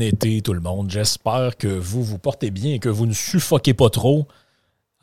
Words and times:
Été 0.00 0.42
tout 0.42 0.52
le 0.52 0.60
monde. 0.60 0.90
J'espère 0.90 1.56
que 1.56 1.66
vous 1.66 2.04
vous 2.04 2.18
portez 2.18 2.50
bien 2.50 2.74
et 2.74 2.78
que 2.78 2.88
vous 2.88 3.06
ne 3.06 3.12
suffoquez 3.12 3.74
pas 3.74 3.90
trop 3.90 4.28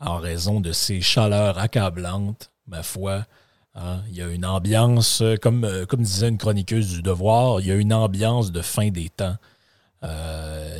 en 0.00 0.16
raison 0.16 0.60
de 0.60 0.72
ces 0.72 1.00
chaleurs 1.00 1.58
accablantes, 1.58 2.50
ma 2.66 2.82
foi. 2.82 3.26
Hein. 3.74 4.00
Il 4.08 4.16
y 4.16 4.22
a 4.22 4.28
une 4.28 4.46
ambiance, 4.46 5.20
euh, 5.20 5.36
comme, 5.36 5.64
euh, 5.64 5.84
comme 5.84 6.02
disait 6.02 6.28
une 6.28 6.38
chroniqueuse 6.38 6.88
du 6.88 7.02
devoir, 7.02 7.60
il 7.60 7.66
y 7.66 7.70
a 7.70 7.74
une 7.74 7.92
ambiance 7.92 8.52
de 8.52 8.62
fin 8.62 8.88
des 8.88 9.10
temps. 9.10 9.36
Euh, 10.02 10.78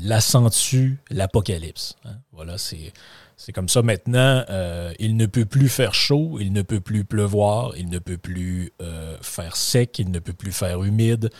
l'apocalypse. 1.11 1.97
hein. 2.05 2.17
Voilà, 2.33 2.57
c'est, 2.59 2.93
comme 3.53 3.69
ça 3.69 3.83
maintenant. 3.83 4.45
euh, 4.49 4.93
il 4.99 5.17
ne 5.17 5.27
peut 5.27 5.45
plus 5.45 5.69
faire 5.69 5.95
chaud, 5.95 6.39
il 6.41 6.53
ne 6.53 6.63
peut 6.63 6.81
plus 6.81 7.05
pleuvoir, 7.05 7.73
il 7.77 7.91
ne 7.91 7.99
peut 7.99 8.19
plus 8.19 8.73
faire 9.21 9.57
sec, 9.57 9.99
il 9.99 10.11
ne 10.11 10.19
peut 10.19 10.33
plus 10.33 10.53
faire 10.53 10.83
humide. 10.83 11.31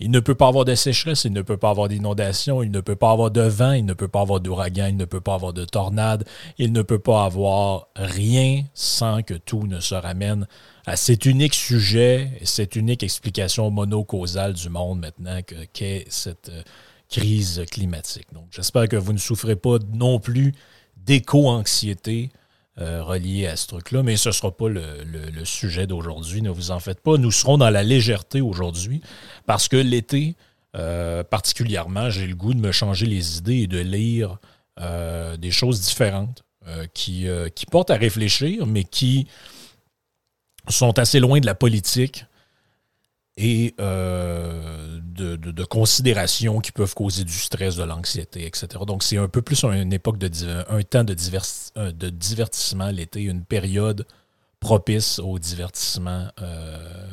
Il 0.00 0.10
ne 0.10 0.18
peut 0.18 0.34
pas 0.34 0.48
avoir 0.48 0.64
de 0.64 0.74
sécheresse, 0.74 1.24
il 1.24 1.32
ne 1.32 1.42
peut 1.42 1.56
pas 1.56 1.70
avoir 1.70 1.88
d'inondation, 1.88 2.62
il 2.64 2.70
ne 2.72 2.80
peut 2.80 2.96
pas 2.96 3.12
avoir 3.12 3.30
de 3.30 3.42
vent, 3.42 3.72
il 3.72 3.84
ne 3.84 3.92
peut 3.92 4.08
pas 4.08 4.22
avoir 4.22 4.40
d'ouragan, 4.40 4.86
il 4.88 4.96
ne 4.96 5.04
peut 5.04 5.20
pas 5.20 5.34
avoir 5.34 5.52
de 5.52 5.64
tornade, 5.64 6.24
il 6.58 6.72
ne 6.72 6.82
peut 6.82 6.98
pas 6.98 7.24
avoir 7.24 7.86
rien 7.94 8.64
sans 8.74 9.22
que 9.22 9.34
tout 9.34 9.66
ne 9.68 9.78
se 9.78 9.94
ramène 9.94 10.48
à 10.84 10.96
cet 10.96 11.26
unique 11.26 11.54
sujet, 11.54 12.32
et 12.40 12.46
cette 12.46 12.74
unique 12.74 13.04
explication 13.04 13.70
monocausale 13.70 14.54
du 14.54 14.68
monde 14.68 14.98
maintenant 14.98 15.40
que- 15.46 15.64
qu'est 15.72 16.06
cette 16.08 16.48
euh, 16.48 16.62
crise 17.08 17.64
climatique. 17.70 18.26
Donc 18.32 18.46
j'espère 18.50 18.88
que 18.88 18.96
vous 18.96 19.12
ne 19.12 19.18
souffrez 19.18 19.54
pas 19.54 19.78
non 19.92 20.18
plus 20.18 20.54
d'éco-anxiété 20.96 22.30
euh, 22.80 23.04
reliée 23.04 23.46
à 23.46 23.54
ce 23.54 23.68
truc-là, 23.68 24.02
mais 24.02 24.16
ce 24.16 24.30
ne 24.30 24.32
sera 24.32 24.50
pas 24.50 24.68
le, 24.68 25.44
sujet 25.44 25.86
d'aujourd'hui, 25.86 26.42
ne 26.42 26.50
vous 26.50 26.72
en 26.72 26.80
faites 26.80 27.00
pas. 27.00 27.16
Nous 27.18 27.30
serons 27.30 27.56
dans 27.56 27.70
la 27.70 27.84
légèreté 27.84 28.40
aujourd'hui 28.40 29.00
parce 29.46 29.68
que 29.68 29.76
l'été, 29.76 30.34
euh, 30.74 31.22
particulièrement, 31.22 32.10
j'ai 32.10 32.26
le 32.26 32.34
goût 32.34 32.52
de 32.52 32.58
me 32.58 32.72
changer 32.72 33.06
les 33.06 33.38
idées 33.38 33.58
et 33.58 33.66
de 33.68 33.78
lire 33.78 34.38
euh, 34.80 35.36
des 35.36 35.52
choses 35.52 35.80
différentes 35.82 36.42
qui 36.94 37.28
portent 37.70 37.90
à 37.90 37.96
réfléchir, 37.96 38.66
mais 38.66 38.84
qui 38.84 39.28
sont 40.68 40.98
assez 40.98 41.20
loin 41.20 41.38
de 41.38 41.46
la 41.46 41.54
politique 41.54 42.24
et 43.36 43.74
euh, 43.80 45.00
de, 45.02 45.64
considérations 45.64 46.60
qui 46.60 46.70
peuvent 46.72 46.94
causer 46.94 47.24
du 47.24 47.32
stress, 47.32 47.76
de 47.76 47.82
l'anxiété, 47.82 48.46
etc. 48.46 48.68
Donc, 48.86 49.02
c'est 49.02 49.16
un 49.18 49.28
peu 49.28 49.42
plus 49.42 49.64
une 49.64 49.92
époque 49.92 50.18
de 50.18 50.30
un 50.68 50.82
temps 50.82 51.04
de, 51.04 51.16
euh, 51.76 51.90
de 51.92 52.08
divertissement, 52.10 52.90
l'été, 52.90 53.22
une 53.22 53.44
période 53.44 54.06
propice 54.60 55.18
au 55.18 55.38
divertissement, 55.38 56.28
euh, 56.40 57.06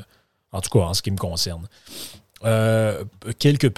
en 0.52 0.62
tout 0.62 0.70
cas 0.70 0.86
en 0.86 0.94
ce 0.94 1.02
qui 1.02 1.12
me 1.12 1.18
concerne. 1.18 1.68
Quelques 3.40 3.70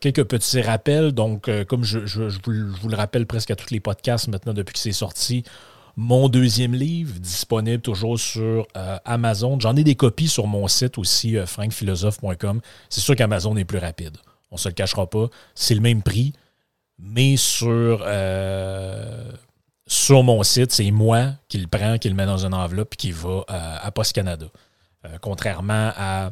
quelques 0.00 0.24
petits 0.24 0.60
rappels. 0.60 1.12
Donc, 1.12 1.50
comme 1.66 1.84
je, 1.84 2.04
je- 2.06 2.22
vous, 2.22 2.52
je 2.52 2.80
vous 2.80 2.88
le 2.88 2.96
rappelle 2.96 3.26
presque 3.26 3.50
à 3.50 3.56
tous 3.56 3.70
les 3.72 3.80
podcasts 3.80 4.28
maintenant 4.28 4.52
depuis 4.54 4.74
que 4.74 4.78
c'est 4.78 4.92
sorti, 4.92 5.44
mon 6.00 6.28
deuxième 6.28 6.76
livre, 6.76 7.18
disponible 7.18 7.82
toujours 7.82 8.20
sur 8.20 8.68
euh, 8.76 8.98
Amazon. 9.04 9.58
J'en 9.58 9.74
ai 9.74 9.82
des 9.82 9.96
copies 9.96 10.28
sur 10.28 10.46
mon 10.46 10.68
site 10.68 10.96
aussi, 10.96 11.36
euh, 11.36 11.44
frankphilosophe.com. 11.44 12.60
C'est 12.88 13.00
sûr 13.00 13.16
qu'Amazon 13.16 13.56
est 13.56 13.64
plus 13.64 13.78
rapide. 13.78 14.16
On 14.52 14.54
ne 14.54 14.60
se 14.60 14.68
le 14.68 14.74
cachera 14.74 15.10
pas. 15.10 15.26
C'est 15.56 15.74
le 15.74 15.80
même 15.80 16.04
prix, 16.04 16.34
mais 17.00 17.36
sur, 17.36 18.04
euh, 18.06 19.32
sur 19.88 20.22
mon 20.22 20.44
site, 20.44 20.70
c'est 20.70 20.88
moi 20.92 21.32
qui 21.48 21.58
le 21.58 21.66
prends, 21.66 21.98
qui 21.98 22.08
le 22.08 22.14
met 22.14 22.26
dans 22.26 22.46
une 22.46 22.54
enveloppe 22.54 22.94
et 22.94 22.96
qui 22.96 23.10
va 23.10 23.42
à, 23.48 23.90
Post 23.90 24.12
Canada. 24.12 24.46
Contrairement 25.20 25.90
à 25.96 26.30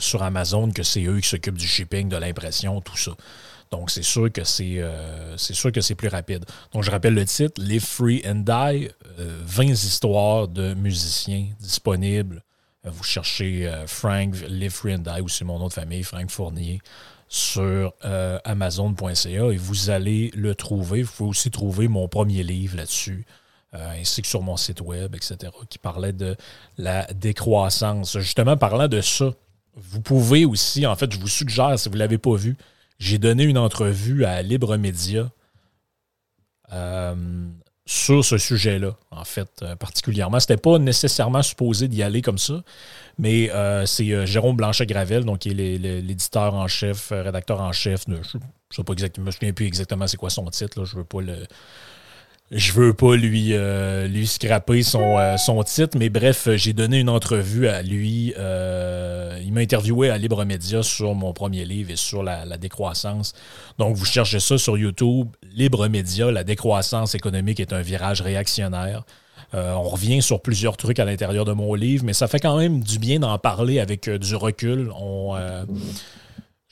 sur 0.00 0.22
Amazon, 0.22 0.70
que 0.70 0.82
c'est 0.82 1.04
eux 1.04 1.20
qui 1.20 1.28
s'occupent 1.28 1.58
du 1.58 1.66
shipping, 1.66 2.08
de 2.08 2.16
l'impression, 2.16 2.80
tout 2.80 2.96
ça. 2.96 3.12
Donc, 3.72 3.90
c'est 3.90 4.02
sûr 4.04 4.30
que 4.30 4.44
c'est 4.44 4.78
euh, 4.78 5.36
c'est 5.38 5.54
sûr 5.54 5.72
que 5.72 5.80
c'est 5.80 5.96
plus 5.96 6.08
rapide. 6.08 6.44
Donc, 6.72 6.84
je 6.84 6.90
rappelle 6.92 7.14
le 7.14 7.24
titre, 7.24 7.60
Live 7.60 7.84
Free 7.84 8.22
and 8.26 8.44
Die, 8.46 8.88
euh, 9.18 9.40
20 9.44 9.64
histoires 9.64 10.46
de 10.46 10.74
musiciens 10.74 11.46
disponibles. 11.58 12.42
Euh, 12.86 12.90
vous 12.90 13.02
cherchez 13.04 13.66
euh, 13.66 13.86
Frank, 13.86 14.34
Live 14.48 14.72
Free 14.72 14.94
and 14.94 14.98
Die, 14.98 15.20
ou 15.22 15.28
c'est 15.28 15.44
mon 15.44 15.58
nom 15.58 15.68
de 15.68 15.72
famille, 15.72 16.04
Frank 16.04 16.30
Fournier, 16.30 16.80
sur 17.28 17.94
euh, 18.04 18.38
Amazon.ca 18.44 19.50
et 19.52 19.56
vous 19.56 19.90
allez 19.90 20.30
le 20.34 20.54
trouver. 20.54 21.02
Vous 21.02 21.12
pouvez 21.12 21.30
aussi 21.30 21.50
trouver 21.50 21.88
mon 21.88 22.08
premier 22.08 22.42
livre 22.42 22.76
là-dessus. 22.76 23.24
euh, 23.74 24.00
ainsi 24.00 24.20
que 24.20 24.28
sur 24.28 24.42
mon 24.42 24.58
site 24.58 24.82
web, 24.82 25.14
etc., 25.14 25.50
qui 25.70 25.78
parlait 25.78 26.12
de 26.12 26.36
la 26.76 27.06
décroissance. 27.14 28.18
Justement, 28.18 28.56
parlant 28.58 28.86
de 28.88 29.00
ça, 29.00 29.30
vous 29.76 30.02
pouvez 30.02 30.44
aussi, 30.44 30.86
en 30.86 30.94
fait, 30.94 31.10
je 31.10 31.18
vous 31.18 31.28
suggère, 31.28 31.78
si 31.78 31.88
vous 31.88 31.94
ne 31.94 32.00
l'avez 32.00 32.18
pas 32.18 32.34
vu, 32.36 32.54
j'ai 33.02 33.18
donné 33.18 33.42
une 33.42 33.58
entrevue 33.58 34.24
à 34.24 34.42
Libre 34.42 34.76
Média 34.76 35.28
euh, 36.72 37.14
sur 37.84 38.24
ce 38.24 38.38
sujet-là, 38.38 38.96
en 39.10 39.24
fait, 39.24 39.50
euh, 39.62 39.74
particulièrement. 39.74 40.38
C'était 40.38 40.56
pas 40.56 40.78
nécessairement 40.78 41.42
supposé 41.42 41.88
d'y 41.88 42.02
aller 42.02 42.22
comme 42.22 42.38
ça, 42.38 42.62
mais 43.18 43.50
euh, 43.50 43.84
c'est 43.86 44.10
euh, 44.12 44.24
Jérôme 44.24 44.56
Blanchet-Gravel, 44.56 45.24
donc 45.24 45.40
qui 45.40 45.50
est 45.50 45.54
l'é- 45.54 45.78
l'é- 45.78 46.00
l'éditeur 46.00 46.54
en 46.54 46.68
chef, 46.68 47.08
rédacteur 47.10 47.60
en 47.60 47.72
chef. 47.72 48.04
je 48.06 48.12
ne 48.12 48.22
sais 48.70 48.84
pas 48.84 48.92
exactement, 48.92 49.24
je 49.24 49.30
me 49.30 49.32
souviens 49.32 49.52
plus 49.52 49.66
exactement 49.66 50.06
c'est 50.06 50.16
quoi 50.16 50.30
son 50.30 50.46
titre. 50.46 50.78
Là, 50.78 50.84
je 50.86 50.96
veux 50.96 51.04
pas 51.04 51.20
le. 51.20 51.44
Je 52.54 52.72
veux 52.72 52.92
pas 52.92 53.16
lui, 53.16 53.54
euh, 53.54 54.06
lui 54.06 54.26
scraper 54.26 54.82
son, 54.82 55.18
euh, 55.18 55.38
son 55.38 55.62
titre, 55.62 55.96
mais 55.98 56.10
bref, 56.10 56.50
j'ai 56.56 56.74
donné 56.74 57.00
une 57.00 57.08
entrevue 57.08 57.66
à 57.66 57.80
lui. 57.80 58.34
euh, 58.38 59.40
il 59.42 59.54
m'a 59.54 59.60
interviewé 59.60 60.10
à 60.10 60.18
Libre 60.18 60.44
Média 60.44 60.82
sur 60.82 61.14
mon 61.14 61.32
premier 61.32 61.64
livre 61.64 61.90
et 61.90 61.96
sur 61.96 62.22
la, 62.22 62.44
la 62.44 62.58
décroissance. 62.58 63.32
Donc, 63.78 63.96
vous 63.96 64.04
cherchez 64.04 64.38
ça 64.38 64.58
sur 64.58 64.76
YouTube. 64.76 65.28
Libre 65.54 65.88
Média, 65.88 66.30
la 66.30 66.44
décroissance 66.44 67.14
économique 67.14 67.58
est 67.58 67.72
un 67.72 67.80
virage 67.80 68.20
réactionnaire. 68.20 69.02
Euh, 69.54 69.72
on 69.72 69.82
revient 69.88 70.22
sur 70.22 70.40
plusieurs 70.40 70.76
trucs 70.76 70.98
à 70.98 71.04
l'intérieur 71.04 71.44
de 71.44 71.52
mon 71.52 71.74
livre, 71.74 72.04
mais 72.04 72.12
ça 72.14 72.26
fait 72.26 72.40
quand 72.40 72.56
même 72.56 72.82
du 72.82 72.98
bien 72.98 73.18
d'en 73.18 73.36
parler 73.38 73.80
avec 73.80 74.08
euh, 74.08 74.18
du 74.18 74.34
recul. 74.34 74.90
On, 74.98 75.34
euh, 75.36 75.64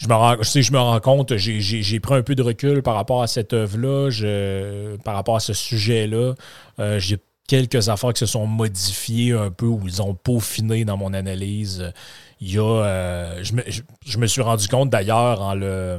je 0.00 0.08
me 0.08 0.14
rends, 0.14 0.42
si 0.42 0.62
je 0.62 0.72
me 0.72 0.78
rends 0.78 0.98
compte, 1.00 1.36
j'ai- 1.36 2.00
pris 2.00 2.14
un 2.14 2.22
peu 2.22 2.34
de 2.34 2.42
recul 2.42 2.82
par 2.82 2.94
rapport 2.94 3.22
à 3.22 3.26
cette 3.26 3.52
œuvre-là, 3.52 4.08
je- 4.10 4.96
par 4.98 5.14
rapport 5.14 5.36
à 5.36 5.40
ce 5.40 5.52
sujet-là. 5.52 6.34
Euh, 6.78 6.98
j'ai 6.98 7.18
quelques 7.46 7.90
affaires 7.90 8.14
qui 8.14 8.20
se 8.20 8.26
sont 8.26 8.46
modifiées 8.46 9.32
un 9.32 9.50
peu 9.50 9.66
ou 9.66 9.82
ils 9.86 10.00
ont 10.00 10.14
peaufiné 10.14 10.86
dans 10.86 10.96
mon 10.96 11.12
analyse. 11.12 11.92
Il 12.40 12.50
y 12.52 12.58
a, 12.58 12.62
euh, 12.62 13.40
je, 13.44 13.52
me, 13.52 13.62
je- 13.66 13.82
je 14.06 14.18
me 14.18 14.26
suis 14.26 14.40
rendu 14.40 14.68
compte 14.68 14.88
d'ailleurs 14.88 15.42
en 15.42 15.54
le, 15.54 15.98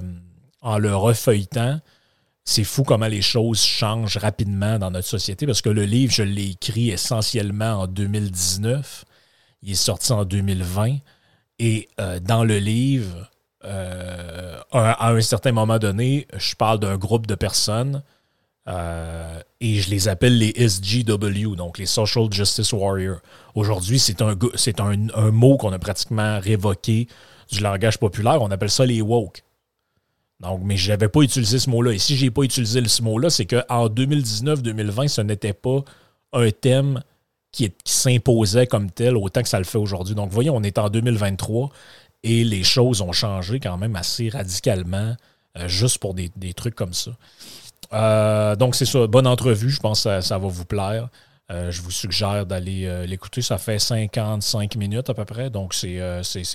en 0.61 0.79
le 0.79 0.95
refeuilletant, 0.95 1.79
c'est 2.43 2.63
fou 2.63 2.81
comment 2.83 3.07
les 3.07 3.21
choses 3.21 3.61
changent 3.63 4.17
rapidement 4.17 4.79
dans 4.79 4.89
notre 4.89 5.07
société 5.07 5.45
parce 5.45 5.61
que 5.61 5.69
le 5.69 5.83
livre, 5.85 6.11
je 6.11 6.23
l'ai 6.23 6.51
écrit 6.51 6.89
essentiellement 6.89 7.81
en 7.81 7.87
2019. 7.87 9.05
Il 9.61 9.71
est 9.73 9.75
sorti 9.75 10.11
en 10.11 10.25
2020. 10.25 10.97
Et 11.59 11.87
euh, 11.99 12.19
dans 12.19 12.43
le 12.43 12.57
livre, 12.57 13.29
euh, 13.63 14.59
à 14.71 15.11
un 15.11 15.21
certain 15.21 15.51
moment 15.51 15.79
donné, 15.79 16.27
je 16.37 16.55
parle 16.55 16.79
d'un 16.79 16.97
groupe 16.97 17.27
de 17.27 17.35
personnes 17.35 18.03
Euh, 18.67 19.39
et 19.59 19.75
je 19.79 19.89
les 19.89 20.07
appelle 20.07 20.37
les 20.37 20.53
SGW, 20.55 21.55
donc 21.55 21.79
les 21.79 21.87
Social 21.87 22.31
Justice 22.31 22.71
Warriors. 22.73 23.19
Aujourd'hui, 23.55 23.97
c'est 23.99 24.21
un, 24.21 24.37
c'est 24.55 24.79
un, 24.79 24.95
mot 25.31 25.57
qu'on 25.57 25.73
a 25.73 25.79
pratiquement 25.79 26.39
révoqué 26.39 27.07
du 27.51 27.59
langage 27.59 27.97
populaire. 27.97 28.41
On 28.41 28.51
appelle 28.51 28.69
ça 28.69 28.85
les 28.85 29.01
woke. 29.01 29.43
Donc, 30.39 30.61
mais 30.63 30.77
je 30.77 30.91
n'avais 30.91 31.07
pas 31.09 31.21
utilisé 31.21 31.59
ce 31.59 31.69
mot-là. 31.69 31.93
Et 31.93 31.99
si 31.99 32.15
je 32.15 32.25
n'ai 32.25 32.31
pas 32.31 32.43
utilisé 32.43 32.87
ce 32.87 33.01
mot-là, 33.01 33.29
c'est 33.29 33.45
qu'en 33.45 33.87
2019-2020, 33.87 35.07
ce 35.07 35.21
n'était 35.21 35.53
pas 35.53 35.83
un 36.33 36.49
thème 36.51 37.01
qui, 37.51 37.71
s'imposait 37.83 38.67
comme 38.67 38.89
tel 38.91 39.17
autant 39.17 39.41
que 39.41 39.49
ça 39.49 39.59
le 39.59 39.65
fait 39.65 39.77
aujourd'hui. 39.77 40.15
Donc, 40.15 40.31
voyez, 40.31 40.49
on 40.49 40.63
est 40.63 40.77
en 40.77 40.89
2023 40.89 41.69
et 42.23 42.43
les 42.43 42.63
choses 42.63 43.01
ont 43.01 43.11
changé 43.11 43.59
quand 43.59 43.77
même 43.77 43.95
assez 43.95 44.29
radicalement 44.29 45.15
euh, 45.57 45.67
juste 45.67 45.97
pour 45.97 46.13
des, 46.13 46.29
trucs 46.53 46.75
comme 46.75 46.93
ça. 46.93 47.11
Euh, 47.93 48.55
donc, 48.55 48.75
c'est 48.75 48.85
ça. 48.85 49.07
Bonne 49.07 49.27
entrevue. 49.27 49.69
Je 49.69 49.79
pense 49.79 50.03
que 50.03 50.21
ça, 50.21 50.37
va 50.37 50.47
vous 50.47 50.65
plaire. 50.65 51.09
Euh, 51.51 51.71
je 51.71 51.81
vous 51.81 51.91
suggère 51.91 52.45
d'aller 52.45 53.05
l'écouter. 53.05 53.41
Ça 53.41 53.57
fait 53.57 53.79
55 53.79 54.75
minutes 54.77 55.09
à 55.09 55.13
peu 55.13 55.25
près, 55.25 55.49
donc 55.49 55.73
c'est 55.73 55.99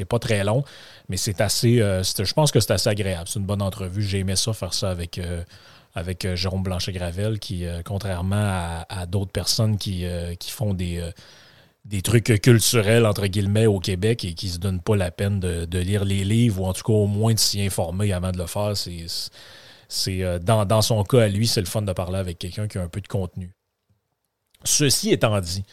pas 0.08 0.18
très 0.18 0.44
long, 0.44 0.64
mais 1.08 1.16
c'est 1.18 1.40
assez. 1.40 1.76
je 1.78 2.32
pense 2.32 2.50
que 2.50 2.60
c'est 2.60 2.72
assez 2.72 2.88
agréable. 2.88 3.28
C'est 3.28 3.38
une 3.38 3.44
bonne 3.46 3.62
entrevue. 3.62 4.02
J'ai 4.02 4.20
aimé 4.20 4.36
ça, 4.36 4.52
faire 4.54 4.72
ça 4.72 4.90
avec, 4.90 5.20
avec 5.94 6.34
Jérôme 6.34 6.62
Blanchet-Gravel, 6.62 7.38
qui, 7.38 7.66
contrairement 7.84 8.84
à, 8.88 9.04
d'autres 9.04 9.32
personnes 9.32 9.76
qui, 9.76 10.06
qui 10.38 10.50
font 10.50 10.72
des 10.72 11.02
des 11.86 12.02
trucs 12.02 12.40
culturels, 12.40 13.06
entre 13.06 13.26
guillemets, 13.26 13.66
au 13.66 13.78
Québec 13.78 14.24
et 14.24 14.34
qui 14.34 14.48
se 14.48 14.58
donnent 14.58 14.80
pas 14.80 14.96
la 14.96 15.10
peine 15.10 15.38
de, 15.38 15.78
lire 15.78 16.04
les 16.04 16.24
livres 16.24 16.62
ou 16.62 16.66
en 16.66 16.72
tout 16.72 16.82
cas 16.82 16.92
au 16.92 17.06
moins 17.06 17.32
de 17.32 17.38
s'y 17.38 17.62
informer 17.62 18.12
avant 18.12 18.32
de 18.32 18.38
le 18.38 18.46
faire. 18.46 18.72
C'est, 18.76 20.24
euh, 20.24 20.38
dans, 20.40 20.82
son 20.82 21.04
cas 21.04 21.22
à 21.22 21.28
lui, 21.28 21.46
c'est 21.46 21.60
le 21.60 21.66
fun 21.66 21.82
de 21.82 21.92
parler 21.92 22.18
avec 22.18 22.38
quelqu'un 22.38 22.66
qui 22.66 22.78
a 22.78 22.82
un 22.82 22.88
peu 22.88 23.00
de 23.00 23.06
contenu. 23.06 23.52
Ceci 24.64 25.12
étant 25.12 25.40
dit, 25.40 25.64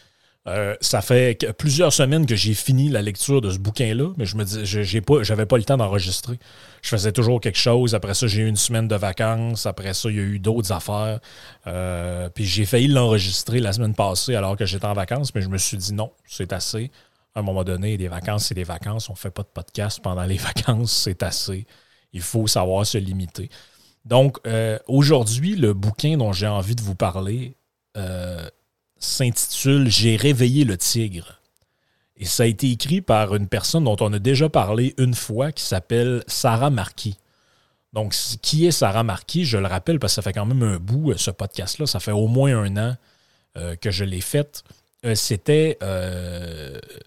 euh, 0.46 0.76
ça 0.82 1.02
fait 1.02 1.54
plusieurs 1.58 1.94
semaines 1.94 2.26
que 2.26 2.36
j'ai 2.36 2.54
fini 2.54 2.90
la 2.90 3.02
lecture 3.02 3.40
de 3.40 3.50
ce 3.50 3.58
bouquin-là, 3.60 4.12
mais 4.18 4.26
je 4.26 4.36
me 4.36 4.44
dis, 4.44 4.60
j'ai 4.66 5.00
pas, 5.00 5.24
j'avais 5.24 5.46
pas 5.46 5.58
le 5.58 5.64
temps 5.64 5.78
d'enregistrer. 5.78 6.38
Je 6.82 6.90
faisais 6.90 7.14
toujours 7.14 7.40
quelque 7.40 7.58
chose. 7.58 7.96
Après 7.96 8.14
ça, 8.14 8.28
j'ai 8.28 8.42
eu 8.42 8.48
une 8.48 8.58
semaine 8.58 8.90
de 8.90 8.96
vacances. 8.96 9.66
Après 9.66 9.94
ça, 9.94 10.10
il 10.10 10.18
y 10.18 10.20
a 10.20 10.24
eu 10.24 10.40
d'autres 10.40 10.74
affaires. 10.74 11.20
Euh, 11.68 12.28
puis 12.30 12.44
j'ai 12.46 12.66
failli 12.66 12.88
l'enregistrer 12.88 13.62
la 13.62 13.72
semaine 13.72 13.96
passée 13.96 14.36
alors 14.36 14.58
que 14.58 14.66
j'étais 14.66 14.86
en 14.86 14.94
vacances, 14.94 15.34
mais 15.34 15.42
je 15.42 15.48
me 15.48 15.58
suis 15.58 15.78
dit 15.78 15.94
non, 15.94 16.12
c'est 16.26 16.52
assez. 16.52 16.92
À 17.36 17.40
un 17.40 17.44
moment 17.44 17.64
donné, 17.64 17.98
des 17.98 18.10
vacances, 18.10 18.48
c'est 18.48 18.56
des 18.56 18.66
vacances. 18.66 19.10
On 19.10 19.16
fait 19.16 19.32
pas 19.32 19.44
de 19.44 19.48
podcast 19.48 20.02
pendant 20.04 20.26
les 20.26 20.38
vacances, 20.38 20.92
c'est 20.92 21.24
assez. 21.24 21.66
Il 22.12 22.22
faut 22.22 22.48
savoir 22.48 22.86
se 22.86 22.98
limiter. 22.98 23.50
Donc, 24.04 24.40
euh, 24.46 24.78
aujourd'hui, 24.88 25.56
le 25.56 25.74
bouquin 25.74 26.18
dont 26.18 26.34
j'ai 26.34 26.48
envie 26.48 26.76
de 26.76 26.82
vous 26.82 26.96
parler 26.96 27.56
s'intitule 29.06 29.90
J'ai 29.90 30.16
réveillé 30.16 30.66
le 30.66 30.78
tigre. 30.78 31.40
Et 32.18 32.26
ça 32.26 32.44
a 32.44 32.46
été 32.46 32.72
écrit 32.72 33.02
par 33.02 33.36
une 33.36 33.48
personne 33.48 33.84
dont 33.84 33.98
on 34.00 34.14
a 34.14 34.20
déjà 34.20 34.50
parlé 34.50 34.94
une 34.98 35.14
fois 35.14 35.52
qui 35.52 35.64
s'appelle 35.64 36.24
Sarah 36.28 36.70
Marquis. 36.70 37.18
Donc, 37.92 38.16
qui 38.42 38.66
est 38.66 38.72
Sarah 38.72 39.04
Marquis? 39.04 39.46
Je 39.46 39.58
le 39.58 39.68
rappelle 39.68 40.00
parce 40.00 40.14
que 40.14 40.16
ça 40.16 40.22
fait 40.22 40.34
quand 40.34 40.46
même 40.46 40.64
un 40.64 40.78
bout, 40.78 41.12
euh, 41.12 41.18
ce 41.18 41.32
podcast-là. 41.32 41.86
Ça 41.86 42.00
fait 42.00 42.12
au 42.12 42.28
moins 42.28 42.58
un 42.58 42.78
an 42.78 42.96
que 43.82 43.92
je 43.92 44.04
l'ai 44.04 44.22
fait. 44.22 44.64
C'était 45.14 45.78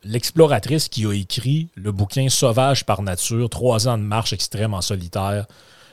l'exploratrice 0.04 0.88
qui 0.88 1.06
a 1.06 1.12
écrit 1.12 1.70
le 1.74 1.90
bouquin 1.90 2.28
Sauvage 2.28 2.86
par 2.86 3.02
nature, 3.02 3.50
trois 3.50 3.88
ans 3.88 3.98
de 3.98 4.04
marche 4.04 4.32
extrême 4.32 4.72
en 4.72 4.80
solitaire 4.80 5.46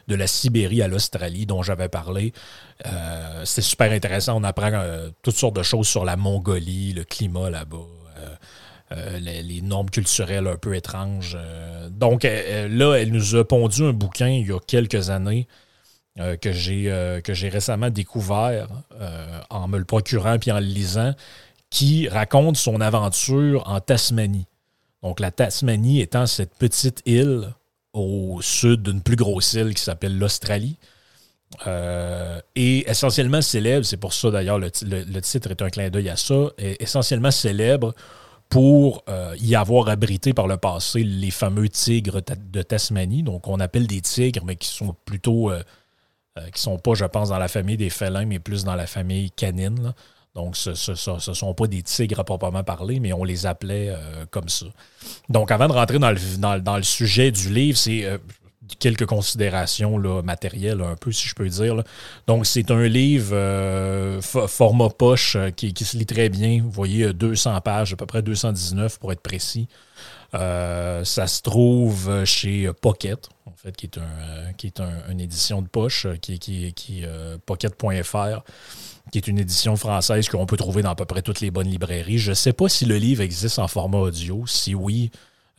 de 0.08 0.16
la 0.16 0.28
Sibérie 0.28 0.82
à 0.82 0.88
l'Australie 0.88 1.46
dont 1.46 1.64
j'avais 1.64 1.90
parlé. 1.90 2.34
Euh, 2.86 3.42
c'est 3.46 3.62
super 3.62 3.92
intéressant. 3.92 4.40
On 4.40 4.44
apprend 4.44 4.72
euh, 4.74 5.10
toutes 5.22 5.36
sortes 5.36 5.56
de 5.56 5.64
choses 5.64 5.88
sur 5.88 6.06
la 6.06 6.16
Mongolie, 6.16 6.94
le 6.94 7.04
climat 7.04 7.50
là-bas. 7.50 7.78
Euh, 8.92 9.18
les, 9.20 9.62
normes 9.62 9.90
culturelles 9.90 10.46
un 10.46 10.58
peu 10.58 10.76
étranges. 10.76 11.36
donc 11.90 12.24
là, 12.26 12.94
elle 12.94 13.12
nous 13.12 13.36
a 13.36 13.44
pondu 13.44 13.84
un 13.86 13.94
bouquin 13.94 14.28
il 14.28 14.48
y 14.48 14.52
a 14.52 14.60
quelques 14.60 15.10
années 15.10 15.48
que 16.16 16.52
j'ai 16.52 17.50
récemment 17.50 17.90
découvert 17.90 18.68
en 19.50 19.68
me 19.68 19.80
le 19.80 19.86
procurant 19.86 20.38
puis 20.38 20.52
en 20.52 20.60
le 20.60 20.68
lisant, 20.68 21.16
qui 21.72 22.08
raconte 22.08 22.56
son 22.56 22.82
aventure 22.82 23.64
en 23.68 23.80
Tasmanie. 23.80 24.46
Donc 25.02 25.20
la 25.20 25.32
Tasmanie 25.32 26.02
étant 26.02 26.28
cette 26.28 26.54
petite 26.54 27.02
île 27.08 27.50
au 27.94 28.40
sud 28.42 28.84
d'une 28.84 29.02
plus 29.02 29.16
grosse 29.16 29.54
île 29.54 29.74
qui 29.74 29.82
s'appelle 29.82 30.18
l'Australie. 30.18 30.78
Euh, 31.68 32.42
et 32.56 32.90
essentiellement 32.90 33.42
célèbre, 33.42 33.86
c'est 33.86 33.98
pour 33.98 34.14
ça 34.14 34.32
d'ailleurs 34.32 34.58
le, 34.58 34.72
titre 35.22 35.52
est 35.52 35.62
un 35.62 35.70
clin 35.70 35.90
d'œil 35.90 36.10
à 36.10 36.16
ça, 36.16 36.50
essentiellement 36.58 37.30
célèbre 37.30 37.94
pour 38.50 39.04
euh, 39.08 39.36
y 39.40 39.56
avoir 39.56 39.90
abrité 39.90 40.34
par 40.34 40.48
le 40.48 40.58
passé 40.58 41.04
les 41.04 41.32
fameux 41.32 41.70
tigres 41.70 42.22
de 42.52 42.62
Tasmanie, 42.62 43.24
donc 43.24 43.48
on 43.48 43.60
appelle 43.60 43.88
des 43.88 44.02
tigres, 44.02 44.44
mais 44.46 44.56
qui 44.56 44.68
sont 44.68 44.96
plutôt, 45.06 45.52
euh, 45.52 45.62
qui 46.54 46.62
sont 46.62 46.78
pas, 46.78 46.94
je 46.94 47.06
pense, 47.06 47.30
dans 47.30 47.38
la 47.38 47.48
famille 47.48 47.78
des 47.78 47.90
félins, 47.90 48.26
mais 48.26 48.40
plus 48.40 48.64
dans 48.64 48.76
la 48.76 48.88
famille 48.88 49.32
canine. 49.32 49.94
Donc, 50.36 50.56
ce 50.56 50.72
ne 50.72 51.36
sont 51.36 51.54
pas 51.54 51.68
des 51.68 51.84
tigres 51.84 52.20
à 52.20 52.24
proprement 52.24 52.64
parler, 52.64 53.00
mais 53.00 53.14
on 53.14 53.24
les 53.24 53.46
appelait 53.46 53.90
euh, 53.90 54.26
comme 54.32 54.50
ça. 54.50 54.66
Donc, 55.30 55.52
avant 55.52 55.68
de 55.68 55.74
rentrer 55.74 56.00
dans 56.00 56.10
le, 56.10 56.60
dans, 56.60 56.78
le 56.78 56.84
sujet 56.84 57.30
du 57.32 57.54
livre, 57.54 57.78
c'est 57.78 58.04
euh, 58.04 58.18
quelques 58.80 59.06
considérations 59.06 60.00
là, 60.00 60.24
matérielles, 60.24 60.82
un 60.82 60.96
peu, 60.96 61.12
si 61.12 61.28
je 61.28 61.36
peux 61.36 61.48
dire. 61.48 61.84
Donc, 62.26 62.48
c'est 62.48 62.72
un 62.72 62.88
livre 62.88 63.36
euh, 63.36 64.22
format 64.22 64.90
poche 64.90 65.38
qui, 65.56 65.72
se 65.86 65.98
lit 65.98 66.08
très 66.08 66.30
bien. 66.30 66.62
Vous 66.64 66.72
voyez, 66.72 67.14
200 67.14 67.62
pages, 67.62 67.94
à 67.94 67.96
peu 67.96 68.08
près 68.08 68.24
219 68.24 68.98
pour 68.98 69.12
être 69.12 69.22
précis. 69.22 69.68
ça 70.32 71.04
se 71.04 71.42
trouve 71.44 72.26
chez 72.26 72.72
Pocket, 72.82 73.30
en 73.46 73.54
fait, 73.56 73.76
qui 73.76 73.86
est, 73.86 74.00
un, 74.00 74.54
qui 74.54 74.66
est 74.66 74.82
une 75.12 75.20
édition 75.20 75.62
de 75.62 75.68
poche, 75.68 76.08
qui, 76.24 76.40
qui, 76.40 76.74
qui 76.74 77.04
pocket.fr 77.46 78.42
qui 79.12 79.18
est 79.18 79.28
une 79.28 79.40
édition 79.40 79.76
française 79.76 80.28
qu'on 80.30 80.46
peut 80.46 80.58
trouver 80.58 80.82
dans 80.82 80.92
à 80.92 80.96
peu 80.96 81.06
près 81.06 81.22
toutes 81.22 81.42
les 81.42 81.52
bonnes 81.52 81.70
librairies. 81.70 82.18
Je 82.18 82.32
ne 82.32 82.36
sais 82.36 82.54
pas 82.54 82.70
si 82.70 82.86
le 82.86 82.98
livre 82.98 83.22
existe 83.22 83.60
en 83.60 83.68
format 83.68 84.00
audio. 84.00 84.46
Si 84.48 84.74
oui, 84.74 85.12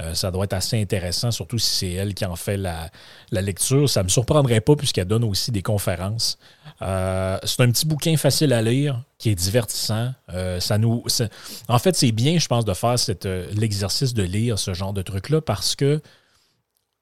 euh, 0.02 0.12
ça 0.14 0.32
doit 0.32 0.44
être 0.44 0.54
assez 0.54 0.80
intéressant, 0.80 1.30
surtout 1.30 1.58
si 1.58 1.70
c'est 1.70 1.92
elle 1.92 2.14
qui 2.14 2.24
en 2.24 2.34
fait 2.34 2.56
la, 2.56 2.90
lecture. 3.30 3.88
Ça 3.88 4.00
ne 4.00 4.04
me 4.04 4.08
surprendrait 4.08 4.60
pas 4.60 4.74
puisqu'elle 4.74 5.06
donne 5.06 5.24
aussi 5.24 5.52
des 5.52 5.62
conférences. 5.62 6.38
Euh, 6.82 7.38
c'est 7.44 7.60
un 7.62 7.70
petit 7.70 7.86
bouquin 7.86 8.16
facile 8.16 8.52
à 8.52 8.60
lire, 8.60 9.02
qui 9.18 9.30
est 9.30 9.34
divertissant. 9.36 10.12
Euh, 10.32 10.58
ça 10.58 10.78
nous, 10.78 11.04
en 11.68 11.78
fait, 11.78 11.94
c'est 11.94 12.12
bien, 12.12 12.38
je 12.38 12.48
pense, 12.48 12.64
de 12.64 12.74
faire 12.74 12.96
l'exercice 13.54 14.14
de 14.14 14.24
lire 14.24 14.58
ce 14.58 14.74
genre 14.74 14.92
de 14.92 15.02
truc-là 15.02 15.40
parce 15.40 15.76
que 15.76 16.00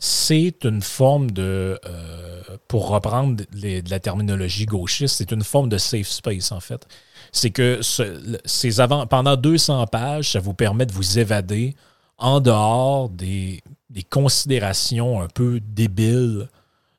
c'est 0.05 0.65
une 0.65 0.83
forme 0.83 1.31
de, 1.31 1.79
euh, 1.87 2.43
pour 2.67 2.89
reprendre 2.89 3.37
de 3.37 3.89
la 3.89 4.01
terminologie 4.01 4.67
gauchiste, 4.67 5.19
c'est 5.19 5.31
une 5.31 5.45
forme 5.45 5.69
de 5.69 5.79
safe 5.79 6.09
space 6.09 6.51
en 6.51 6.59
fait. 6.59 6.89
C'est 7.31 7.51
que 7.51 7.79
ces 8.45 8.81
avant, 8.81 9.07
pendant 9.07 9.37
200 9.37 9.87
pages, 9.87 10.33
ça 10.33 10.41
vous 10.41 10.55
permet 10.55 10.87
de 10.87 10.93
vous 10.93 11.21
évader 11.21 11.77
en 12.19 12.41
dehors 12.41 13.11
des, 13.11 13.63
considérations 14.11 15.23
un 15.23 15.29
peu 15.29 15.61
débiles 15.61 16.49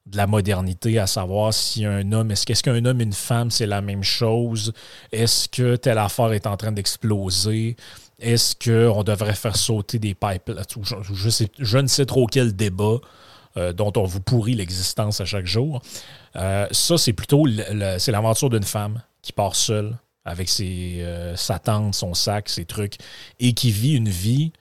de 0.05 0.17
la 0.17 0.25
modernité, 0.25 0.97
à 0.97 1.05
savoir 1.05 1.53
si 1.53 1.85
un 1.85 2.09
homme, 2.13 2.31
est-ce 2.31 2.63
qu'un 2.63 2.85
homme 2.85 3.01
et 3.01 3.03
une 3.03 3.11
femme, 3.11 3.51
c'est 3.51 3.65
la 3.65 3.81
même 3.81 4.03
chose? 4.03 4.71
Est-ce 5.11 5.49
que 5.49 5.75
telle 5.75 5.97
affaire 5.97 6.31
est 6.31 6.47
en 6.47 6.55
train 6.55 6.71
d'exploser? 6.71 7.75
Est-ce 8.23 8.55
qu'on 8.55 9.03
devrait 9.03 9.35
faire 9.35 9.55
sauter 9.55 9.99
des 9.99 10.15
pipes? 10.15 10.51
Je, 10.81 10.95
je, 11.59 11.77
ne 11.77 11.87
sais 11.87 12.05
trop 12.05 12.25
quel 12.25 12.55
débat 12.55 12.99
euh, 13.57 13.73
dont 13.73 13.91
on 13.97 14.03
vous 14.03 14.21
pourrit 14.21 14.55
l'existence 14.55 15.21
à 15.21 15.25
chaque 15.25 15.45
jour. 15.45 15.81
Euh, 16.35 16.65
ça, 16.71 16.97
c'est 16.97 17.13
plutôt 17.13 17.45
l'aventure 17.45 18.49
d'une 18.49 18.63
femme 18.63 19.01
qui 19.21 19.33
part 19.33 19.55
seule 19.55 19.97
avec 20.25 20.47
ses, 20.47 21.01
euh, 21.01 21.35
sa 21.35 21.59
tante, 21.59 21.93
son 21.93 22.13
sac, 22.13 22.47
ses 22.47 22.65
trucs, 22.65 22.95
et 23.39 23.53
qui 23.53 23.71
vit 23.71 23.95
une 23.95 24.09
vie 24.09 24.53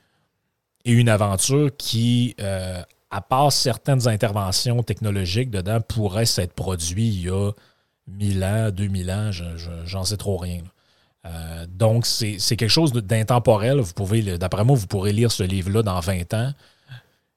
et 0.84 0.92
une 0.92 1.08
aventure 1.08 1.70
qui, 1.78 2.34
à 3.10 3.20
part 3.20 3.52
certaines 3.52 4.08
interventions 4.08 4.82
technologiques 4.82 5.50
dedans, 5.50 5.80
pourrait 5.80 6.26
s'être 6.26 6.52
produit 6.52 7.06
il 7.06 7.22
y 7.22 7.30
a 7.30 7.52
1000 8.08 8.44
ans, 8.44 8.70
2000 8.72 9.10
ans, 9.12 9.30
j'en 9.86 10.04
sais 10.04 10.16
trop 10.16 10.36
rien. 10.36 10.62
Euh, 11.26 11.66
donc, 11.68 12.06
c'est 12.06 12.38
quelque 12.56 12.68
chose 12.68 12.92
d'intemporel. 12.92 13.78
Vous 13.80 13.92
pouvez, 13.92 14.38
d'après 14.38 14.64
moi, 14.64 14.76
vous 14.76 14.86
pourrez 14.86 15.12
lire 15.12 15.30
ce 15.30 15.42
livre-là 15.42 15.82
dans 15.82 16.00
20 16.00 16.34
ans 16.34 16.52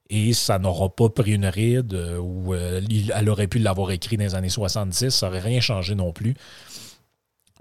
et 0.10 0.34
ça 0.34 0.60
n'aura 0.60 0.89
pas 0.89 1.10
pris 1.10 1.34
une 1.34 1.48
ride 1.48 1.96
euh, 1.96 2.20
ou 2.20 2.54
euh, 2.54 2.80
elle 3.15 3.27
aurait 3.27 3.48
pu 3.48 3.58
l'avoir 3.58 3.89
écrit 3.89 4.18
dans 4.18 4.24
les 4.24 4.36
années 4.36 4.50
70. 4.50 5.10
Ça 5.10 5.27
n'aurait 5.27 5.39
rien 5.39 5.60
changé 5.60 5.96
non 5.96 6.12
plus. 6.12 6.36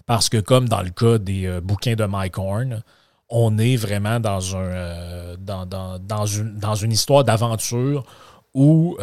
Parce 0.07 0.29
que, 0.29 0.39
comme 0.39 0.69
dans 0.69 0.83
le 0.83 0.91
cas 0.91 1.19
des 1.19 1.61
bouquins 1.63 1.95
de 1.95 2.05
Mike 2.05 2.39
Horn, 2.39 2.83
on 3.31 3.57
est 3.57 3.77
vraiment 3.77 4.21
dans, 4.21 4.55
un, 4.55 5.37
dans, 5.39 6.27
une, 6.27 6.59
dans 6.59 6.75
une 6.75 6.93
histoire 6.93 7.25
d'aventure 7.25 8.05
où 8.53 8.99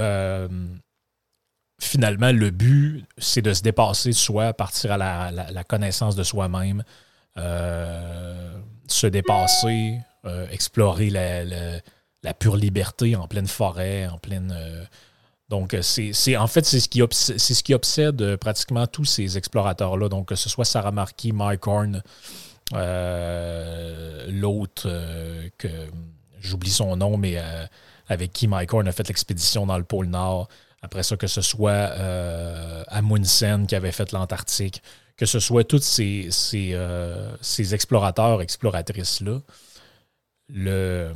finalement, 1.82 2.32
le 2.32 2.52
but, 2.52 3.04
c'est 3.18 3.42
de 3.42 3.54
se 3.54 3.64
dépasser 3.64 4.14
soi, 4.14 4.54
partir 4.54 4.92
à 4.92 5.32
la, 5.32 5.64
connaissance 5.64 6.16
de 6.16 6.24
soi-même, 6.24 6.84
se 7.38 9.08
dépasser, 9.08 10.00
euh, 10.26 10.48
explorer 10.50 11.10
la, 11.10 12.34
pure 12.34 12.56
liberté 12.56 13.16
en 13.16 13.28
pleine 13.28 13.48
forêt, 13.48 14.08
en 14.08 14.18
pleine. 14.18 14.54
Euh, 14.56 14.84
donc, 15.50 15.76
c'est 15.82 16.38
en 16.38 16.48
fait, 16.48 16.66
c'est 16.66 16.80
ce, 16.80 16.88
qui 16.88 17.02
obsède, 17.02 17.38
ce 17.38 17.64
qui 17.64 17.74
obsède 17.74 18.38
pratiquement 18.38 18.88
tous 18.88 19.06
ces 19.06 19.38
explorateurs-là. 19.38 20.08
Donc, 20.08 20.30
que 20.30 20.36
ce 20.36 20.48
soit 20.48 20.64
Sarah 20.64 20.92
Marquis, 20.92 21.34
Mike 21.34 21.68
Horn, 21.68 22.04
l'autre 24.30 24.90
que 25.58 25.68
j'oublie 26.40 26.70
son 26.70 26.96
nom, 26.96 27.18
mais 27.18 27.38
avec 28.08 28.32
qui 28.32 28.48
Mike 28.48 28.74
Horn 28.74 28.88
a 28.88 28.92
fait 28.94 29.08
l'expédition 29.08 29.66
dans 29.66 29.78
le 29.78 29.84
pôle 29.84 30.08
Nord. 30.08 30.48
Après 30.82 31.04
ça, 31.04 31.16
que 31.16 31.28
ce 31.28 31.42
soit 31.42 31.72
euh, 31.72 32.84
Amundsen 32.88 33.68
qui 33.68 33.76
avait 33.76 33.92
fait 33.92 34.12
l'Antarctique, 34.12 34.82
que 35.22 35.28
ce 35.28 35.40
soit 35.40 35.64
tous 35.64 35.84
ces, 35.84 36.30
euh, 36.56 37.38
ces, 37.42 37.76
explorateurs, 37.76 38.42
exploratrices-là, 38.42 39.40
le, 40.50 41.12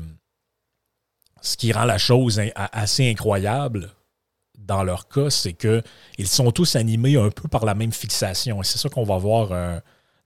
ce 1.41 1.57
qui 1.57 1.73
rend 1.73 1.85
la 1.85 1.97
chose 1.97 2.39
assez 2.55 3.09
incroyable 3.09 3.89
dans 4.59 4.83
leur 4.83 5.07
cas, 5.07 5.31
c'est 5.31 5.53
qu'ils 5.53 6.27
sont 6.27 6.51
tous 6.51 6.75
animés 6.75 7.17
un 7.17 7.31
peu 7.31 7.47
par 7.47 7.65
la 7.65 7.73
même 7.73 7.91
fixation. 7.91 8.61
Et 8.61 8.63
c'est 8.63 8.77
ça 8.77 8.89
qu'on 8.89 9.05
va 9.05 9.17
voir 9.17 9.51
euh, 9.51 9.79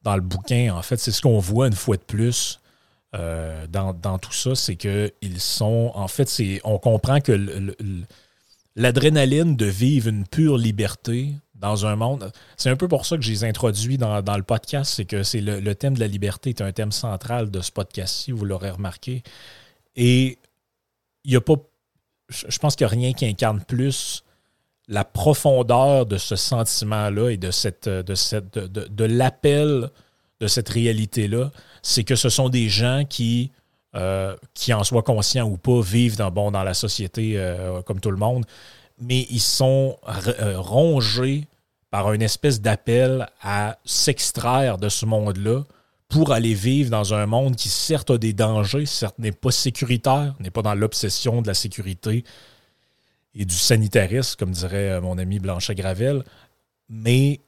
dans 0.03 0.17
le 0.17 0.21
bouquin. 0.21 0.75
En 0.75 0.81
fait, 0.81 0.97
c'est 0.97 1.11
ce 1.11 1.21
qu'on 1.21 1.39
voit 1.39 1.67
une 1.67 1.73
fois 1.73 1.95
de 1.95 2.03
plus 2.03 2.59
euh, 3.15 3.65
dans, 3.67 3.93
tout 4.19 4.33
ça, 4.33 4.55
c'est 4.55 4.75
qu'ils 4.75 5.39
sont. 5.39 5.93
En 5.95 6.09
fait, 6.09 6.29
on 6.65 6.79
comprend 6.79 7.21
que 7.21 7.31
l'adrénaline 8.75 9.55
de 9.55 9.67
vivre 9.67 10.09
une 10.09 10.27
pure 10.27 10.57
liberté 10.57 11.33
dans 11.59 11.85
un 11.85 11.95
monde. 11.95 12.31
C'est 12.57 12.69
un 12.69 12.75
peu 12.75 12.87
pour 12.87 13.05
ça 13.05 13.17
que 13.17 13.23
je 13.23 13.31
les 13.31 13.43
introduis 13.43 13.97
dans, 13.97 14.21
dans 14.21 14.37
le 14.37 14.43
podcast, 14.43 14.93
c'est 14.95 15.05
que 15.05 15.23
c'est 15.23 15.41
le, 15.41 15.75
thème 15.75 15.95
de 15.95 15.99
la 15.99 16.07
liberté 16.07 16.49
est 16.49 16.61
un 16.61 16.71
thème 16.71 16.91
central 16.91 17.51
de 17.51 17.61
ce 17.61 17.71
podcast-ci, 17.71 18.31
vous 18.31 18.45
l'aurez 18.45 18.71
remarqué. 18.71 19.23
Et 19.95 20.37
il 21.23 21.31
n'y 21.31 21.37
a 21.37 21.41
pas. 21.41 21.55
Je 22.29 22.59
pense 22.59 22.75
qu'il 22.75 22.85
n'y 22.85 22.93
a 22.93 22.95
rien 22.95 23.13
qui 23.13 23.25
incarne 23.25 23.61
plus 23.63 24.23
la 24.87 25.03
profondeur 25.03 26.05
de 26.05 26.17
ce 26.17 26.35
sentiment-là 26.35 27.29
et 27.29 27.37
de 27.37 27.51
cette 27.51 27.89
de 27.89 28.15
cette 28.15 28.57
de, 28.57 28.87
de 28.87 29.03
l'appel 29.03 29.89
de 30.39 30.47
cette 30.47 30.69
réalité-là, 30.69 31.51
c'est 31.81 32.03
que 32.03 32.15
ce 32.15 32.29
sont 32.29 32.49
des 32.49 32.69
gens 32.69 33.03
qui, 33.07 33.51
euh, 33.95 34.35
qui 34.53 34.73
en 34.73 34.83
soient 34.83 35.03
conscients 35.03 35.47
ou 35.47 35.57
pas, 35.57 35.81
vivent 35.81 36.17
dans, 36.17 36.31
bon, 36.31 36.51
dans 36.51 36.63
la 36.63 36.73
société 36.73 37.33
euh, 37.35 37.81
comme 37.81 37.99
tout 37.99 38.11
le 38.11 38.17
monde, 38.17 38.45
mais 38.99 39.27
ils 39.29 39.41
sont 39.41 39.97
euh, 40.07 40.59
rongés 40.59 41.47
par 41.91 42.13
une 42.13 42.21
espèce 42.21 42.61
d'appel 42.61 43.27
à 43.41 43.77
s'extraire 43.85 44.77
de 44.77 44.89
ce 44.89 45.05
monde-là 45.05 45.63
pour 46.07 46.31
aller 46.31 46.53
vivre 46.53 46.89
dans 46.89 47.13
un 47.13 47.25
monde 47.25 47.55
qui 47.55 47.69
certes 47.69 48.09
a 48.09 48.17
des 48.17 48.33
dangers, 48.33 48.85
certes 48.85 49.19
n'est 49.19 49.31
pas 49.31 49.51
sécuritaire, 49.51 50.35
n'est 50.39 50.49
pas 50.51 50.61
dans 50.61 50.73
l'obsession 50.73 51.41
de 51.41 51.47
la 51.47 51.53
sécurité 51.53 52.23
et 53.35 53.45
du 53.45 53.55
sanitarisme, 53.55 54.35
comme 54.37 54.51
dirait 54.51 54.99
mon 55.01 55.17
ami 55.17 55.39
Blanchet 55.39 55.75
Gravel, 55.75 56.23
mais 56.89 57.39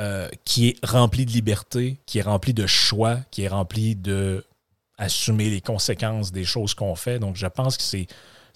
euh, 0.00 0.28
qui 0.44 0.68
est 0.68 0.86
rempli 0.86 1.26
de 1.26 1.32
liberté, 1.32 1.98
qui 2.06 2.18
est 2.18 2.22
rempli 2.22 2.54
de 2.54 2.68
choix, 2.68 3.18
qui 3.32 3.42
est 3.42 3.48
rempli 3.48 3.96
de 3.96 4.44
assumer 4.96 5.50
les 5.50 5.60
conséquences 5.60 6.30
des 6.30 6.44
choses 6.44 6.74
qu'on 6.74 6.94
fait. 6.94 7.18
Donc, 7.18 7.34
je 7.34 7.48
pense 7.48 7.76
que 7.76 7.82
c'est, 7.82 8.06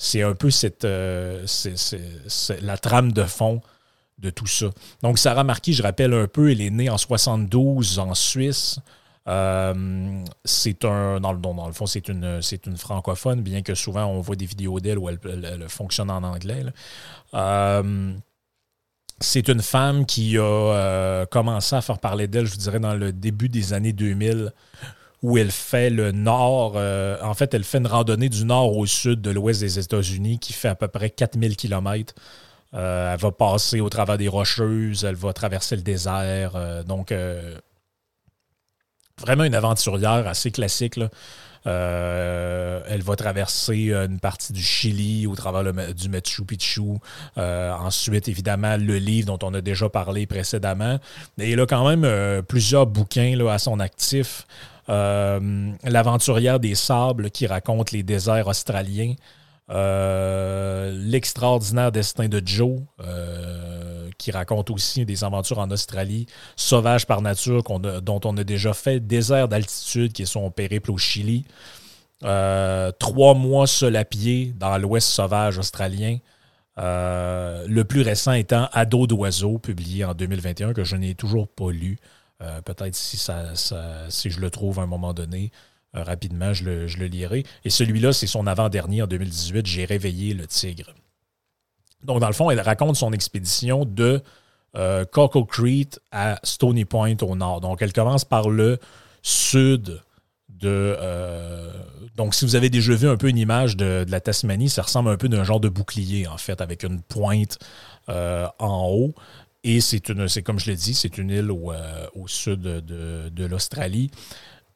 c'est 0.03 0.23
un 0.23 0.35
peu 0.35 0.51
cette, 0.51 0.85
euh, 0.85 1.47
la 2.61 2.77
trame 2.77 3.13
de 3.13 3.23
fond 3.23 3.61
de 4.19 4.31
tout 4.31 4.47
ça. 4.47 4.67
Donc, 5.03 5.19
Sarah 5.19 5.45
Marquis, 5.45 5.75
je 5.75 5.83
rappelle 5.83 6.13
un 6.13 6.27
peu, 6.27 6.51
elle 6.51 6.61
est 6.61 6.71
née 6.71 6.91
en 6.91 6.99
72 6.99 8.01
en 8.01 8.15
Suisse. 8.15 8.81
Euh, 9.29 10.25
c'est 10.45 10.85
un, 10.85 11.21
dans 11.21 11.33
le, 11.33 11.39
dans 11.39 11.67
le 11.69 11.73
fond, 11.73 11.87
c'est 11.87 12.09
une, 12.09 12.41
francophone, 12.77 13.43
bien 13.43 13.63
que 13.63 13.77
souvent 13.77 14.07
on 14.07 14.21
voit 14.21 14.35
des 14.35 14.47
vidéos 14.47 14.81
d'elle 14.81 14.99
où 14.99 15.09
elle, 15.09 15.69
fonctionne 15.69 16.11
en 16.11 16.25
anglais 16.25 16.65
c'est 19.23 19.49
une 19.49 19.63
femme 19.63 20.05
qui 20.05 20.37
a 20.37 20.43
euh, 20.43 21.27
commencé 21.27 21.75
à 21.77 21.81
faire 21.81 21.99
parler 21.99 22.27
d'elle, 22.27 22.47
je 22.47 22.53
vous 22.53 22.59
dirais, 22.59 22.81
dans 22.81 22.95
le 22.95 23.13
début 23.13 23.49
des 23.49 23.73
années 23.73 23.93
2000, 23.93 24.53
où 25.23 25.39
elle 25.39 25.51
fait 25.51 25.91
le 25.91 26.13
nord. 26.13 26.75
Euh, 26.77 27.17
en 27.23 27.35
fait, 27.35 27.55
elle 27.55 27.65
fait 27.65 27.79
une 27.79 27.87
randonnée 27.87 28.29
du 28.29 28.45
nord 28.45 28.77
au 28.77 28.87
sud 28.87 29.21
de 29.21 29.31
l'ouest 29.31 29.61
des 29.61 29.79
États-Unis 29.79 30.39
qui 30.39 30.53
fait 30.53 30.69
à 30.69 30.75
peu 30.75 30.89
près 30.89 31.11
4000 31.11 31.57
km. 31.57 32.15
Euh, 32.75 33.13
elle 33.13 33.21
va 33.21 33.33
passer 33.33 33.81
au 33.81 33.89
travers 33.89 34.19
des 34.19 34.29
Rocheuses, 34.29 35.05
elle 35.05 35.15
va 35.15 35.33
traverser 35.33 35.77
le 35.77 35.83
désert. 35.83 36.85
donc, 36.85 37.13
vraiment 39.19 39.45
une 39.45 39.55
aventurière 39.55 40.27
assez 40.27 40.51
classique. 40.51 40.99
Euh, 41.67 42.81
elle 42.89 43.03
va 43.03 43.15
traverser 43.15 43.91
euh, 43.91 44.07
une 44.07 44.19
partie 44.19 44.53
du 44.53 44.63
Chili 44.63 45.27
au 45.27 45.37
travers 45.37 45.73
du 45.95 46.09
Machu 46.09 46.45
Picchu. 46.45 46.99
Euh, 47.39 47.73
ensuite, 47.73 48.29
évidemment, 48.29 48.77
le 48.77 48.97
livre 48.97 49.27
dont 49.27 49.47
on 49.47 49.55
a 49.55 49.61
déjà 49.61 49.89
parlé 49.89 50.27
précédemment. 50.27 50.99
Et 51.39 51.53
il 51.53 51.61
a 51.61 51.67
quand 51.67 51.89
même 51.89 52.43
plusieurs 52.43 52.87
bouquins 52.87 53.37
là, 53.37 53.53
à 53.53 53.59
son 53.59 53.81
actif. 53.81 54.47
L'aventurière 54.89 56.61
des 56.61 56.75
sables 56.75 57.31
qui 57.31 57.47
raconte 57.47 57.93
les 57.93 58.03
déserts 58.03 58.49
australiens. 58.49 59.15
L'extraordinaire 59.69 61.93
destin 61.93 62.29
de 62.29 62.43
Joe, 62.45 62.81
qui 64.19 64.31
raconte 64.31 64.71
aussi 64.71 65.05
des 65.05 65.25
aventures 65.25 65.59
en 65.59 65.71
Australie, 65.71 66.27
Sauvage 66.57 67.07
par 67.07 67.23
nature, 67.23 67.63
dont 67.63 68.21
on 68.25 68.37
a 68.37 68.45
déjà 68.45 68.73
fait, 68.73 69.01
Désert 69.01 69.49
d'altitude, 69.49 70.13
qui 70.13 70.23
est 70.23 70.27
son 70.27 70.51
périple 70.51 70.91
au 70.91 70.99
Chili, 70.99 71.45
euh, 72.25 72.93
Trois 72.99 73.35
mois 73.35 73.67
seul 73.67 73.97
à 73.97 74.05
pied 74.05 74.55
dans 74.57 74.77
l'Ouest 74.79 75.09
sauvage 75.09 75.59
australien. 75.59 76.19
Euh, 76.79 77.67
le 77.69 77.85
plus 77.85 78.03
récent 78.03 78.33
étant 78.33 78.69
Ado 78.73 79.07
d'oiseau, 79.07 79.59
publié 79.59 80.05
en 80.05 80.15
2021, 80.15 80.73
que 80.73 80.85
je 80.85 80.97
n'ai 80.97 81.15
toujours 81.15 81.49
pas 81.49 81.71
lu. 81.71 81.99
Euh, 82.43 82.61
peut-être 82.61 82.95
si, 82.95 83.17
je 83.19 84.41
le 84.41 84.51
trouve 84.51 84.81
à 84.81 84.83
un 84.83 84.87
moment 84.87 85.15
donné, 85.15 85.51
rapidement, 85.95 86.53
je 86.53 86.65
le, 86.65 87.07
lirai. 87.07 87.45
Et 87.65 87.71
celui-là, 87.71 88.13
c'est 88.13 88.27
son 88.27 88.47
avant-dernier 88.47 89.03
en 89.03 89.07
2018, 89.07 89.67
J'ai 89.67 89.85
réveillé 89.85 90.35
le 90.35 90.47
tigre. 90.47 90.95
Donc, 92.05 92.21
dans 92.21 92.27
le 92.27 92.33
fond, 92.33 92.51
elle 92.51 92.61
raconte 92.61 92.97
son 92.97 93.13
expédition 93.13 93.85
de 93.85 94.23
euh, 94.77 95.05
Coco 95.05 95.45
Creek 95.45 95.99
à 96.11 96.41
Stony 96.43 96.85
Point 96.85 97.17
au 97.23 97.37
nord. 97.37 97.61
Donc, 97.61 97.83
elle 97.83 97.93
commence 97.93 98.25
par 98.25 98.49
le 98.49 98.79
sud 99.23 100.01
de. 100.49 100.97
Euh, 100.99 101.71
donc, 102.17 102.35
si 102.35 102.45
vous 102.45 102.57
avez 102.57 102.71
déjà 102.71 102.95
vu 102.95 103.09
un 103.09 103.17
peu 103.17 103.29
une 103.29 103.39
image 103.39 103.77
de, 103.77 104.05
la 104.09 104.21
Tasmanie, 104.21 104.69
ça 104.69 104.83
ressemble 104.83 105.11
un 105.11 105.17
peu 105.17 105.29
d'un 105.29 105.45
genre 105.45 105.61
de 105.61 105.69
bouclier, 105.69 106.27
en 106.27 106.39
fait, 106.39 106.61
avec 106.61 106.85
une 106.85 107.01
pointe 107.03 107.59
euh, 108.09 108.47
en 108.59 108.89
haut. 108.89 109.15
Et 109.65 109.81
c'est 109.81 110.09
une, 110.09 110.29
c'est 110.29 110.43
comme 110.43 110.59
je 110.59 110.71
l'ai 110.71 110.77
dit, 110.77 110.95
c'est 110.95 111.19
une 111.19 111.31
île 111.31 111.51
au, 111.51 111.73
sud 112.27 112.61
de, 112.61 113.47
l'Australie. 113.47 114.11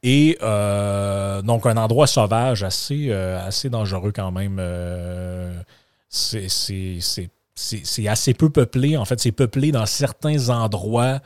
Et 0.02 0.38
donc 0.40 1.66
un 1.66 1.76
endroit 1.76 2.06
sauvage 2.06 2.62
assez, 2.62 3.12
assez 3.12 3.68
dangereux 3.68 4.12
quand 4.12 4.30
même 4.30 4.60
c'est 7.56 8.08
assez 8.08 8.34
peu 8.34 8.50
peuplé. 8.50 8.96
En 8.96 9.04
fait, 9.04 9.20
c'est 9.20 9.32
peuplé 9.32 9.72
dans 9.72 9.86
certains 9.86 10.50
endroits 10.50 11.20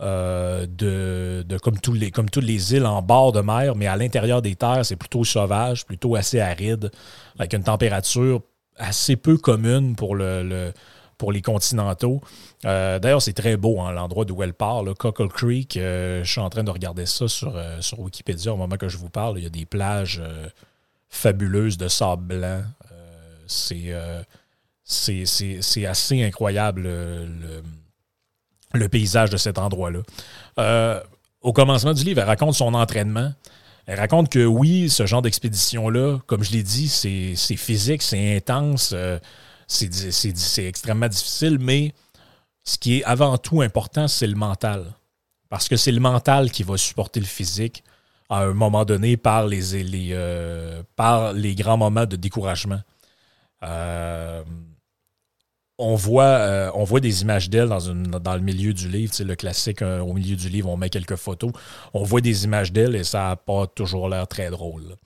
euh, 0.00 0.66
de, 0.68 1.44
comme, 1.58 1.78
tous 1.78 1.92
les, 1.92 2.10
comme 2.10 2.30
toutes 2.30 2.44
les 2.44 2.74
îles 2.74 2.86
en 2.86 3.02
bord 3.02 3.32
de 3.32 3.40
mer, 3.40 3.74
mais 3.74 3.86
à 3.86 3.96
l'intérieur 3.96 4.42
des 4.42 4.54
terres, 4.54 4.84
c'est 4.84 4.96
plutôt 4.96 5.24
sauvage, 5.24 5.84
plutôt 5.84 6.16
assez 6.16 6.40
aride, 6.40 6.90
avec 7.38 7.52
une 7.52 7.64
température 7.64 8.40
assez 8.76 9.16
peu 9.16 9.36
commune 9.36 9.96
pour, 9.96 10.14
le, 10.14 10.72
pour 11.18 11.32
les 11.32 11.42
continentaux. 11.42 12.20
Euh, 12.64 12.98
d'ailleurs, 12.98 13.20
c'est 13.20 13.34
très 13.34 13.56
beau, 13.56 13.80
hein, 13.80 13.92
l'endroit 13.92 14.24
d'où 14.24 14.42
elle 14.42 14.54
part, 14.54 14.82
Cockle 14.98 15.28
Creek. 15.28 15.76
Euh, 15.76 16.24
je 16.24 16.30
suis 16.30 16.40
en 16.40 16.48
train 16.48 16.64
de 16.64 16.70
regarder 16.70 17.04
ça 17.04 17.28
sur, 17.28 17.60
sur 17.80 18.00
Wikipédia 18.00 18.52
au 18.52 18.56
moment 18.56 18.76
que 18.76 18.88
je 18.88 18.96
vous 18.96 19.10
parle. 19.10 19.38
Il 19.38 19.42
y 19.42 19.46
a 19.46 19.50
des 19.50 19.66
plages 19.66 20.22
fabuleuses 21.10 21.76
de 21.76 21.88
sable 21.88 22.22
blanc. 22.22 22.62
Euh, 23.72 24.22
c'est 24.84 25.86
assez 25.86 26.22
incroyable 26.22 26.82
le, 28.74 28.88
paysage 28.88 29.30
de 29.30 29.36
cet 29.36 29.58
endroit-là. 29.58 30.00
Euh, 30.58 31.00
au 31.42 31.52
commencement 31.52 31.92
du 31.92 32.04
livre, 32.04 32.20
elle 32.20 32.26
raconte 32.26 32.54
son 32.54 32.74
entraînement. 32.74 33.32
Elle 33.86 33.98
raconte 33.98 34.30
que 34.30 34.44
oui, 34.44 34.90
ce 34.90 35.06
genre 35.06 35.22
d'expédition-là, 35.22 36.18
comme 36.26 36.44
je 36.44 36.52
l'ai 36.52 36.62
dit, 36.62 36.88
c'est 36.88 37.56
physique, 37.56 38.02
c'est 38.02 38.36
intense, 38.36 38.92
euh, 38.94 39.18
c'est 39.68 40.64
extrêmement 40.64 41.08
difficile, 41.08 41.58
mais 41.60 41.94
ce 42.64 42.78
qui 42.78 42.98
est 42.98 43.04
avant 43.04 43.38
tout 43.38 43.60
important, 43.60 44.08
c'est 44.08 44.26
le 44.26 44.34
mental. 44.34 44.94
Parce 45.48 45.68
que 45.68 45.76
c'est 45.76 45.92
le 45.92 46.00
mental 46.00 46.50
qui 46.50 46.62
va 46.62 46.76
supporter 46.76 47.20
le 47.20 47.26
physique 47.26 47.84
à 48.28 48.42
un 48.42 48.52
moment 48.52 48.84
donné 48.84 49.16
par 49.16 49.46
les, 49.46 49.82
les 49.84 50.82
par 50.96 51.32
les 51.32 51.54
grands 51.54 51.78
moments 51.78 52.04
de 52.04 52.16
découragement. 52.16 52.80
Euh, 53.62 54.42
on 55.78 55.94
voit, 55.94 56.24
euh, 56.24 56.70
on 56.74 56.82
voit 56.82 56.98
des 56.98 57.22
images 57.22 57.48
d'elle 57.48 57.68
dans, 57.68 57.80
dans 58.18 58.34
le 58.34 58.40
milieu 58.40 58.72
du 58.72 58.88
livre. 58.88 59.14
C'est 59.14 59.24
le 59.24 59.36
classique, 59.36 59.80
euh, 59.80 60.00
au 60.00 60.12
milieu 60.12 60.34
du 60.34 60.48
livre, 60.48 60.68
on 60.68 60.76
met 60.76 60.90
quelques 60.90 61.14
photos. 61.14 61.52
On 61.94 62.02
voit 62.02 62.20
des 62.20 62.44
images 62.44 62.72
d'elle 62.72 62.96
et 62.96 63.04
ça 63.04 63.28
n'a 63.28 63.36
pas 63.36 63.68
toujours 63.68 64.08
l'air 64.08 64.26
très 64.26 64.50
drôle. 64.50 64.96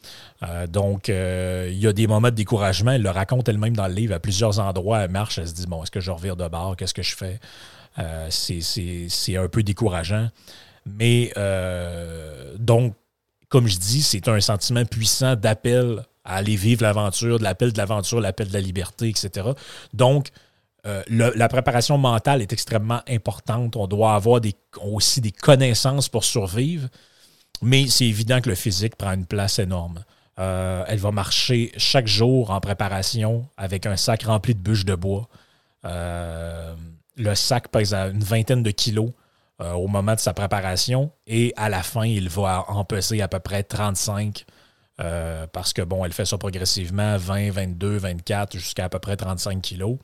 Euh, 0.42 0.66
donc, 0.66 1.08
il 1.08 1.78
y 1.78 1.86
a 1.86 1.92
des 1.92 2.06
moments 2.06 2.30
de 2.30 2.34
découragement. 2.34 2.92
Elle 2.92 3.02
le 3.02 3.10
raconte 3.10 3.48
elle-même 3.50 3.76
dans 3.76 3.86
le 3.86 3.92
livre. 3.92 4.14
À 4.14 4.18
plusieurs 4.18 4.58
endroits, 4.58 5.00
elle 5.00 5.10
marche, 5.10 5.38
elle 5.38 5.48
se 5.48 5.52
dit, 5.52 5.66
bon, 5.66 5.82
est-ce 5.82 5.90
que 5.90 6.00
je 6.00 6.10
revire 6.10 6.36
de 6.36 6.48
bord? 6.48 6.74
Qu'est-ce 6.76 6.94
que 6.94 7.02
je 7.02 7.16
fais? 7.16 7.38
c'est 8.30 9.36
un 9.36 9.48
peu 9.48 9.62
décourageant. 9.62 10.30
Mais, 10.86 11.32
donc, 12.58 12.94
comme 13.50 13.66
je 13.68 13.76
dis, 13.76 14.00
c'est 14.00 14.26
un 14.28 14.40
sentiment 14.40 14.86
puissant 14.86 15.36
d'appel 15.36 16.02
à 16.24 16.36
aller 16.36 16.56
vivre 16.56 16.82
l'aventure, 16.82 17.38
de 17.38 17.44
l'appel 17.44 17.72
de 17.72 17.78
l'aventure, 17.78 18.20
l'appel 18.20 18.48
de 18.48 18.54
la 18.54 18.60
liberté, 18.60 19.08
etc. 19.08 19.50
Donc, 19.92 20.30
euh, 20.84 21.02
la 21.08 21.48
préparation 21.48 21.96
mentale 21.96 22.42
est 22.42 22.52
extrêmement 22.52 23.02
importante. 23.08 23.76
On 23.76 23.86
doit 23.86 24.14
avoir 24.14 24.40
aussi 24.82 25.20
des 25.20 25.30
connaissances 25.30 26.08
pour 26.08 26.24
survivre, 26.24 26.88
mais 27.60 27.86
c'est 27.86 28.06
évident 28.06 28.40
que 28.40 28.48
le 28.48 28.56
physique 28.56 28.96
prend 28.96 29.12
une 29.12 29.26
place 29.26 29.58
énorme. 29.60 30.04
Euh, 30.40 30.84
elle 30.88 30.98
va 30.98 31.12
marcher 31.12 31.70
chaque 31.76 32.08
jour 32.08 32.50
en 32.50 32.60
préparation 32.60 33.48
avec 33.56 33.86
un 33.86 33.96
sac 33.96 34.24
rempli 34.24 34.54
de 34.54 34.60
bûches 34.60 34.84
de 34.84 34.96
bois. 34.96 35.28
Euh, 35.84 36.74
le 37.16 37.34
sac 37.34 37.68
pèse 37.68 37.94
une 37.94 38.24
vingtaine 38.24 38.62
de 38.62 38.70
kilos 38.70 39.10
au 39.76 39.86
moment 39.86 40.16
de 40.16 40.18
sa 40.18 40.34
préparation 40.34 41.12
et 41.28 41.52
à 41.56 41.68
la 41.68 41.84
fin, 41.84 42.04
il 42.04 42.28
va 42.28 42.64
en 42.66 42.84
peser 42.84 43.22
à 43.22 43.28
peu 43.28 43.38
près 43.38 43.62
35 43.62 44.44
parce 44.96 45.72
que, 45.72 45.82
bon, 45.82 46.04
elle 46.04 46.12
fait 46.12 46.24
ça 46.24 46.36
progressivement, 46.36 47.16
20, 47.16 47.52
22, 47.52 47.96
24, 47.96 48.58
jusqu'à 48.58 48.86
à 48.86 48.88
peu 48.88 48.98
près 48.98 49.16
35 49.16 49.62
kilos. 49.62 49.98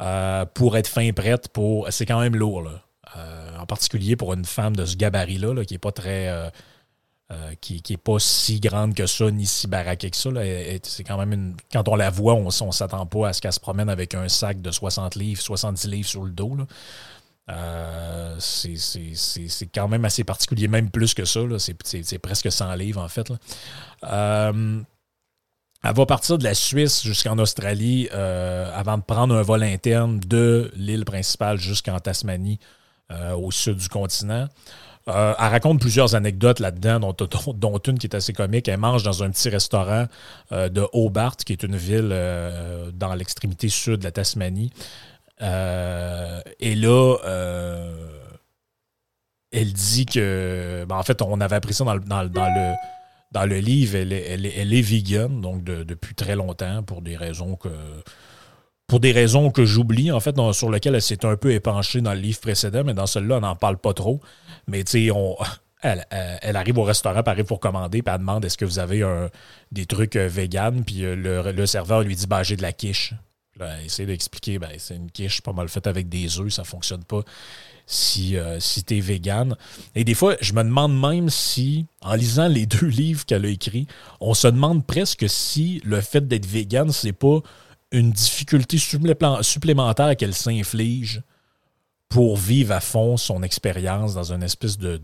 Euh, 0.00 0.44
pour 0.44 0.76
être 0.76 0.88
fin 0.88 1.10
prête 1.12 1.48
pour. 1.48 1.86
C'est 1.90 2.06
quand 2.06 2.20
même 2.20 2.36
lourd, 2.36 2.62
là. 2.62 2.82
Euh, 3.16 3.58
en 3.58 3.66
particulier 3.66 4.16
pour 4.16 4.34
une 4.34 4.44
femme 4.44 4.76
de 4.76 4.84
ce 4.84 4.96
gabarit-là, 4.96 5.64
qui 5.64 5.74
n'est 5.74 5.78
pas 5.78 5.92
très. 5.92 6.28
Euh, 6.28 6.50
qui, 7.60 7.82
qui 7.82 7.96
pas 7.96 8.18
si 8.20 8.60
grande 8.60 8.94
que 8.94 9.06
ça, 9.06 9.30
ni 9.30 9.46
si 9.46 9.66
baraquée 9.66 10.10
que 10.10 10.16
ça. 10.16 10.30
C'est 10.82 11.02
quand 11.04 11.18
même 11.18 11.32
une. 11.32 11.56
Quand 11.72 11.88
on 11.88 11.96
la 11.96 12.10
voit, 12.10 12.34
on 12.34 12.44
ne 12.44 12.72
s'attend 12.72 13.06
pas 13.06 13.28
à 13.28 13.32
ce 13.32 13.40
qu'elle 13.40 13.52
se 13.52 13.60
promène 13.60 13.88
avec 13.88 14.14
un 14.14 14.28
sac 14.28 14.60
de 14.60 14.70
60 14.70 15.14
livres, 15.16 15.40
70 15.40 15.88
livres 15.88 16.08
sur 16.08 16.22
le 16.24 16.30
dos. 16.30 16.56
c'est 18.38 19.66
quand 19.74 19.88
même 19.88 20.04
assez 20.04 20.24
particulier, 20.24 20.68
même 20.68 20.90
plus 20.90 21.14
que 21.14 21.24
ça. 21.24 21.40
C'est 21.58 22.18
presque 22.18 22.52
100 22.52 22.74
livres, 22.74 23.02
en 23.02 23.08
fait. 23.08 23.30
Là. 23.30 24.52
Elle 25.84 25.94
va 25.94 26.06
partir 26.06 26.38
de 26.38 26.44
la 26.44 26.54
Suisse 26.54 27.02
jusqu'en 27.04 27.38
Australie 27.38 28.08
euh, 28.12 28.70
avant 28.74 28.98
de 28.98 29.02
prendre 29.02 29.34
un 29.34 29.42
vol 29.42 29.62
interne 29.62 30.18
de 30.20 30.70
l'île 30.74 31.04
principale 31.04 31.58
jusqu'en 31.58 31.98
Tasmanie, 32.00 32.58
euh, 33.12 33.34
au 33.34 33.50
sud 33.50 33.76
du 33.76 33.88
continent. 33.88 34.48
Euh, 35.08 35.34
elle 35.38 35.46
raconte 35.46 35.80
plusieurs 35.80 36.16
anecdotes 36.16 36.58
là-dedans, 36.58 37.14
dont, 37.54 37.78
une 37.78 37.98
qui 37.98 38.08
est 38.08 38.16
assez 38.16 38.32
comique. 38.32 38.66
Elle 38.66 38.80
mange 38.80 39.04
dans 39.04 39.22
un 39.22 39.30
petit 39.30 39.48
restaurant 39.48 40.06
de 40.50 40.88
Hobart, 40.92 41.36
qui 41.36 41.52
est 41.52 41.62
une 41.62 41.76
ville 41.76 42.08
dans 42.92 43.14
l'extrémité 43.14 43.68
sud 43.68 43.98
de 43.98 44.04
la 44.04 44.10
Tasmanie. 44.10 44.72
et 45.40 46.74
là, 46.74 47.16
elle 49.52 49.72
dit 49.72 50.06
que, 50.06 50.84
ben, 50.88 50.96
en 50.96 51.02
fait, 51.04 51.22
on 51.22 51.40
avait 51.40 51.56
appris 51.56 51.74
ça 51.74 51.84
dans 51.84 51.94
le 51.94 52.00
dans 52.00 52.22
le 52.22 52.74
livre, 53.44 53.96
elle 53.96 54.12
est, 54.12 54.54
elle 54.56 54.72
est, 54.72 54.80
vegan, 54.80 55.40
donc 55.40 55.64
depuis 55.64 56.14
très 56.14 56.36
longtemps, 56.36 56.82
pour 56.82 57.02
des 57.02 57.16
raisons 57.16 57.56
que 57.56 57.68
pour 58.86 59.00
des 59.00 59.10
raisons 59.10 59.50
que 59.50 59.64
j'oublie, 59.64 60.12
en 60.12 60.20
fait, 60.20 60.36
sur 60.52 60.70
lesquelles 60.70 60.94
elle 60.94 61.02
s'est 61.02 61.24
un 61.24 61.36
peu 61.36 61.52
épanchée 61.52 62.00
dans 62.00 62.14
le 62.14 62.20
livre 62.20 62.40
précédent, 62.40 62.84
mais 62.84 62.94
dans 62.94 63.06
celui-là, 63.06 63.38
on 63.38 63.40
n'en 63.40 63.56
parle 63.56 63.78
pas 63.78 63.92
trop. 63.92 64.20
Mais 64.68 64.84
tu. 64.84 65.10
Elle, 65.82 66.56
arrive 66.56 66.78
au 66.78 66.82
restaurant, 66.82 67.20
elle 67.24 67.30
arrive 67.30 67.44
pour 67.44 67.60
commander, 67.60 68.02
puis 68.02 68.12
elle 68.12 68.18
demande 68.18 68.44
est-ce 68.44 68.58
que 68.58 68.64
vous 68.64 68.80
avez 68.80 69.04
des 69.70 69.86
trucs 69.86 70.16
euh, 70.16 70.26
vegan, 70.26 70.82
puis 70.82 71.04
euh, 71.04 71.14
le, 71.14 71.66
serveur 71.66 72.00
lui 72.00 72.16
dit 72.16 72.26
bah, 72.26 72.42
j'ai 72.42 72.56
de 72.56 72.62
la 72.62 72.72
quiche. 72.72 73.12
Elle 73.60 73.86
essaie 73.86 74.06
d'expliquer 74.06 74.58
ben, 74.58 74.70
c'est 74.78 74.96
une 74.96 75.10
quiche 75.10 75.40
pas 75.40 75.52
mal 75.52 75.68
faite 75.68 75.86
avec 75.86 76.08
des 76.08 76.38
œufs, 76.38 76.52
ça 76.52 76.64
fonctionne 76.64 77.04
pas 77.04 77.22
si, 77.86 78.36
euh, 78.36 78.58
tu 78.58 78.96
es 78.96 79.00
vegan. 79.00 79.56
Et 79.94 80.04
des 80.04 80.14
fois, 80.14 80.36
je 80.40 80.52
me 80.52 80.62
demande 80.62 80.98
même 80.98 81.30
si, 81.30 81.86
en 82.02 82.14
lisant 82.14 82.48
les 82.48 82.66
deux 82.66 82.86
livres 82.86 83.24
qu'elle 83.24 83.46
a 83.46 83.48
écrits, 83.48 83.86
on 84.20 84.34
se 84.34 84.48
demande 84.48 84.84
presque 84.84 85.28
si 85.28 85.80
le 85.84 86.00
fait 86.00 86.26
d'être 86.26 86.46
vegan, 86.46 86.90
c'est 86.90 87.12
pas 87.12 87.40
une 87.92 88.10
difficulté 88.10 88.78
supplémentaire 88.78 90.16
qu'elle 90.16 90.34
s'inflige 90.34 91.22
pour 92.08 92.36
vivre 92.36 92.72
à 92.72 92.80
fond 92.80 93.16
son 93.16 93.42
expérience 93.42 94.14
dans 94.14 94.32
une 94.32 94.42
espèce 94.42 94.76
de 94.76 94.98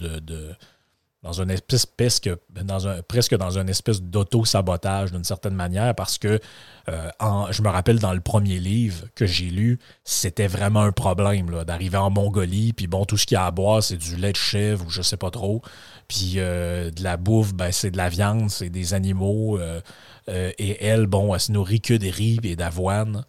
dans 1.23 1.41
une 1.41 1.51
espèce 1.51 1.87
presque 1.87 2.29
dans 2.51 2.89
un, 2.89 3.01
presque 3.03 3.37
dans 3.37 3.57
une 3.57 3.69
espèce 3.69 4.03
d'auto-sabotage 4.03 5.13
d'une 5.13 5.23
certaine 5.23 5.55
manière 5.55 5.95
parce 5.95 6.19
que 6.19 6.41
euh, 6.89 7.11
je 7.51 7.63
me 7.63 7.69
rappelle 7.69 8.01
dans 8.01 8.13
le 8.13 8.21
premier 8.21 8.59
livre 8.59 9.07
que 9.15 9.25
j'ai 9.25 9.49
lu, 9.51 9.79
c'était 10.05 10.49
vraiment 10.49 10.81
un 10.81 10.91
problème 10.91 11.63
d'arriver 11.65 11.97
en 11.97 12.11
Mongolie, 12.11 12.73
puis 12.73 12.89
bon, 12.89 13.05
tout 13.05 13.17
ce 13.17 13.27
qu'il 13.27 13.37
y 13.37 13.39
a 13.39 13.47
à 13.47 13.51
boire, 13.53 13.83
c'est 13.83 13.97
du 13.97 14.17
lait 14.17 14.33
de 14.33 14.37
chèvre 14.37 14.85
ou 14.87 14.91
je 14.91 15.03
sais 15.03 15.17
pas 15.17 15.31
trop, 15.31 15.63
puis 16.09 16.35
euh, 16.39 16.91
de 16.91 17.05
la 17.05 17.17
bouffe, 17.17 17.55
ben, 17.55 17.71
c'est 17.71 17.93
de 17.93 17.97
la 17.97 18.09
viande, 18.09 18.51
c'est 18.51 18.71
des 18.71 18.95
animaux, 18.95 19.59
euh, 19.61 19.81
et 20.27 20.85
elle, 20.85 21.07
bon, 21.07 21.35
elle 21.35 21.41
se 21.41 21.53
nourrit 21.53 21.81
que 21.81 21.95
des 21.95 22.11
riz 22.11 22.41
et 22.43 22.57
d'avoine. 22.57 23.25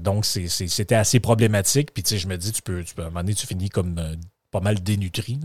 donc, 0.00 0.26
c'était 0.26 0.94
assez 0.94 1.20
problématique. 1.20 1.94
Puis, 1.94 2.02
tu 2.02 2.10
sais, 2.10 2.18
je 2.18 2.28
me 2.28 2.36
dis, 2.36 2.52
tu 2.52 2.60
peux, 2.60 2.84
tu 2.84 2.94
peux, 2.94 3.02
à 3.02 3.06
un 3.06 3.08
moment 3.08 3.20
donné, 3.20 3.34
tu 3.34 3.46
finis 3.46 3.70
comme 3.70 3.98
pas 4.50 4.60
mal 4.60 4.82
dénutri 4.82 5.40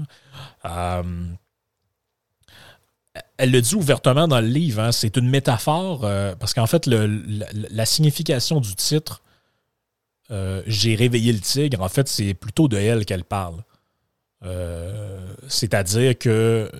elle 3.37 3.51
le 3.51 3.61
dit 3.61 3.75
ouvertement 3.75 4.27
dans 4.27 4.41
le 4.41 4.47
livre, 4.47 4.81
hein, 4.81 4.91
c'est 4.91 5.17
une 5.17 5.29
métaphore, 5.29 6.03
euh, 6.03 6.35
parce 6.35 6.53
qu'en 6.53 6.67
fait, 6.67 6.87
la, 6.87 7.85
signification 7.85 8.59
du 8.59 8.75
titre, 8.75 9.21
euh, 10.31 10.63
J'ai 10.65 10.95
réveillé 10.95 11.33
le 11.33 11.39
tigre, 11.39 11.81
en 11.81 11.89
fait, 11.89 12.07
c'est 12.07 12.33
plutôt 12.33 12.67
de 12.67 12.77
elle 12.77 13.05
qu'elle 13.05 13.25
parle. 13.25 13.63
Euh, 14.45 15.27
c'est-à-dire 15.47 16.17
que 16.17 16.71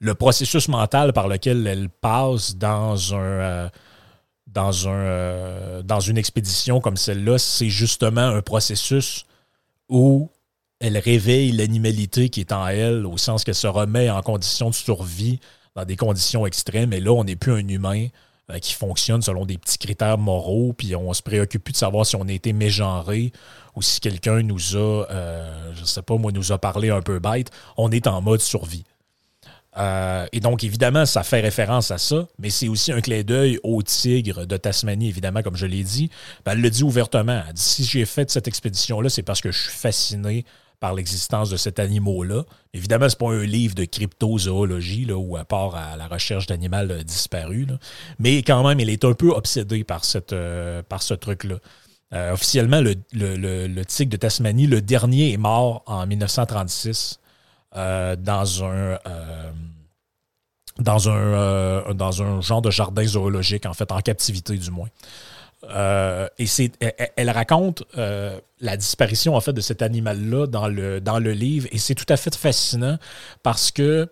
le 0.00 0.14
processus 0.14 0.68
mental 0.68 1.12
par 1.12 1.28
lequel 1.28 1.66
elle 1.66 1.88
passe 1.88 2.56
dans 2.56 3.14
un. 3.14 3.70
dans, 4.46 4.88
un, 4.88 5.82
dans 5.82 6.00
une 6.00 6.18
expédition 6.18 6.80
comme 6.80 6.96
celle-là, 6.96 7.38
c'est 7.38 7.68
justement 7.68 8.22
un 8.22 8.42
processus 8.42 9.26
où 9.88 10.30
elle 10.84 10.98
réveille 10.98 11.50
l'animalité 11.52 12.28
qui 12.28 12.40
est 12.40 12.52
en 12.52 12.66
elle, 12.66 13.06
au 13.06 13.16
sens 13.16 13.42
qu'elle 13.42 13.54
se 13.54 13.66
remet 13.66 14.10
en 14.10 14.20
condition 14.20 14.68
de 14.68 14.74
survie 14.74 15.40
dans 15.74 15.86
des 15.86 15.96
conditions 15.96 16.46
extrêmes. 16.46 16.92
Et 16.92 17.00
là, 17.00 17.10
on 17.12 17.24
n'est 17.24 17.36
plus 17.36 17.52
un 17.52 17.66
humain 17.66 18.08
euh, 18.50 18.58
qui 18.58 18.74
fonctionne 18.74 19.22
selon 19.22 19.46
des 19.46 19.56
petits 19.56 19.78
critères 19.78 20.18
moraux, 20.18 20.74
puis 20.76 20.94
on 20.94 21.14
se 21.14 21.22
préoccupe 21.22 21.64
plus 21.64 21.72
de 21.72 21.78
savoir 21.78 22.04
si 22.04 22.16
on 22.16 22.28
a 22.28 22.32
été 22.32 22.52
mégenré 22.52 23.32
ou 23.74 23.80
si 23.80 23.98
quelqu'un 23.98 24.42
nous 24.42 24.76
a, 24.76 25.06
euh, 25.10 25.72
je 25.74 25.84
sais 25.84 26.02
pas, 26.02 26.18
moi, 26.18 26.32
nous 26.32 26.52
a 26.52 26.58
parlé 26.58 26.90
un 26.90 27.00
peu 27.00 27.18
bête. 27.18 27.50
On 27.78 27.90
est 27.90 28.06
en 28.06 28.20
mode 28.20 28.42
survie. 28.42 28.84
Euh, 29.78 30.26
et 30.32 30.40
donc, 30.40 30.64
évidemment, 30.64 31.06
ça 31.06 31.22
fait 31.22 31.40
référence 31.40 31.92
à 31.92 31.98
ça, 31.98 32.28
mais 32.38 32.50
c'est 32.50 32.68
aussi 32.68 32.92
un 32.92 33.00
clin 33.00 33.22
d'œil 33.22 33.58
au 33.62 33.82
tigre 33.82 34.44
de 34.44 34.56
Tasmanie, 34.58 35.08
évidemment, 35.08 35.42
comme 35.42 35.56
je 35.56 35.64
l'ai 35.64 35.82
dit. 35.82 36.10
Ben, 36.44 36.52
elle 36.52 36.60
le 36.60 36.68
dit 36.68 36.84
ouvertement. 36.84 37.42
Elle 37.48 37.54
dit, 37.54 37.62
si 37.62 37.84
j'ai 37.84 38.04
fait 38.04 38.30
cette 38.30 38.46
expédition-là, 38.46 39.08
c'est 39.08 39.22
parce 39.22 39.40
que 39.40 39.50
je 39.50 39.62
suis 39.62 39.72
fasciné 39.72 40.44
par 40.80 40.94
l'existence 40.94 41.50
de 41.50 41.56
cet 41.56 41.78
animal-là. 41.78 42.44
Évidemment, 42.72 43.08
ce 43.08 43.14
n'est 43.14 43.18
pas 43.18 43.32
un 43.32 43.44
livre 43.44 43.74
de 43.74 43.84
cryptozoologie 43.84 45.04
là, 45.04 45.16
ou 45.16 45.36
à 45.36 45.44
part 45.44 45.74
à 45.74 45.96
la 45.96 46.06
recherche 46.06 46.46
d'animal 46.46 46.90
euh, 46.90 47.02
disparu. 47.02 47.66
Mais 48.18 48.38
quand 48.42 48.66
même, 48.66 48.80
il 48.80 48.90
est 48.90 49.04
un 49.04 49.14
peu 49.14 49.30
obsédé 49.30 49.84
par, 49.84 50.02
euh, 50.32 50.82
ce 51.00 51.14
truc-là. 51.14 51.56
Euh, 52.12 52.32
officiellement, 52.32 52.80
le, 52.80 52.94
le, 53.12 53.84
tigre 53.84 54.10
de 54.10 54.16
Tasmanie, 54.16 54.66
le 54.66 54.80
dernier 54.80 55.32
est 55.32 55.36
mort 55.36 55.82
en 55.86 56.06
1936 56.06 57.18
dans 57.74 58.64
un 58.64 58.98
dans 60.78 61.08
un, 61.08 61.94
dans 61.94 62.22
un 62.22 62.40
genre 62.40 62.62
de 62.62 62.70
jardin 62.70 63.04
zoologique, 63.04 63.66
en 63.66 63.74
fait, 63.74 63.90
en 63.90 64.00
captivité 64.00 64.56
du 64.56 64.70
moins. 64.70 64.88
Euh, 65.70 66.28
et 66.38 66.46
c'est, 66.46 66.72
elle, 67.16 67.30
raconte 67.30 67.84
euh, 67.98 68.38
la 68.60 68.76
disparition 68.76 69.34
en 69.34 69.40
fait 69.40 69.52
de 69.52 69.60
cet 69.60 69.82
animal-là 69.82 70.46
dans 70.46 70.68
le, 70.68 71.00
dans 71.00 71.18
le 71.18 71.32
livre. 71.32 71.68
Et 71.72 71.78
c'est 71.78 71.94
tout 71.94 72.06
à 72.08 72.16
fait 72.16 72.34
fascinant 72.34 72.98
parce 73.42 73.70
que 73.70 74.08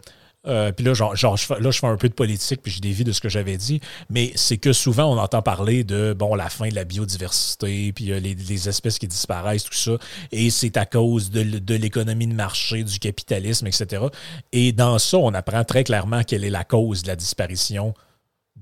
euh, 0.47 0.73
puis 0.73 0.85
là, 0.85 0.93
genre, 0.93 1.15
genre 1.15 1.37
je, 1.37 1.53
là, 1.55 1.71
je 1.71 1.79
fais 1.79 1.87
un 1.87 1.97
peu 1.97 2.09
de 2.09 2.15
politique, 2.15 2.63
puis 2.63 2.73
je 2.73 2.81
dévie 2.81 3.05
de 3.05 3.13
ce 3.13 3.21
que 3.21 3.29
j'avais 3.29 3.57
dit, 3.57 3.81
mais 4.11 4.33
c'est 4.35 4.57
que 4.57 4.73
souvent, 4.73 5.05
on 5.05 5.17
entend 5.17 5.41
parler 5.41 5.85
de 5.85 6.15
bon 6.19 6.35
la 6.35 6.49
fin 6.49 6.69
de 6.69 6.75
la 6.75 6.83
biodiversité, 6.85 7.93
puis 7.93 8.07
les, 8.07 8.21
les, 8.21 8.69
espèces 8.69 8.99
qui 8.99 9.07
disparaissent, 9.07 9.63
tout 9.63 9.73
ça, 9.73 9.93
et 10.33 10.51
c'est 10.51 10.77
à 10.77 10.85
cause 10.85 11.31
de, 11.31 11.45
de 11.45 11.75
l'économie 11.77 12.27
de 12.27 12.35
marché, 12.35 12.83
du 12.83 12.99
capitalisme, 12.99 13.69
etc. 13.69 14.07
Et 14.53 14.73
dans 14.73 14.99
ça, 14.99 15.19
on 15.19 15.33
apprend 15.33 15.63
très 15.63 15.85
clairement 15.85 16.25
quelle 16.25 16.43
est 16.45 16.51
la 16.51 16.65
cause 16.65 17.05
de 17.05 17.09
la 17.09 17.17
disparition 17.17 17.95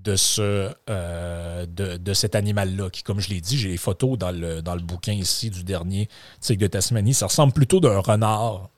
euh, 0.09 1.67
de, 1.67 2.15
cet 2.15 2.35
animal-là, 2.35 2.91
qui, 2.91 3.03
comme 3.03 3.21
je 3.21 3.31
l'ai 3.31 3.41
dit, 3.41 3.59
j'ai 3.59 3.69
les 3.69 3.77
photos 3.77 4.19
dans 4.19 4.31
le, 4.31 4.83
bouquin 4.83 5.13
ici 5.13 5.51
du 5.51 5.65
dernier 5.65 6.09
tigre 6.41 6.63
de 6.63 6.67
Tasmanie. 6.67 7.15
Ça 7.15 7.27
ressemble 7.27 7.53
plutôt 7.53 7.81
d'un 7.81 7.99
renard 7.99 8.71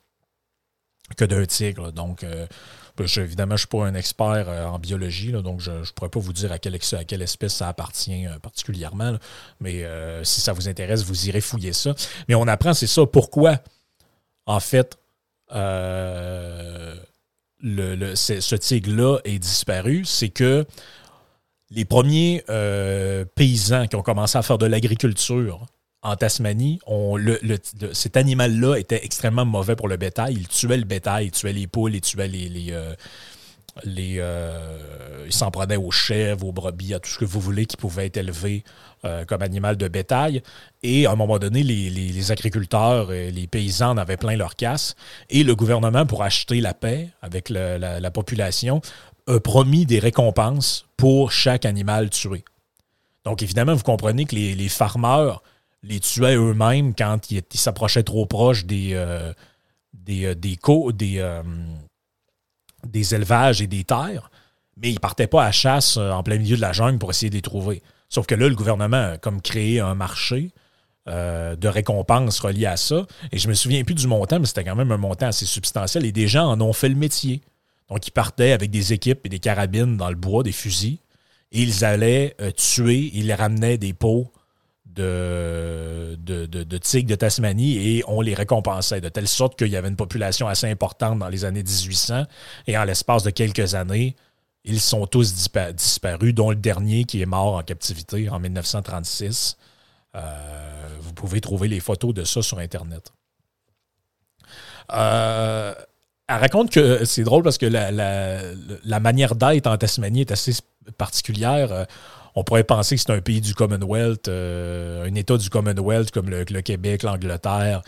que 1.16 1.24
d'un 1.24 1.44
tigre. 1.46 1.92
Donc, 1.92 2.24
euh, 2.24 2.46
évidemment, 2.98 3.56
je 3.56 3.64
ne 3.64 3.66
suis 3.66 3.68
pas 3.68 3.86
un 3.86 3.94
expert 3.94 4.48
euh, 4.48 4.66
en 4.66 4.78
biologie, 4.78 5.32
donc 5.32 5.60
je 5.60 5.70
ne 5.70 5.84
pourrais 5.94 6.10
pas 6.10 6.20
vous 6.20 6.32
dire 6.32 6.52
à 6.52 6.58
quelle, 6.58 6.74
à 6.74 6.78
espèce 7.22 7.54
ça 7.54 7.68
appartient 7.68 8.26
particulièrement. 8.42 9.16
mais 9.60 9.84
si 10.24 10.40
ça 10.40 10.52
vous 10.52 10.68
intéresse, 10.68 11.04
vous 11.04 11.28
irez 11.28 11.40
fouiller 11.40 11.72
ça. 11.72 11.94
Mais 12.28 12.34
on 12.34 12.48
apprend, 12.48 12.74
c'est 12.74 12.86
ça, 12.86 13.06
pourquoi, 13.06 13.58
en 14.46 14.60
fait, 14.60 14.98
ce 15.50 16.96
tigre-là 18.56 19.18
est 19.24 19.38
disparu. 19.38 20.04
C'est 20.04 20.30
que 20.30 20.66
les 21.74 21.84
premiers 21.84 22.44
euh, 22.50 23.24
paysans 23.34 23.86
qui 23.86 23.96
ont 23.96 24.02
commencé 24.02 24.36
à 24.38 24.42
faire 24.42 24.58
de 24.58 24.66
l'agriculture 24.66 25.66
en 26.02 26.16
Tasmanie, 26.16 26.80
cet 27.92 28.16
animal-là 28.16 28.76
était 28.76 29.04
extrêmement 29.04 29.44
mauvais 29.44 29.76
pour 29.76 29.86
le 29.86 29.96
bétail. 29.96 30.34
Il 30.34 30.48
tuait 30.48 30.76
le 30.76 30.84
bétail, 30.84 31.26
il 31.26 31.30
tuait 31.30 31.52
les 31.52 31.68
poules, 31.68 31.94
il 31.94 32.00
tuait 32.00 32.26
les. 32.26 32.48
les, 32.48 32.72
euh, 32.72 32.94
euh, 33.86 35.24
il 35.24 35.32
s'en 35.32 35.50
prenait 35.52 35.76
aux 35.76 35.92
chèvres, 35.92 36.46
aux 36.46 36.52
brebis, 36.52 36.92
à 36.92 36.98
tout 36.98 37.08
ce 37.08 37.18
que 37.18 37.24
vous 37.24 37.40
voulez 37.40 37.66
qui 37.66 37.76
pouvait 37.76 38.06
être 38.06 38.16
élevé 38.16 38.64
comme 39.26 39.42
animal 39.42 39.76
de 39.76 39.88
bétail. 39.88 40.42
Et 40.84 41.06
à 41.06 41.12
un 41.12 41.16
moment 41.16 41.38
donné, 41.38 41.62
les, 41.62 42.32
agriculteurs 42.32 43.12
et 43.12 43.32
les 43.32 43.46
paysans 43.48 43.90
en 43.90 43.96
avaient 43.96 44.16
plein 44.16 44.36
leur 44.36 44.54
casse. 44.54 44.94
Et 45.28 45.42
le 45.42 45.56
gouvernement, 45.56 46.06
pour 46.06 46.22
acheter 46.22 46.60
la 46.60 46.74
paix 46.74 47.08
avec 47.20 47.48
la, 47.48 48.10
population, 48.10 48.80
a 49.26 49.40
promis 49.40 49.86
des 49.86 49.98
récompenses 49.98 50.86
pour 50.96 51.32
chaque 51.32 51.64
animal 51.64 52.10
tué. 52.10 52.44
Donc, 53.24 53.42
évidemment, 53.42 53.74
vous 53.74 53.82
comprenez 53.82 54.24
que 54.24 54.34
les, 54.34 54.54
les 54.54 54.68
farmers 54.68 55.40
les 55.82 56.00
tuaient 56.00 56.36
eux-mêmes 56.36 56.94
quand 56.94 57.30
ils 57.30 57.42
s'approchaient 57.54 58.02
trop 58.02 58.26
proche 58.26 58.64
des, 58.64 58.90
euh, 58.94 59.32
des, 59.92 60.26
euh, 60.26 60.34
euh, 60.34 61.42
des, 62.86 63.14
élevages 63.14 63.62
et 63.62 63.66
des 63.66 63.84
terres, 63.84 64.30
mais 64.76 64.90
ils 64.90 64.94
ne 64.94 65.00
partaient 65.00 65.26
pas 65.26 65.44
à 65.44 65.52
chasse 65.52 65.96
en 65.96 66.22
plein 66.22 66.38
milieu 66.38 66.56
de 66.56 66.60
la 66.60 66.72
jungle 66.72 66.98
pour 66.98 67.10
essayer 67.10 67.30
de 67.30 67.34
les 67.34 67.42
trouver. 67.42 67.82
Sauf 68.08 68.26
que 68.26 68.34
là, 68.34 68.48
le 68.48 68.54
gouvernement 68.54 69.12
a 69.12 69.18
comme 69.18 69.40
créé 69.40 69.80
un 69.80 69.94
marché 69.94 70.52
de 71.06 71.66
récompenses 71.66 72.38
relié 72.38 72.66
à 72.66 72.76
ça. 72.76 73.06
Et 73.32 73.38
je 73.38 73.48
me 73.48 73.54
souviens 73.54 73.82
plus 73.82 73.94
du 73.94 74.06
montant, 74.06 74.38
mais 74.38 74.46
c'était 74.46 74.62
quand 74.62 74.76
même 74.76 74.92
un 74.92 74.98
montant 74.98 75.26
assez 75.26 75.46
substantiel. 75.46 76.04
Et 76.04 76.12
des 76.12 76.28
gens 76.28 76.46
en 76.46 76.60
ont 76.60 76.72
fait 76.72 76.88
le 76.88 76.94
métier. 76.94 77.40
Donc, 77.88 78.06
ils 78.06 78.12
partaient 78.12 78.52
avec 78.52 78.70
des 78.70 78.92
équipes 78.92 79.26
et 79.26 79.28
des 79.28 79.38
carabines 79.38 79.96
dans 79.96 80.08
le 80.08 80.16
bois, 80.16 80.42
des 80.42 80.52
fusils, 80.52 80.98
et 81.52 81.62
ils 81.62 81.84
allaient 81.84 82.34
euh, 82.40 82.50
tuer, 82.50 83.10
ils 83.12 83.32
ramenaient 83.32 83.78
des 83.78 83.92
pots 83.92 84.32
de, 84.86 86.16
de, 86.18 86.46
de, 86.46 86.78
tigres 86.78 87.08
de 87.08 87.14
Tasmanie 87.14 87.76
et 87.78 88.04
on 88.06 88.20
les 88.20 88.34
récompensait, 88.34 89.00
de 89.00 89.08
telle 89.08 89.28
sorte 89.28 89.58
qu'il 89.58 89.68
y 89.68 89.76
avait 89.76 89.88
une 89.88 89.96
population 89.96 90.48
assez 90.48 90.68
importante 90.68 91.18
dans 91.18 91.28
les 91.28 91.44
années 91.44 91.62
1800, 91.62 92.24
et 92.66 92.76
en 92.76 92.84
l'espace 92.84 93.22
de 93.22 93.30
quelques 93.30 93.74
années, 93.74 94.16
ils 94.64 94.80
sont 94.80 95.06
tous 95.06 95.34
disparus, 95.74 96.34
dont 96.34 96.50
le 96.50 96.56
dernier 96.56 97.04
qui 97.04 97.20
est 97.20 97.26
mort 97.26 97.56
en 97.56 97.62
captivité 97.62 98.28
en 98.28 98.38
1936. 98.38 99.56
Euh, 100.14 100.88
vous 101.00 101.12
pouvez 101.14 101.40
trouver 101.40 101.68
les 101.68 101.80
photos 101.80 102.14
de 102.14 102.24
ça 102.24 102.42
sur 102.42 102.58
Internet. 102.58 103.12
Euh, 104.92 105.74
elle 106.32 106.40
raconte 106.40 106.70
que 106.70 107.04
c'est 107.04 107.24
drôle 107.24 107.42
parce 107.42 107.58
que 107.58 107.66
la, 107.66 109.00
manière 109.00 109.34
d'être 109.34 109.66
en 109.66 109.76
Tasmanie 109.76 110.22
est 110.22 110.32
assez 110.32 110.52
particulière. 110.96 111.72
Euh, 111.72 111.84
on 112.34 112.44
pourrait 112.44 112.64
penser 112.64 112.96
que 112.96 113.02
c'est 113.02 113.12
un 113.12 113.20
pays 113.20 113.40
du 113.40 113.54
Commonwealth, 113.54 114.28
euh, 114.28 115.06
un 115.06 115.14
État 115.14 115.36
du 115.36 115.50
Commonwealth 115.50 116.10
comme 116.10 116.30
le, 116.30 116.44
Québec, 116.44 117.02
l'Angleterre 117.02 117.82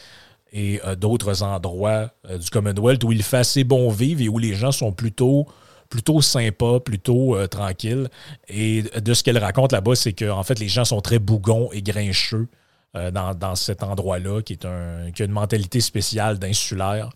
et 0.52 0.80
euh, 0.84 0.94
d'autres 0.94 1.42
endroits 1.42 2.10
du 2.38 2.50
Commonwealth 2.50 3.02
où 3.04 3.12
il 3.12 3.22
fait 3.22 3.38
assez 3.38 3.64
bon 3.64 3.90
vivre 3.90 4.20
et 4.20 4.28
où 4.28 4.38
les 4.38 4.54
gens 4.54 4.72
sont 4.72 4.92
plutôt 4.92 5.46
plutôt 5.90 6.20
sympas, 6.20 6.80
plutôt 6.80 7.36
tranquilles. 7.46 8.08
Et 8.48 8.82
de 8.82 9.14
ce 9.14 9.22
qu'elle 9.22 9.38
raconte 9.38 9.70
là-bas, 9.70 9.94
c'est 9.94 10.12
que 10.12 10.28
en 10.28 10.42
fait, 10.42 10.58
les 10.58 10.66
gens 10.66 10.84
sont 10.84 11.00
très 11.00 11.20
bougons 11.20 11.68
et 11.72 11.82
grincheux 11.82 12.48
dans, 12.94 13.54
cet 13.54 13.82
endroit-là, 13.84 14.42
qui, 14.42 14.56
qui 14.56 14.66
a 14.66 15.24
une 15.24 15.30
mentalité 15.30 15.80
spéciale 15.80 16.40
d'insulaire. 16.40 17.10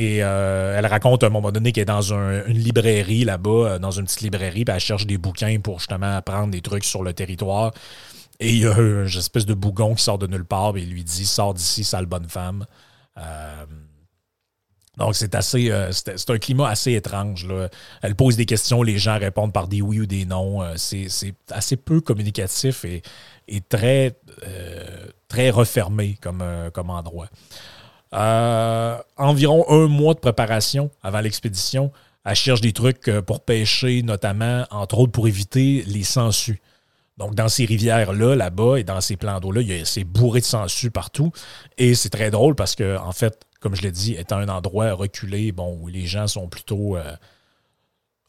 Et 0.00 0.22
euh, 0.22 0.78
elle 0.78 0.86
raconte 0.86 1.24
à 1.24 1.26
un 1.26 1.30
moment 1.30 1.50
donné 1.50 1.72
qu'elle 1.72 1.82
est 1.82 1.86
dans 1.86 2.12
une 2.12 2.44
librairie 2.46 3.24
là-bas, 3.24 3.50
euh, 3.50 3.78
dans 3.80 3.90
une 3.90 4.04
petite 4.04 4.20
librairie, 4.20 4.64
puis 4.64 4.72
elle 4.72 4.80
cherche 4.80 5.06
des 5.08 5.18
bouquins 5.18 5.58
pour 5.58 5.80
justement 5.80 6.16
apprendre 6.16 6.52
des 6.52 6.60
trucs 6.60 6.84
sur 6.84 7.02
le 7.02 7.12
territoire. 7.12 7.74
Et 8.38 8.50
il 8.50 8.60
y 8.60 8.66
a 8.68 8.78
une 8.78 9.06
espèce 9.06 9.44
de 9.44 9.54
bougon 9.54 9.96
qui 9.96 10.04
sort 10.04 10.18
de 10.18 10.28
nulle 10.28 10.44
part, 10.44 10.76
et 10.76 10.82
lui 10.82 11.02
dit 11.02 11.26
Sors 11.26 11.52
d'ici, 11.52 11.82
sale 11.82 12.06
bonne 12.06 12.28
femme. 12.28 12.64
Euh, 13.18 13.64
donc, 14.98 15.16
c'est 15.16 15.34
assez. 15.34 15.72
c'est 15.90 16.30
un 16.30 16.38
climat 16.38 16.68
assez 16.68 16.92
étrange. 16.92 17.44
Là. 17.46 17.68
Elle 18.00 18.14
pose 18.14 18.36
des 18.36 18.46
questions, 18.46 18.84
les 18.84 18.98
gens 18.98 19.18
répondent 19.18 19.52
par 19.52 19.66
des 19.66 19.82
oui 19.82 19.98
ou 19.98 20.06
des 20.06 20.26
non. 20.26 20.60
c'est 20.76 21.08
assez 21.50 21.76
peu 21.76 22.00
communicatif 22.00 22.84
et, 22.84 23.02
très, 23.68 24.16
très 25.26 25.50
refermé 25.50 26.18
comme, 26.20 26.44
comme 26.72 26.90
endroit. 26.90 27.28
Euh, 28.14 28.96
environ 29.16 29.66
un 29.68 29.86
mois 29.86 30.14
de 30.14 30.20
préparation 30.20 30.90
avant 31.02 31.20
l'expédition. 31.20 31.92
Elle 32.24 32.34
cherche 32.34 32.60
des 32.60 32.72
trucs 32.72 33.08
euh, 33.08 33.22
pour 33.22 33.40
pêcher, 33.40 34.02
notamment, 34.02 34.64
entre 34.70 34.98
autres, 34.98 35.12
pour 35.12 35.28
éviter 35.28 35.84
les 35.86 36.04
sangsues. 36.04 36.60
Donc, 37.18 37.34
dans 37.34 37.48
ces 37.48 37.64
rivières-là, 37.64 38.36
là-bas, 38.36 38.78
et 38.78 38.84
dans 38.84 39.00
ces 39.00 39.16
plans 39.16 39.40
d'eau-là, 39.40 39.60
c'est 39.84 40.04
bourré 40.04 40.40
de 40.40 40.44
sangsues 40.44 40.90
partout. 40.90 41.32
Et 41.76 41.94
c'est 41.94 42.10
très 42.10 42.30
drôle 42.30 42.54
parce 42.54 42.74
que, 42.74 42.96
en 42.98 43.12
fait, 43.12 43.40
comme 43.60 43.74
je 43.74 43.82
l'ai 43.82 43.90
dit, 43.90 44.14
étant 44.14 44.36
un 44.36 44.48
endroit 44.48 44.92
reculé, 44.92 45.52
bon, 45.52 45.76
où 45.80 45.88
les 45.88 46.06
gens 46.06 46.28
sont 46.28 46.48
plutôt. 46.48 46.96
Euh, 46.96 47.14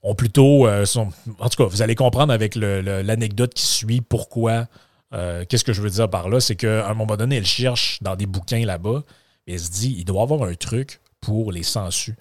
ont 0.02 0.16
plutôt. 0.16 0.66
sont, 0.86 1.10
en 1.40 1.50
tout 1.50 1.64
cas, 1.64 1.70
vous 1.70 1.82
allez 1.82 1.94
comprendre 1.94 2.32
avec 2.34 2.56
l'anecdote 2.56 3.54
qui 3.54 3.66
suit 3.66 4.00
pourquoi. 4.02 4.68
Qu'est-ce 5.12 5.66
que 5.66 5.74
je 5.74 5.82
veux 5.82 5.90
dire 5.90 6.10
par 6.10 6.30
là? 6.30 6.40
C'est 6.40 6.56
qu'à 6.56 6.88
un 6.88 6.94
moment 6.94 7.18
donné, 7.18 7.36
elle 7.36 7.46
cherche 7.46 8.02
dans 8.02 8.16
des 8.16 8.26
bouquins 8.26 8.66
là-bas 8.66 9.04
elle 9.48 9.60
se 9.60 9.72
dit, 9.72 9.96
il 9.98 10.06
doit 10.06 10.22
avoir 10.22 10.44
un 10.44 10.56
truc 10.56 11.00
pour 11.22 11.52
les 11.52 11.64
sangsues. 11.64 12.16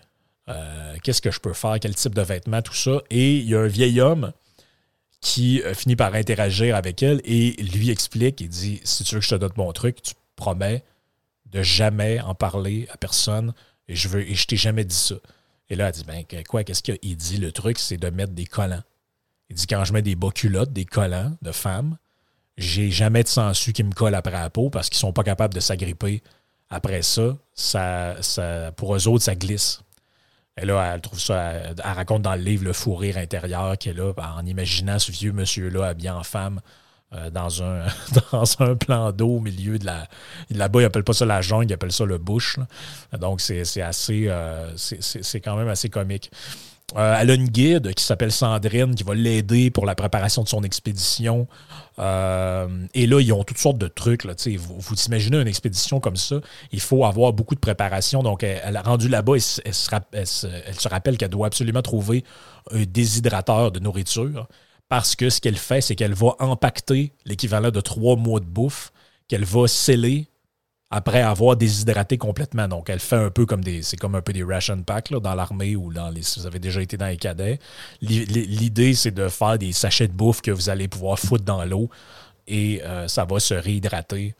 Euh, 0.48 0.96
qu'est-ce 1.02 1.20
que 1.20 1.30
je 1.30 1.40
peux 1.40 1.52
faire? 1.52 1.78
Quel 1.80 1.94
type 1.94 2.14
de 2.14 2.22
vêtements? 2.22 2.62
Tout 2.62 2.74
ça. 2.74 3.02
Et 3.10 3.36
il 3.36 3.48
y 3.48 3.54
a 3.54 3.60
un 3.60 3.66
vieil 3.66 4.00
homme 4.00 4.32
qui 5.20 5.62
euh, 5.62 5.74
finit 5.74 5.96
par 5.96 6.14
interagir 6.14 6.76
avec 6.76 7.02
elle 7.02 7.20
et 7.24 7.52
lui 7.62 7.90
explique, 7.90 8.40
il 8.40 8.48
dit, 8.48 8.80
si 8.84 9.04
tu 9.04 9.14
veux 9.14 9.20
que 9.20 9.26
je 9.26 9.30
te 9.30 9.34
donne 9.34 9.52
mon 9.56 9.72
truc, 9.72 10.00
tu 10.02 10.14
promets 10.36 10.84
de 11.46 11.62
jamais 11.62 12.20
en 12.20 12.34
parler 12.34 12.86
à 12.90 12.96
personne 12.96 13.52
et 13.88 13.94
je 13.94 14.08
veux 14.08 14.20
et 14.20 14.34
je 14.34 14.46
t'ai 14.46 14.56
jamais 14.56 14.84
dit 14.84 14.94
ça. 14.94 15.16
Et 15.70 15.76
là, 15.76 15.88
elle 15.88 15.94
dit, 15.94 16.04
ben 16.04 16.24
quoi, 16.44 16.64
qu'est-ce 16.64 16.82
qu'il 16.82 17.16
dit? 17.16 17.36
Le 17.36 17.52
truc, 17.52 17.78
c'est 17.78 17.96
de 17.98 18.08
mettre 18.10 18.32
des 18.32 18.46
collants. 18.46 18.82
Il 19.50 19.56
dit, 19.56 19.66
quand 19.66 19.84
je 19.84 19.92
mets 19.92 20.02
des 20.02 20.14
bas 20.14 20.30
culottes, 20.30 20.72
des 20.72 20.84
collants 20.84 21.36
de 21.42 21.52
femmes, 21.52 21.96
j'ai 22.56 22.90
jamais 22.90 23.22
de 23.22 23.28
sangsues 23.28 23.72
qui 23.72 23.84
me 23.84 23.92
collent 23.92 24.14
après 24.14 24.32
la 24.32 24.50
peau 24.50 24.70
parce 24.70 24.88
qu'ils 24.88 24.98
sont 24.98 25.12
pas 25.12 25.24
capables 25.24 25.54
de 25.54 25.60
s'agripper 25.60 26.22
après 26.70 27.02
ça, 27.02 27.36
ça, 27.54 28.16
ça, 28.20 28.72
pour 28.72 28.94
eux 28.94 29.08
autres, 29.08 29.24
ça 29.24 29.34
glisse. 29.34 29.82
Et 30.60 30.66
là, 30.66 30.94
elle 30.94 31.00
trouve 31.00 31.20
ça, 31.20 31.52
elle, 31.52 31.74
raconte 31.80 32.22
dans 32.22 32.34
le 32.34 32.42
livre 32.42 32.64
le 32.64 32.72
fou 32.72 32.94
rire 32.94 33.16
intérieur 33.16 33.78
qui 33.78 33.90
est 33.90 33.94
là, 33.94 34.12
en 34.16 34.44
imaginant 34.44 34.98
ce 34.98 35.12
vieux 35.12 35.32
monsieur-là 35.32 35.86
habillé 35.86 36.10
en 36.10 36.24
femme 36.24 36.60
euh, 37.14 37.30
dans, 37.30 37.62
un, 37.62 37.86
dans 38.32 38.44
un 38.60 38.74
plan 38.74 39.12
d'eau 39.12 39.36
au 39.36 39.40
milieu 39.40 39.78
de 39.78 39.86
la. 39.86 40.08
Là-bas, 40.50 40.80
ils 40.80 40.82
n'appellent 40.82 41.04
pas 41.04 41.12
ça 41.12 41.24
la 41.24 41.40
jungle, 41.40 41.66
ils 41.66 41.72
appellent 41.72 41.92
ça 41.92 42.04
le 42.04 42.18
bush. 42.18 42.56
Donc, 43.18 43.40
c'est 43.40 43.80
assez. 43.80 44.26
Euh, 44.28 44.72
c'est 44.76 45.40
quand 45.40 45.56
même 45.56 45.68
assez 45.68 45.88
comique. 45.88 46.30
Euh, 46.96 47.18
elle 47.20 47.30
a 47.30 47.34
une 47.34 47.48
guide 47.48 47.92
qui 47.92 48.02
s'appelle 48.02 48.32
Sandrine 48.32 48.94
qui 48.94 49.04
va 49.04 49.14
l'aider 49.14 49.70
pour 49.70 49.84
la 49.84 49.94
préparation 49.94 50.42
de 50.42 50.48
son 50.48 50.62
expédition. 50.62 51.46
Euh, 51.98 52.66
et 52.94 53.06
là, 53.06 53.20
ils 53.20 53.30
ont 53.32 53.44
toutes 53.44 53.58
sortes 53.58 53.76
de 53.76 53.88
trucs. 53.88 54.24
Là, 54.24 54.32
vous, 54.56 54.78
vous 54.78 54.94
imaginez 55.06 55.36
une 55.36 55.48
expédition 55.48 56.00
comme 56.00 56.16
ça, 56.16 56.36
il 56.72 56.80
faut 56.80 57.04
avoir 57.04 57.34
beaucoup 57.34 57.54
de 57.54 57.60
préparation. 57.60 58.22
Donc, 58.22 58.42
elle, 58.42 58.76
a 58.76 58.82
rendu 58.82 59.08
là-bas, 59.08 59.34
elle, 59.34 59.76
se, 59.76 60.88
rappelle 60.88 61.18
qu'elle 61.18 61.28
doit 61.28 61.48
absolument 61.48 61.82
trouver 61.82 62.24
un 62.72 62.84
déshydrateur 62.84 63.70
de 63.70 63.80
nourriture 63.80 64.48
parce 64.88 65.14
que 65.14 65.28
ce 65.28 65.42
qu'elle 65.42 65.58
fait, 65.58 65.82
c'est 65.82 65.94
qu'elle 65.94 66.14
va 66.14 66.36
empacter 66.38 67.12
l'équivalent 67.26 67.70
de 67.70 67.80
trois 67.80 68.16
mois 68.16 68.40
de 68.40 68.46
bouffe 68.46 68.92
qu'elle 69.28 69.44
va 69.44 69.68
sceller 69.68 70.28
après 70.90 71.20
avoir 71.20 71.56
déshydraté 71.56 72.16
complètement. 72.16 72.66
Donc, 72.66 72.88
elle 72.88 73.00
fait 73.00 73.16
un 73.16 73.30
peu 73.30 73.44
comme 73.46 73.62
des. 73.62 73.82
C'est 73.82 73.96
comme 73.96 74.14
un 74.14 74.22
peu 74.22 74.32
des 74.32 74.42
ration 74.42 74.82
packs 74.82 75.12
dans 75.12 75.34
l'armée 75.34 75.76
ou 75.76 75.92
dans 75.92 76.08
les. 76.10 76.22
Si 76.22 76.40
vous 76.40 76.46
avez 76.46 76.58
déjà 76.58 76.80
été 76.80 76.96
dans 76.96 77.06
les 77.06 77.16
cadets. 77.16 77.58
L'idée, 78.00 78.94
c'est 78.94 79.10
de 79.10 79.28
faire 79.28 79.58
des 79.58 79.72
sachets 79.72 80.08
de 80.08 80.12
bouffe 80.12 80.40
que 80.40 80.50
vous 80.50 80.70
allez 80.70 80.88
pouvoir 80.88 81.18
foutre 81.18 81.44
dans 81.44 81.64
l'eau 81.64 81.90
et 82.48 82.82
euh, 82.82 83.06
ça 83.08 83.24
va 83.24 83.38
se 83.38 83.54
réhydrater 83.54 84.34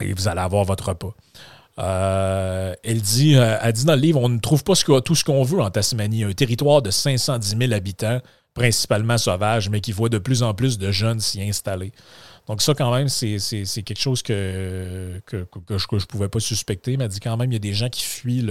et 0.00 0.12
vous 0.12 0.28
allez 0.28 0.40
avoir 0.40 0.64
votre 0.64 0.90
repas. 0.90 1.14
Euh, 1.78 2.74
elle, 2.84 3.00
dit, 3.00 3.36
euh, 3.36 3.58
elle 3.60 3.72
dit 3.72 3.84
dans 3.84 3.94
le 3.94 4.00
livre 4.00 4.20
on 4.22 4.28
ne 4.28 4.38
trouve 4.38 4.64
pas 4.64 4.74
tout 5.00 5.14
ce 5.14 5.24
qu'on 5.24 5.42
veut 5.42 5.60
en 5.60 5.70
Tasmanie. 5.70 6.24
Un 6.24 6.32
territoire 6.32 6.82
de 6.82 6.90
510 6.90 7.56
000 7.58 7.72
habitants, 7.72 8.20
principalement 8.54 9.18
sauvages, 9.18 9.68
mais 9.68 9.80
qui 9.80 9.92
voient 9.92 10.08
de 10.08 10.18
plus 10.18 10.42
en 10.42 10.54
plus 10.54 10.78
de 10.78 10.90
jeunes 10.90 11.20
s'y 11.20 11.42
installer. 11.42 11.92
Donc 12.46 12.62
ça, 12.62 12.74
quand 12.74 12.94
même, 12.94 13.08
c'est 13.08 13.82
quelque 13.82 13.98
chose 13.98 14.22
que, 14.22 15.20
que, 15.26 15.46
je 15.68 15.86
ne 15.92 16.04
pouvais 16.04 16.28
pas 16.28 16.38
suspecter, 16.38 16.96
mais 16.96 17.08
dit 17.08 17.18
quand 17.18 17.36
même, 17.36 17.50
il 17.50 17.54
y 17.54 17.56
a 17.56 17.60
des 17.60 17.74
gens 17.74 17.88
qui 17.88 18.02
fuient 18.02 18.46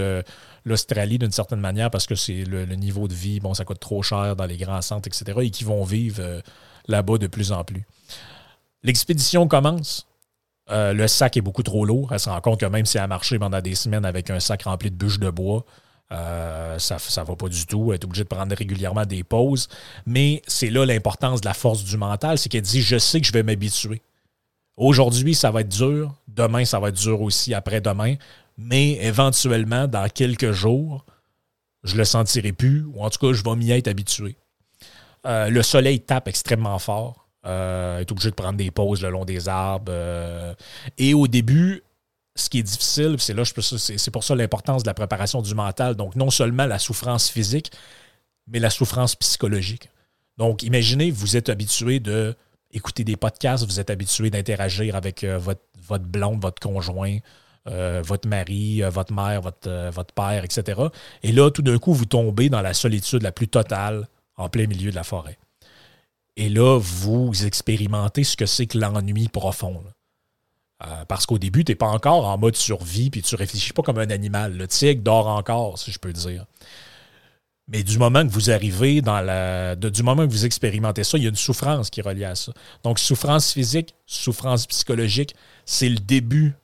l'Australie 0.66 1.18
d'une 1.18 1.32
certaine 1.32 1.60
manière 1.60 1.90
parce 1.90 2.06
que 2.06 2.14
c'est 2.14 2.44
le, 2.44 2.66
niveau 2.74 3.08
de 3.08 3.14
vie, 3.14 3.40
bon, 3.40 3.54
ça 3.54 3.64
coûte 3.64 3.80
trop 3.80 4.02
cher 4.02 4.36
dans 4.36 4.44
les 4.44 4.58
grands 4.58 4.82
centres, 4.82 5.08
etc., 5.08 5.38
et 5.42 5.50
qui 5.50 5.64
vont 5.64 5.82
vivre 5.84 6.20
euh, 6.20 6.40
là-bas 6.88 7.16
de 7.16 7.26
plus 7.26 7.52
en 7.52 7.64
plus. 7.64 7.84
L'expédition 8.82 9.48
commence. 9.48 10.06
Euh, 10.70 10.92
le 10.92 11.08
sac 11.08 11.36
est 11.36 11.40
beaucoup 11.40 11.62
trop 11.62 11.84
lourd. 11.86 12.12
Elle 12.12 12.20
se 12.20 12.28
rend 12.28 12.40
compte 12.40 12.60
que 12.60 12.66
même 12.66 12.84
si 12.84 12.98
elle 12.98 13.04
a 13.04 13.06
marché 13.06 13.38
pendant 13.38 13.60
des 13.60 13.74
semaines 13.74 14.04
avec 14.04 14.30
un 14.30 14.40
sac 14.40 14.64
rempli 14.64 14.90
de 14.90 14.96
bûches 14.96 15.20
de 15.20 15.30
bois, 15.30 15.64
euh, 16.12 16.78
ça 16.78 16.96
ne 16.96 17.26
va 17.26 17.36
pas 17.36 17.48
du 17.48 17.66
tout. 17.66 17.92
Elle 17.92 18.00
est 18.00 18.04
obligée 18.04 18.24
de 18.24 18.28
prendre 18.28 18.54
régulièrement 18.54 19.04
des 19.04 19.24
pauses. 19.24 19.68
Mais 20.06 20.42
c'est 20.46 20.70
là 20.70 20.84
l'importance 20.84 21.40
de 21.40 21.46
la 21.46 21.54
force 21.54 21.84
du 21.84 21.96
mental. 21.96 22.38
C'est 22.38 22.48
qu'elle 22.48 22.62
dit 22.62 22.82
Je 22.82 22.98
sais 22.98 23.20
que 23.20 23.26
je 23.26 23.32
vais 23.32 23.42
m'habituer. 23.42 24.02
Aujourd'hui, 24.76 25.34
ça 25.34 25.50
va 25.50 25.62
être 25.62 25.68
dur. 25.68 26.14
Demain, 26.28 26.64
ça 26.64 26.78
va 26.78 26.90
être 26.90 26.96
dur 26.96 27.20
aussi 27.22 27.54
après-demain. 27.54 28.16
Mais 28.58 28.92
éventuellement, 29.04 29.86
dans 29.86 30.08
quelques 30.08 30.52
jours, 30.52 31.04
je 31.82 31.96
le 31.96 32.04
sentirai 32.04 32.52
plus. 32.52 32.84
Ou 32.94 33.02
en 33.02 33.10
tout 33.10 33.18
cas, 33.18 33.32
je 33.32 33.42
vais 33.42 33.56
m'y 33.56 33.70
être 33.70 33.88
habitué. 33.88 34.36
Euh, 35.26 35.48
le 35.48 35.62
soleil 35.62 36.00
tape 36.00 36.28
extrêmement 36.28 36.78
fort. 36.78 37.24
Euh, 37.46 38.00
est 38.00 38.10
obligée 38.10 38.30
de 38.30 38.34
prendre 38.34 38.58
des 38.58 38.72
pauses 38.72 39.02
le 39.02 39.10
long 39.10 39.24
des 39.24 39.48
arbres. 39.48 39.92
et 40.98 41.14
au 41.14 41.28
début, 41.28 41.84
ce 42.36 42.48
qui 42.48 42.58
est 42.58 42.62
difficile, 42.62 43.16
c'est 43.18 43.34
là, 43.34 43.42
c'est 43.44 44.10
pour 44.10 44.24
ça 44.24 44.34
l'importance 44.34 44.82
de 44.82 44.88
la 44.88 44.94
préparation 44.94 45.42
du 45.42 45.54
mental. 45.54 45.94
Donc, 45.94 46.16
non 46.16 46.30
seulement 46.30 46.66
la 46.66 46.78
souffrance 46.78 47.30
physique, 47.30 47.72
mais 48.46 48.58
la 48.58 48.70
souffrance 48.70 49.16
psychologique. 49.16 49.88
Donc, 50.36 50.62
imaginez, 50.62 51.10
vous 51.10 51.36
êtes 51.36 51.48
habitué 51.48 51.98
de 51.98 52.36
écouter 52.72 53.04
des 53.04 53.16
podcasts, 53.16 53.64
vous 53.64 53.80
êtes 53.80 53.90
habitué 53.90 54.30
d'interagir 54.30 54.96
avec 54.96 55.24
euh, 55.24 55.38
votre, 55.38 55.62
votre 55.88 56.04
blonde, 56.04 56.42
votre 56.42 56.60
conjoint, 56.60 57.18
euh, 57.68 58.02
votre 58.04 58.28
mari, 58.28 58.82
euh, 58.82 58.90
votre 58.90 59.14
mère, 59.14 59.40
votre, 59.40 59.90
votre 59.90 60.12
père, 60.12 60.44
etc. 60.44 60.82
Et 61.22 61.32
là, 61.32 61.50
tout 61.50 61.62
d'un 61.62 61.78
coup, 61.78 61.94
vous 61.94 62.04
tombez 62.04 62.50
dans 62.50 62.60
la 62.60 62.74
solitude 62.74 63.22
la 63.22 63.32
plus 63.32 63.48
totale 63.48 64.08
en 64.36 64.48
plein 64.48 64.66
milieu 64.66 64.90
de 64.90 64.96
la 64.96 65.04
forêt. 65.04 65.38
Et 66.36 66.50
là, 66.50 66.78
vous 66.78 67.46
expérimentez 67.46 68.22
ce 68.22 68.36
que 68.36 68.44
c'est 68.44 68.66
que 68.66 68.76
l'ennui 68.76 69.28
profond. 69.28 69.82
Euh, 70.84 71.04
parce 71.06 71.24
qu'au 71.24 71.38
début, 71.38 71.64
tu 71.64 71.72
n'es 71.72 71.76
pas 71.76 71.86
encore 71.86 72.26
en 72.26 72.36
mode 72.36 72.56
survie, 72.56 73.10
puis 73.10 73.22
tu 73.22 73.34
réfléchis 73.34 73.72
pas 73.72 73.82
comme 73.82 73.98
un 73.98 74.10
animal. 74.10 74.56
Le 74.56 74.68
tigre 74.68 75.02
dort 75.02 75.26
encore, 75.26 75.78
si 75.78 75.90
je 75.90 75.98
peux 75.98 76.12
dire. 76.12 76.44
Mais 77.68 77.82
du 77.82 77.98
moment 77.98 78.24
que 78.24 78.30
vous 78.30 78.50
arrivez 78.50 79.00
dans 79.00 79.20
la. 79.20 79.74
du 79.74 80.02
moment 80.02 80.26
que 80.26 80.30
vous 80.30 80.44
expérimentez 80.44 81.02
ça, 81.02 81.18
il 81.18 81.24
y 81.24 81.26
a 81.26 81.30
une 81.30 81.36
souffrance 81.36 81.90
qui 81.90 82.00
est 82.00 82.02
reliée 82.02 82.24
à 82.24 82.34
ça. 82.34 82.52
Donc, 82.84 82.98
souffrance 82.98 83.52
physique, 83.52 83.94
souffrance 84.06 84.66
psychologique, 84.66 85.34
c'est 85.64 85.88
le 85.88 85.98
début 85.98 86.54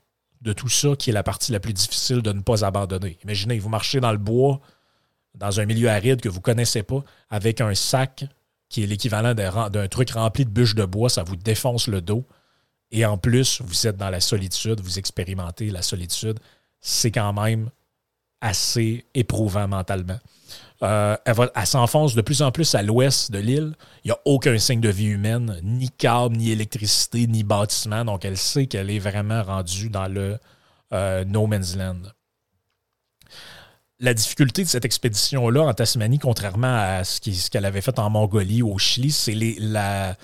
de 0.43 0.53
tout 0.53 0.69
ça 0.69 0.95
qui 0.97 1.11
est 1.11 1.13
la 1.13 1.23
partie 1.23 1.53
la 1.53 1.61
plus 1.61 1.73
difficile 1.73 2.21
de 2.21 2.33
ne 2.33 2.41
pas 2.41 2.65
abandonner. 2.65 3.19
Imaginez, 3.25 3.59
vous 3.59 3.69
marchez 3.69 4.01
dans 4.01 4.13
le 4.13 4.19
bois, 4.19 4.61
dans 5.35 5.61
un 5.61 5.65
milieu 5.65 5.89
aride 5.89 6.21
que 6.21 6.29
vous 6.29 6.39
ne 6.39 6.43
connaissez 6.43 6.83
pas, 6.83 7.03
avec 7.31 7.61
un 7.61 7.75
sac 7.75 8.25
qui 8.69 8.83
est 8.83 8.87
l'équivalent 8.87 9.35
d'un 9.35 9.89
truc 9.89 10.11
rempli 10.11 10.45
de 10.45 10.51
bûches 10.51 10.75
de 10.75 10.85
bois, 10.85 11.09
ça 11.11 11.23
vous 11.23 11.37
défonce 11.37 11.89
le 11.89 12.01
dos. 12.01 12.25
Et 12.93 13.07
en 13.07 13.17
plus, 13.17 13.61
vous 13.63 13.87
êtes 13.87 13.97
dans 13.97 14.11
la 14.11 14.21
solitude, 14.21 14.81
vous 14.81 14.99
expérimentez 14.99 15.71
la 15.71 15.81
solitude. 15.81 16.39
C'est 16.81 17.11
quand 17.11 17.33
même 17.33 17.71
assez 18.43 19.07
éprouvant 19.15 19.67
mentalement. 19.67 20.19
Euh, 20.83 21.17
elle, 21.25 21.67
s'enfonce 21.67 22.15
de 22.15 22.23
plus 22.23 22.43
en 22.43 22.51
plus 22.51 22.75
à 22.75 22.83
l'ouest 22.83 23.31
de 23.31 23.39
l'île. 23.39 23.75
Il 24.05 24.09
n'y 24.09 24.13
a 24.13 24.19
aucun 24.25 24.59
signe 24.59 24.81
de 24.81 24.89
vie 24.91 25.07
humaine, 25.07 25.59
ni 25.63 25.89
câble, 25.89 26.37
ni 26.37 26.51
électricité, 26.51 27.27
ni 27.29 27.45
bâtiment. 27.45 28.05
Donc, 28.05 28.25
elle 28.25 28.37
sait 28.37 28.67
qu'elle 28.67 28.91
est 28.91 28.99
vraiment 28.99 29.43
rendue 29.43 29.89
dans 29.89 30.09
le 30.09 30.39
euh, 30.93 31.25
No 31.25 31.47
Man's 31.47 31.77
Land. 31.77 32.03
La 34.01 34.13
difficulté 34.13 34.65
de 34.65 34.69
cette 34.69 34.85
expédition-là 34.85 35.63
en 35.63 35.73
Tasmanie, 35.73 36.19
contrairement 36.19 36.75
à 36.75 37.05
ce 37.05 37.49
qu'elle 37.49 37.65
avait 37.65 37.81
fait 37.81 38.01
en 38.01 38.11
Mongolie 38.11 38.61
ou 38.61 38.75
au 38.75 38.79
Chili, 38.79 39.13
c'est 39.13 39.37
la, 39.61 40.17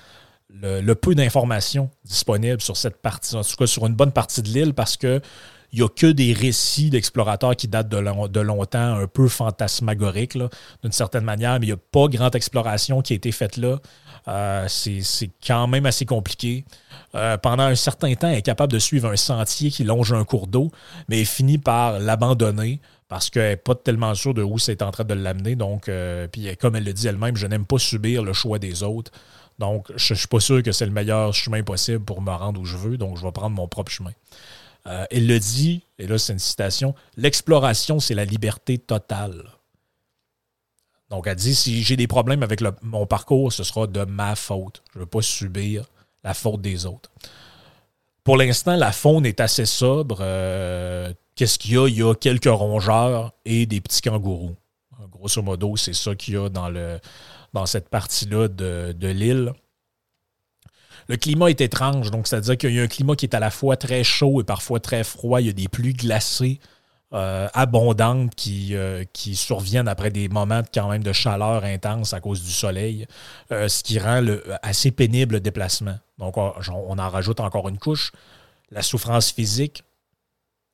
le, 0.50 0.94
peu 0.94 1.14
d'informations 1.14 1.90
disponibles 2.04 2.61
sur 2.61 2.76
cette 2.76 2.96
partie, 2.96 3.34
en 3.34 3.42
tout 3.42 3.56
cas 3.56 3.66
sur 3.66 3.87
une 3.87 3.94
bonne 3.94 4.12
partie 4.12 4.42
de 4.42 4.48
l'île, 4.48 4.74
parce 4.74 4.96
que 4.96 5.20
il 5.72 5.80
n'y 5.80 5.84
a 5.84 5.88
que 5.88 6.06
des 6.06 6.32
récits 6.32 6.88
d'explorateurs 6.88 7.54
qui 7.54 7.68
datent 7.68 7.90
de, 7.90 8.40
longtemps, 8.40 8.96
un 8.96 9.06
peu 9.06 9.28
fantasmagoriques, 9.28 10.38
d'une 10.82 10.92
certaine 10.92 11.24
manière, 11.24 11.61
mais 11.61 11.66
il 11.66 11.68
n'y 11.68 11.74
a 11.74 11.76
pas 11.76 12.08
grande 12.08 12.34
exploration 12.34 13.02
qui 13.02 13.12
a 13.12 13.16
été 13.16 13.32
faite 13.32 13.58
là. 13.58 13.78
Euh, 14.28 14.66
c'est 14.68 15.30
quand 15.46 15.66
même 15.66 15.84
assez 15.84 16.06
compliqué. 16.06 16.64
Euh, 17.14 17.37
pendant 17.37 17.64
un 17.64 17.74
certain 17.74 18.14
temps, 18.14 18.28
elle 18.28 18.38
est 18.38 18.42
capable 18.42 18.72
de 18.72 18.78
suivre 18.78 19.11
un 19.11 19.16
sentier 19.16 19.70
qui 19.70 19.84
longe 19.84 20.12
un 20.14 20.24
cours 20.24 20.46
d'eau, 20.46 20.70
mais 21.08 21.20
elle 21.20 21.26
finit 21.26 21.58
par 21.58 21.98
l'abandonner 21.98 22.80
parce 23.08 23.30
qu'elle 23.30 23.50
n'est 23.50 23.56
pas 23.56 23.74
tellement 23.74 24.14
sûre 24.14 24.34
de 24.34 24.42
où 24.42 24.58
c'est 24.58 24.82
en 24.82 24.90
train 24.90 25.04
de 25.04 25.14
l'amener. 25.14 25.54
Donc, 25.54 25.88
euh, 25.88 26.26
comme 26.61 26.76
elle 26.76 26.84
le 26.84 26.92
dit 26.92 27.08
elle-même, 27.08 27.37
je 27.37 27.46
n'aime 27.46 27.64
pas 27.64 27.78
subir 27.78 28.22
le 28.22 28.32
choix 28.32 28.58
des 28.58 28.82
autres. 28.82 29.12
Donc, 29.59 29.90
je 29.97 30.14
ne 30.14 30.18
suis 30.18 30.29
pas 30.29 30.40
sûr 30.40 30.62
que 30.62 30.73
c'est 30.73 30.87
le 30.87 30.92
meilleur 30.92 31.35
chemin 31.35 31.62
possible 31.62 32.05
pour 32.05 32.23
me 32.23 32.31
rendre 32.31 32.61
où 32.61 32.64
je 32.64 32.77
veux, 32.77 32.97
donc 32.97 33.16
je 33.16 33.23
vais 33.23 33.33
prendre 33.33 33.57
mon 33.57 33.66
propre 33.66 33.90
chemin. 33.90 34.12
Euh, 34.87 35.05
elle 35.11 35.27
le 35.27 35.38
dit, 35.38 35.83
et 35.99 36.07
là 36.07 36.16
c'est 36.18 36.33
une 36.33 36.38
citation, 36.38 36.94
l'exploration, 37.16 37.99
c'est 37.99 38.14
la 38.14 38.25
liberté 38.25 38.79
totale. 38.79 39.51
Donc, 41.11 41.27
elle 41.27 41.37
dit, 41.37 41.55
si 41.55 41.83
j'ai 41.83 41.97
des 41.97 42.07
problèmes 42.07 42.42
avec 42.42 42.62
mon 42.83 43.07
parcours, 43.07 43.53
ce 43.53 43.64
sera 43.64 43.87
de 43.87 44.05
ma 44.05 44.37
faute. 44.37 44.83
Je 44.92 44.99
ne 44.99 45.05
veux 45.05 45.09
pas 45.09 45.23
subir 45.23 45.87
la 46.23 46.35
faute 46.35 46.61
des 46.61 46.85
autres. 46.85 47.11
Pour 48.25 48.37
l'instant, 48.37 48.77
la 48.77 48.92
faune 48.92 49.25
est 49.25 49.40
assez 49.40 49.64
sobre. 49.64 50.18
Euh, 50.21 51.12
qu'est-ce 51.35 51.59
qu'il 51.59 51.73
y 51.73 51.79
a? 51.79 51.88
Il 51.88 51.97
y 51.97 52.03
a 52.03 52.14
quelques 52.14 52.44
rongeurs 52.44 53.33
et 53.47 53.64
des 53.64 53.81
petits 53.81 54.03
kangourous. 54.03 54.55
Grosso 55.11 55.40
modo, 55.40 55.77
c'est 55.77 55.94
ça 55.94 56.14
qu'il 56.14 56.35
y 56.35 56.37
a 56.37 56.51
dans 56.51 56.68
le, 56.68 57.01
dans 57.52 57.66
cette 57.66 57.88
partie-là 57.88 58.48
de, 58.48 58.94
l'île. 59.08 59.52
Le 61.08 61.16
climat 61.16 61.48
est 61.48 61.61
étrange, 61.61 62.11
donc 62.11 62.26
c'est-à-dire 62.26 62.58
qu'il 62.58 62.74
y 62.74 62.80
a 62.80 62.82
un 62.82 62.88
climat 62.88 63.16
qui 63.16 63.24
est 63.24 63.34
à 63.34 63.40
la 63.40 63.50
fois 63.50 63.76
très 63.76 64.04
chaud 64.04 64.40
et 64.40 64.44
parfois 64.44 64.78
très 64.78 65.04
froid. 65.04 65.40
Il 65.40 65.46
y 65.46 65.50
a 65.50 65.54
des 65.54 65.68
pluies 65.68 65.94
glacées 65.94 66.61
euh, 67.14 67.48
abondantes 67.54 68.34
qui, 68.34 68.76
euh, 68.76 69.02
qui 69.14 69.34
surviennent 69.34 69.88
après 69.88 70.11
des 70.11 70.28
moments 70.28 70.61
quand 70.74 70.90
même 70.90 71.02
de 71.02 71.14
chaleur 71.14 71.64
intense 71.64 72.12
à 72.12 72.20
cause 72.20 72.42
du 72.42 72.50
soleil, 72.50 73.06
euh, 73.50 73.66
ce 73.68 73.82
qui 73.82 73.98
rend 73.98 74.22
assez 74.62 74.90
pénible 74.90 75.37
le 75.37 75.40
déplacement. 75.40 75.98
Donc 76.18 76.37
on, 76.37 76.52
on, 76.70 76.98
en 76.98 77.08
rajoute 77.08 77.40
encore 77.40 77.70
une 77.70 77.78
couche. 77.78 78.12
La 78.70 78.82
souffrance 78.82 79.32
physique, 79.32 79.84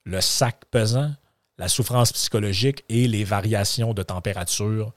le 0.02 0.20
sac 0.20 0.62
pesant, 0.72 1.12
la 1.56 1.68
souffrance 1.68 2.12
psychologique 2.12 2.84
et 2.88 3.06
les 3.06 3.22
variations 3.22 3.94
de 3.94 4.02
température 4.02 4.92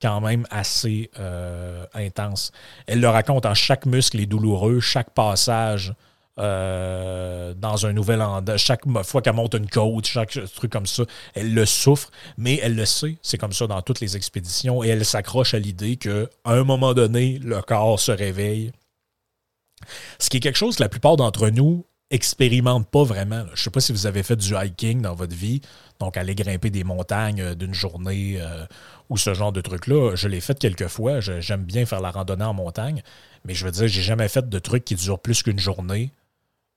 quand 0.00 0.20
même 0.20 0.46
assez 0.50 1.10
euh, 1.18 1.86
intense. 1.94 2.52
Elle 2.86 3.00
le 3.00 3.08
raconte 3.08 3.46
en 3.46 3.54
chaque 3.54 3.86
muscle 3.86 4.20
est 4.20 4.26
douloureux, 4.26 4.80
chaque 4.80 5.10
passage 5.10 5.94
euh, 6.38 7.54
dans 7.54 7.86
un 7.86 7.92
nouvel 7.92 8.20
endroit, 8.20 8.56
chaque 8.56 8.82
fois 9.04 9.22
qu'elle 9.22 9.34
monte 9.34 9.54
une 9.54 9.68
côte, 9.68 10.06
chaque 10.06 10.36
truc 10.54 10.72
comme 10.72 10.86
ça, 10.86 11.04
elle 11.34 11.54
le 11.54 11.64
souffre, 11.64 12.10
mais 12.36 12.58
elle 12.60 12.74
le 12.74 12.86
sait, 12.86 13.16
c'est 13.22 13.38
comme 13.38 13.52
ça 13.52 13.68
dans 13.68 13.82
toutes 13.82 14.00
les 14.00 14.16
expéditions, 14.16 14.82
et 14.82 14.88
elle 14.88 15.04
s'accroche 15.04 15.54
à 15.54 15.60
l'idée 15.60 15.96
qu'à 15.96 16.26
un 16.44 16.64
moment 16.64 16.92
donné, 16.92 17.38
le 17.38 17.62
corps 17.62 18.00
se 18.00 18.10
réveille. 18.10 18.72
Ce 20.18 20.28
qui 20.28 20.38
est 20.38 20.40
quelque 20.40 20.56
chose 20.56 20.76
que 20.76 20.82
la 20.82 20.88
plupart 20.88 21.16
d'entre 21.16 21.50
nous 21.50 21.86
expérimentent 22.14 22.88
pas 22.88 23.04
vraiment. 23.04 23.44
Je 23.54 23.62
sais 23.62 23.70
pas 23.70 23.80
si 23.80 23.92
vous 23.92 24.06
avez 24.06 24.22
fait 24.22 24.36
du 24.36 24.54
hiking 24.54 25.02
dans 25.02 25.14
votre 25.14 25.34
vie, 25.34 25.60
donc 26.00 26.16
aller 26.16 26.34
grimper 26.34 26.70
des 26.70 26.84
montagnes 26.84 27.40
euh, 27.40 27.54
d'une 27.54 27.74
journée 27.74 28.40
ou 29.10 29.16
ce 29.16 29.34
genre 29.34 29.52
de 29.52 29.60
truc-là. 29.60 30.14
Je 30.14 30.28
l'ai 30.28 30.40
fait 30.40 30.58
quelques 30.58 30.88
fois. 30.88 31.20
J'aime 31.20 31.64
bien 31.64 31.86
faire 31.86 32.00
la 32.00 32.10
randonnée 32.10 32.44
en 32.44 32.54
montagne, 32.54 33.02
mais 33.44 33.54
je 33.54 33.64
veux 33.64 33.72
dire, 33.72 33.88
j'ai 33.88 34.02
jamais 34.02 34.28
fait 34.28 34.48
de 34.48 34.58
truc 34.58 34.84
qui 34.84 34.94
dure 34.94 35.18
plus 35.18 35.42
qu'une 35.42 35.58
journée. 35.58 36.10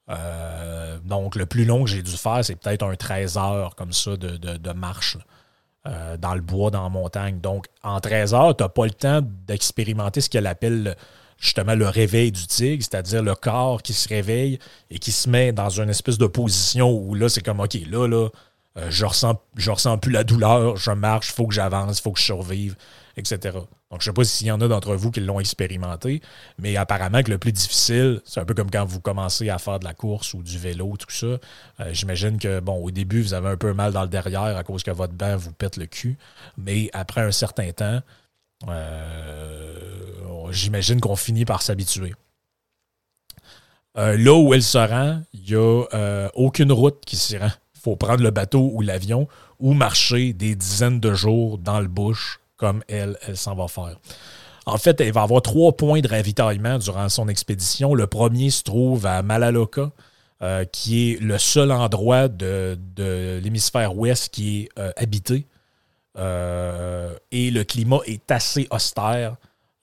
Euh, 0.10 0.98
donc, 1.04 1.36
le 1.36 1.46
plus 1.46 1.66
long 1.66 1.84
que 1.84 1.90
j'ai 1.90 2.02
dû 2.02 2.16
faire, 2.16 2.44
c'est 2.44 2.56
peut-être 2.56 2.84
un 2.84 2.96
13 2.96 3.38
heures 3.38 3.76
comme 3.76 3.92
ça 3.92 4.16
de, 4.16 4.72
marche 4.74 5.18
euh, 5.86 6.18
dans 6.18 6.36
le 6.36 6.42
bois, 6.42 6.72
dans 6.72 6.84
la 6.84 6.90
montagne. 6.90 7.40
Donc, 7.40 7.68
en 7.84 8.00
13 8.00 8.34
heures, 8.34 8.56
tu 8.56 8.64
n'as 8.64 8.70
pas 8.70 8.86
le 8.86 8.92
temps 8.92 9.22
d'expérimenter 9.48 10.22
ce 10.22 10.30
qu'elle 10.30 10.48
appelle 10.48 10.96
justement 11.40 11.76
le 11.76 11.88
réveil 11.88 12.32
du 12.32 12.48
tigre, 12.48 12.84
c'est-à-dire 12.84 13.22
le 13.22 13.36
corps 13.36 13.82
qui 13.82 13.94
se 13.94 14.08
réveille 14.10 14.60
et 14.90 15.00
qui 15.00 15.12
se 15.12 15.30
met 15.30 15.52
dans 15.52 15.70
une 15.70 15.90
espèce 15.90 16.18
de 16.18 16.28
position 16.28 16.92
où 16.92 17.14
là, 17.14 17.30
c'est 17.30 17.44
comme, 17.44 17.60
OK, 17.60 17.78
là, 17.90 18.08
là, 18.08 18.30
euh, 18.78 18.88
je 18.90 19.06
ressens, 19.06 19.42
je 19.56 19.72
ressens 19.72 19.98
plus 19.98 20.12
la 20.12 20.24
douleur, 20.24 20.78
je 20.78 20.92
marche, 20.92 21.30
il 21.30 21.34
faut 21.34 21.48
que 21.48 21.54
j'avance, 21.54 22.00
il 22.00 22.02
faut 22.02 22.12
que 22.12 22.20
je 22.20 22.26
survive, 22.26 22.76
etc. 23.16 23.58
Donc, 23.90 24.02
je 24.02 24.10
ne 24.10 24.12
sais 24.12 24.14
pas 24.14 24.24
s'il 24.24 24.48
y 24.48 24.52
en 24.52 24.60
a 24.62 24.68
d'entre 24.68 24.96
vous 24.96 25.12
qui 25.12 25.22
l'ont 25.22 25.40
expérimenté, 25.40 26.22
mais 26.60 26.76
apparemment 26.76 27.24
que 27.24 27.32
le 27.32 27.38
plus 27.38 27.54
difficile, 27.54 28.22
c'est 28.26 28.40
un 28.40 28.46
peu 28.46 28.54
comme 28.54 28.70
quand 28.70 28.86
vous 28.86 29.00
commencez 29.00 29.50
à 29.50 29.58
faire 29.58 29.80
de 29.80 29.86
la 29.86 29.94
course 29.94 30.34
ou 30.34 30.44
du 30.44 30.60
vélo, 30.60 30.96
tout 30.98 31.10
ça. 31.10 31.26
Euh, 31.26 31.40
j'imagine 31.94 32.38
que, 32.38 32.60
bon, 32.60 32.84
au 32.84 32.92
début, 32.92 33.22
vous 33.22 33.34
avez 33.34 33.50
un 33.50 33.58
peu 33.58 33.74
mal 33.74 33.94
dans 33.94 34.04
le 34.04 34.10
derrière 34.10 34.58
à 34.58 34.64
cause 34.64 34.84
que 34.84 34.92
votre 34.92 35.14
banc 35.14 35.38
vous 35.38 35.54
pète 35.54 35.78
le 35.78 35.86
cul, 35.86 36.18
mais 36.58 36.90
après 36.94 37.22
un 37.22 37.32
certain 37.32 37.72
temps, 37.72 38.02
J'imagine 40.52 41.00
qu'on 41.00 41.16
finit 41.16 41.46
par 41.46 41.62
s'habituer. 41.62 42.14
Euh, 43.98 44.16
là 44.18 44.36
où 44.36 44.54
elle 44.54 44.64
se 44.64 44.78
rend, 44.78 45.22
il 45.34 45.42
n'y 45.42 45.56
a 45.56 45.84
euh, 45.94 46.30
aucune 46.36 46.72
route 46.72 47.04
qui 47.06 47.16
s'y 47.16 47.38
rend. 47.38 47.52
Il 47.76 47.82
faut 47.82 47.96
prendre 47.96 48.24
le 48.24 48.32
bateau 48.32 48.70
ou 48.74 48.82
l'avion 48.82 49.28
ou 49.60 49.74
marcher 49.74 50.34
des 50.34 50.56
dizaines 50.56 51.00
de 51.00 51.14
jours 51.14 51.58
dans 51.58 51.80
le 51.80 51.88
bush 51.88 52.40
comme 52.58 52.84
elle, 52.88 53.18
s'en 53.36 53.56
va 53.56 53.68
faire. 53.68 53.98
En 54.66 54.78
fait, 54.78 55.00
elle 55.00 55.14
va 55.14 55.22
avoir 55.24 55.42
trois 55.42 55.72
points 55.72 56.02
de 56.02 56.08
ravitaillement 56.08 56.78
durant 56.78 57.08
son 57.10 57.28
expédition. 57.28 57.94
Le 57.94 58.08
premier 58.08 58.50
se 58.50 58.64
trouve 58.64 59.06
à 59.06 59.22
Malaloka, 59.22 59.92
euh, 60.42 60.66
qui 60.66 61.12
est 61.12 61.22
le 61.22 61.38
seul 61.38 61.72
endroit 61.72 62.28
de, 62.28 62.78
l'hémisphère 63.42 63.96
ouest 63.96 64.30
qui 64.30 64.62
est 64.62 64.70
euh, 64.78 64.92
habité. 64.98 65.48
Euh, 66.18 67.16
et 67.32 67.52
le 67.52 67.64
climat 67.64 68.00
est 68.06 68.32
assez 68.32 68.68
austère 68.72 69.36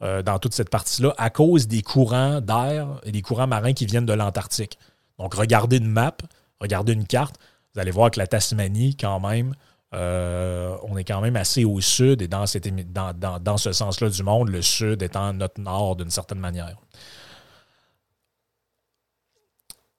euh, 0.03 0.23
dans 0.23 0.39
toute 0.39 0.53
cette 0.55 0.71
partie-là 0.71 1.15
à 1.17 1.31
cause 1.31 1.69
des 1.69 1.83
courants 1.83 2.41
d'air 2.41 3.01
et 3.05 3.13
des 3.13 3.23
courants 3.23 3.47
marins 3.47 3.73
qui 3.73 3.87
viennent 3.87 4.07
de 4.07 4.13
l'Antarctique. 4.13 4.79
Donc, 5.19 5.35
regardez 5.35 5.77
une 5.77 5.87
map, 5.87 6.17
regardez 6.61 6.93
une 6.93 7.07
carte, 7.07 7.37
vous 7.75 7.81
allez 7.81 7.93
voir 7.93 8.11
que 8.11 8.19
la 8.19 8.27
Tasmanie, 8.27 8.97
quand 8.97 9.21
même, 9.21 9.55
euh, 9.95 10.77
on 10.83 10.97
est 10.97 11.05
quand 11.05 11.21
même 11.21 11.37
assez 11.37 11.65
au 11.65 11.81
sud 11.81 12.21
et 12.21 12.27
dans, 12.27 12.47
cette, 12.47 12.67
dans, 12.93 13.13
dans- 13.13 13.39
dans 13.39 13.57
ce 13.57 13.73
sens-là 13.73 14.11
du 14.11 14.23
monde, 14.25 14.49
le 14.49 14.61
sud 14.61 15.03
étant 15.03 15.33
notre 15.33 15.61
nord 15.61 15.95
d'une 15.95 16.11
certaine 16.11 16.41
manière. 16.41 16.77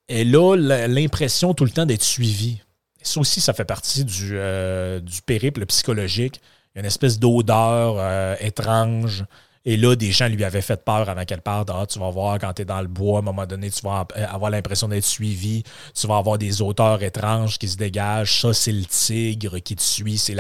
Elle 0.08 0.36
a 0.36 0.54
l- 0.56 0.93
l'impression 0.93 1.54
tout 1.54 1.63
le 1.65 1.71
temps 1.71 1.86
d'être 1.86 2.04
suivie. 2.04 2.62
Ça 3.06 3.20
aussi, 3.20 3.41
ça 3.41 3.54
fait 3.54 3.65
partie 3.65 4.04
du, 4.04 4.32
euh, 4.34 5.00
du 5.00 5.22
périple 5.22 5.65
psychologique. 5.68 6.41
Il 6.74 6.78
y 6.78 6.80
a 6.80 6.82
une 6.82 6.88
espèce 6.88 7.20
d'odeur 7.20 7.96
euh, 8.00 8.36
étrange. 8.39 9.26
Et 9.68 9.78
là, 9.78 9.96
des 9.96 10.12
gens 10.12 10.28
lui 10.28 10.44
avaient 10.44 10.62
fait 10.62 10.84
peur 10.84 11.10
avant 11.10 11.26
qu'elle 11.26 11.41
parte. 11.41 11.72
Ah, 11.74 11.86
tu 11.88 11.98
vas 11.98 12.12
voir 12.12 12.38
quand 12.38 12.54
tu 12.54 12.62
es 12.62 12.65
dans 12.65 12.82
le 12.82 12.88
bois, 12.88 13.18
à 13.18 13.20
un 13.22 13.24
moment 13.24 13.48
donné, 13.48 13.72
tu 13.72 13.82
vas 13.82 14.06
avoir 14.30 14.52
l'impression 14.52 14.88
d'être 14.88 15.06
suivi. 15.06 15.63
Tu 15.96 16.06
vas 16.06 16.18
avoir 16.18 16.38
des 16.38 16.62
odeurs 16.62 17.02
étranges 17.02 17.58
qui 17.58 17.68
se 17.68 17.76
dégagent. 17.76 18.41
Ça, 18.41 18.54
c'est 18.54 18.72
le 18.72 18.86
tigre 18.86 19.58
qui 19.60 19.76
te 19.76 19.82
suit. 19.82 20.20
C'est 20.20 20.36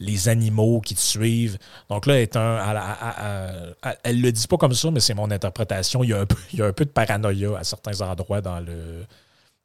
les 0.00 0.28
animaux 0.28 0.80
qui 0.80 0.94
te 0.94 1.00
suivent. 1.00 1.58
Donc 1.90 2.06
là, 2.06 2.18
est 2.20 2.34
un, 2.36 3.74
elle, 3.82 3.96
elle 4.04 4.20
le 4.22 4.32
dit 4.32 4.46
pas 4.46 4.56
comme 4.56 4.74
ça, 4.74 4.90
mais 4.90 5.00
c'est 5.00 5.14
mon 5.14 5.30
interprétation. 5.30 6.02
Il 6.02 6.10
y, 6.10 6.14
a 6.14 6.20
un 6.20 6.26
peu, 6.26 6.36
il 6.54 6.58
y 6.58 6.62
a 6.62 6.66
un 6.66 6.72
peu 6.72 6.86
de 6.86 6.90
paranoïa 6.90 7.58
à 7.58 7.64
certains 7.64 8.00
endroits 8.00 8.40
dans 8.40 8.60
le, 8.60 9.04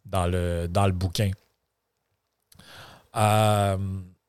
dans 0.05 0.27
le, 0.27 0.67
dans 0.69 0.85
le 0.85 0.93
bouquin. 0.93 1.31
Euh, 3.17 3.77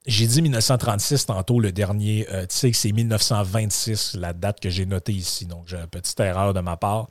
j'ai 0.07 0.27
dit 0.27 0.41
1936 0.41 1.27
tantôt, 1.27 1.61
le 1.61 1.71
dernier. 1.71 2.27
Euh, 2.33 2.47
sais 2.49 2.73
c'est 2.73 2.93
1926, 2.93 4.15
la 4.15 4.33
date 4.33 4.59
que 4.61 4.71
j'ai 4.71 4.87
notée 4.87 5.13
ici. 5.13 5.45
Donc, 5.45 5.65
j'ai 5.67 5.77
une 5.77 5.87
petite 5.87 6.19
erreur 6.21 6.55
de 6.55 6.61
ma 6.61 6.77
part. 6.79 7.09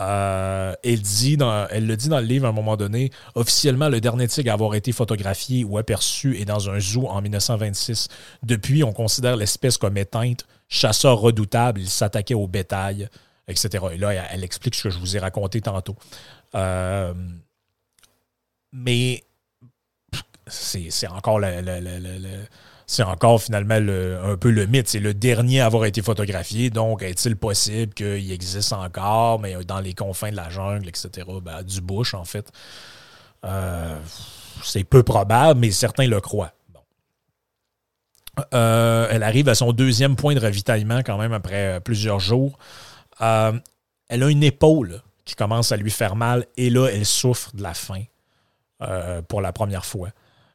Euh, 0.00 0.74
elle, 0.82 1.00
le 1.00 1.96
dit 1.96 2.08
dans 2.08 2.20
le 2.20 2.26
livre 2.26 2.46
à 2.46 2.50
un 2.50 2.52
moment 2.52 2.76
donné. 2.76 3.10
Officiellement, 3.34 3.88
le 3.88 4.00
dernier 4.00 4.28
tigre 4.28 4.50
à 4.50 4.54
avoir 4.54 4.74
été 4.74 4.92
photographié 4.92 5.64
ou 5.64 5.78
aperçu 5.78 6.38
est 6.38 6.44
dans 6.44 6.68
un 6.68 6.78
zoo 6.78 7.08
en 7.08 7.22
1926. 7.22 8.08
Depuis, 8.42 8.84
on 8.84 8.92
considère 8.92 9.36
l'espèce 9.36 9.78
comme 9.78 9.96
éteinte. 9.96 10.46
Chasseur 10.68 11.18
redoutable, 11.18 11.80
il 11.80 11.88
s'attaquait 11.88 12.34
au 12.34 12.46
bétail, 12.46 13.08
etc. 13.46 13.86
Et 13.92 13.96
là, 13.96 14.12
elle, 14.12 14.24
elle 14.32 14.44
explique 14.44 14.74
ce 14.74 14.84
que 14.84 14.90
je 14.90 14.98
vous 14.98 15.16
ai 15.16 15.18
raconté 15.18 15.62
tantôt. 15.62 15.96
Euh, 16.54 17.14
mais 18.72 19.24
c'est 20.50 21.02
encore 23.02 23.42
finalement 23.42 23.78
le- 23.78 24.18
un 24.24 24.36
peu 24.36 24.50
le 24.50 24.66
mythe. 24.66 24.88
C'est 24.88 24.98
le 25.00 25.12
dernier 25.14 25.60
à 25.60 25.66
avoir 25.66 25.84
été 25.84 26.00
photographié. 26.02 26.70
Donc, 26.70 27.02
est-il 27.02 27.36
possible 27.36 27.92
qu'il 27.92 28.32
existe 28.32 28.72
encore, 28.72 29.38
mais 29.40 29.62
dans 29.64 29.80
les 29.80 29.92
confins 29.94 30.30
de 30.30 30.36
la 30.36 30.48
jungle, 30.48 30.88
etc., 30.88 31.26
ben, 31.42 31.62
du 31.62 31.80
bush, 31.80 32.14
en 32.14 32.24
fait? 32.24 32.50
Euh, 33.44 33.98
c'est 34.64 34.84
peu 34.84 35.02
probable, 35.02 35.60
mais 35.60 35.70
certains 35.70 36.06
le 36.06 36.20
croient. 36.20 36.52
Euh, 38.54 39.08
elle 39.10 39.22
arrive 39.22 39.48
à 39.48 39.54
son 39.54 39.72
deuxième 39.72 40.14
point 40.16 40.34
de 40.34 40.40
ravitaillement 40.40 40.98
quand 40.98 41.18
même 41.18 41.32
après 41.32 41.76
euh, 41.76 41.80
plusieurs 41.80 42.20
jours. 42.20 42.58
Elle 43.20 44.22
a 44.22 44.28
une 44.28 44.44
épaule 44.44 45.02
qui 45.24 45.34
commence 45.34 45.72
à 45.72 45.76
lui 45.76 45.90
faire 45.90 46.16
mal 46.16 46.46
et 46.56 46.70
là, 46.70 46.88
elle 46.88 47.04
souffre 47.04 47.54
de 47.54 47.62
la 47.62 47.74
faim 47.74 48.04
pour 49.26 49.40
la 49.40 49.52
première 49.52 49.84
fois. 49.84 50.10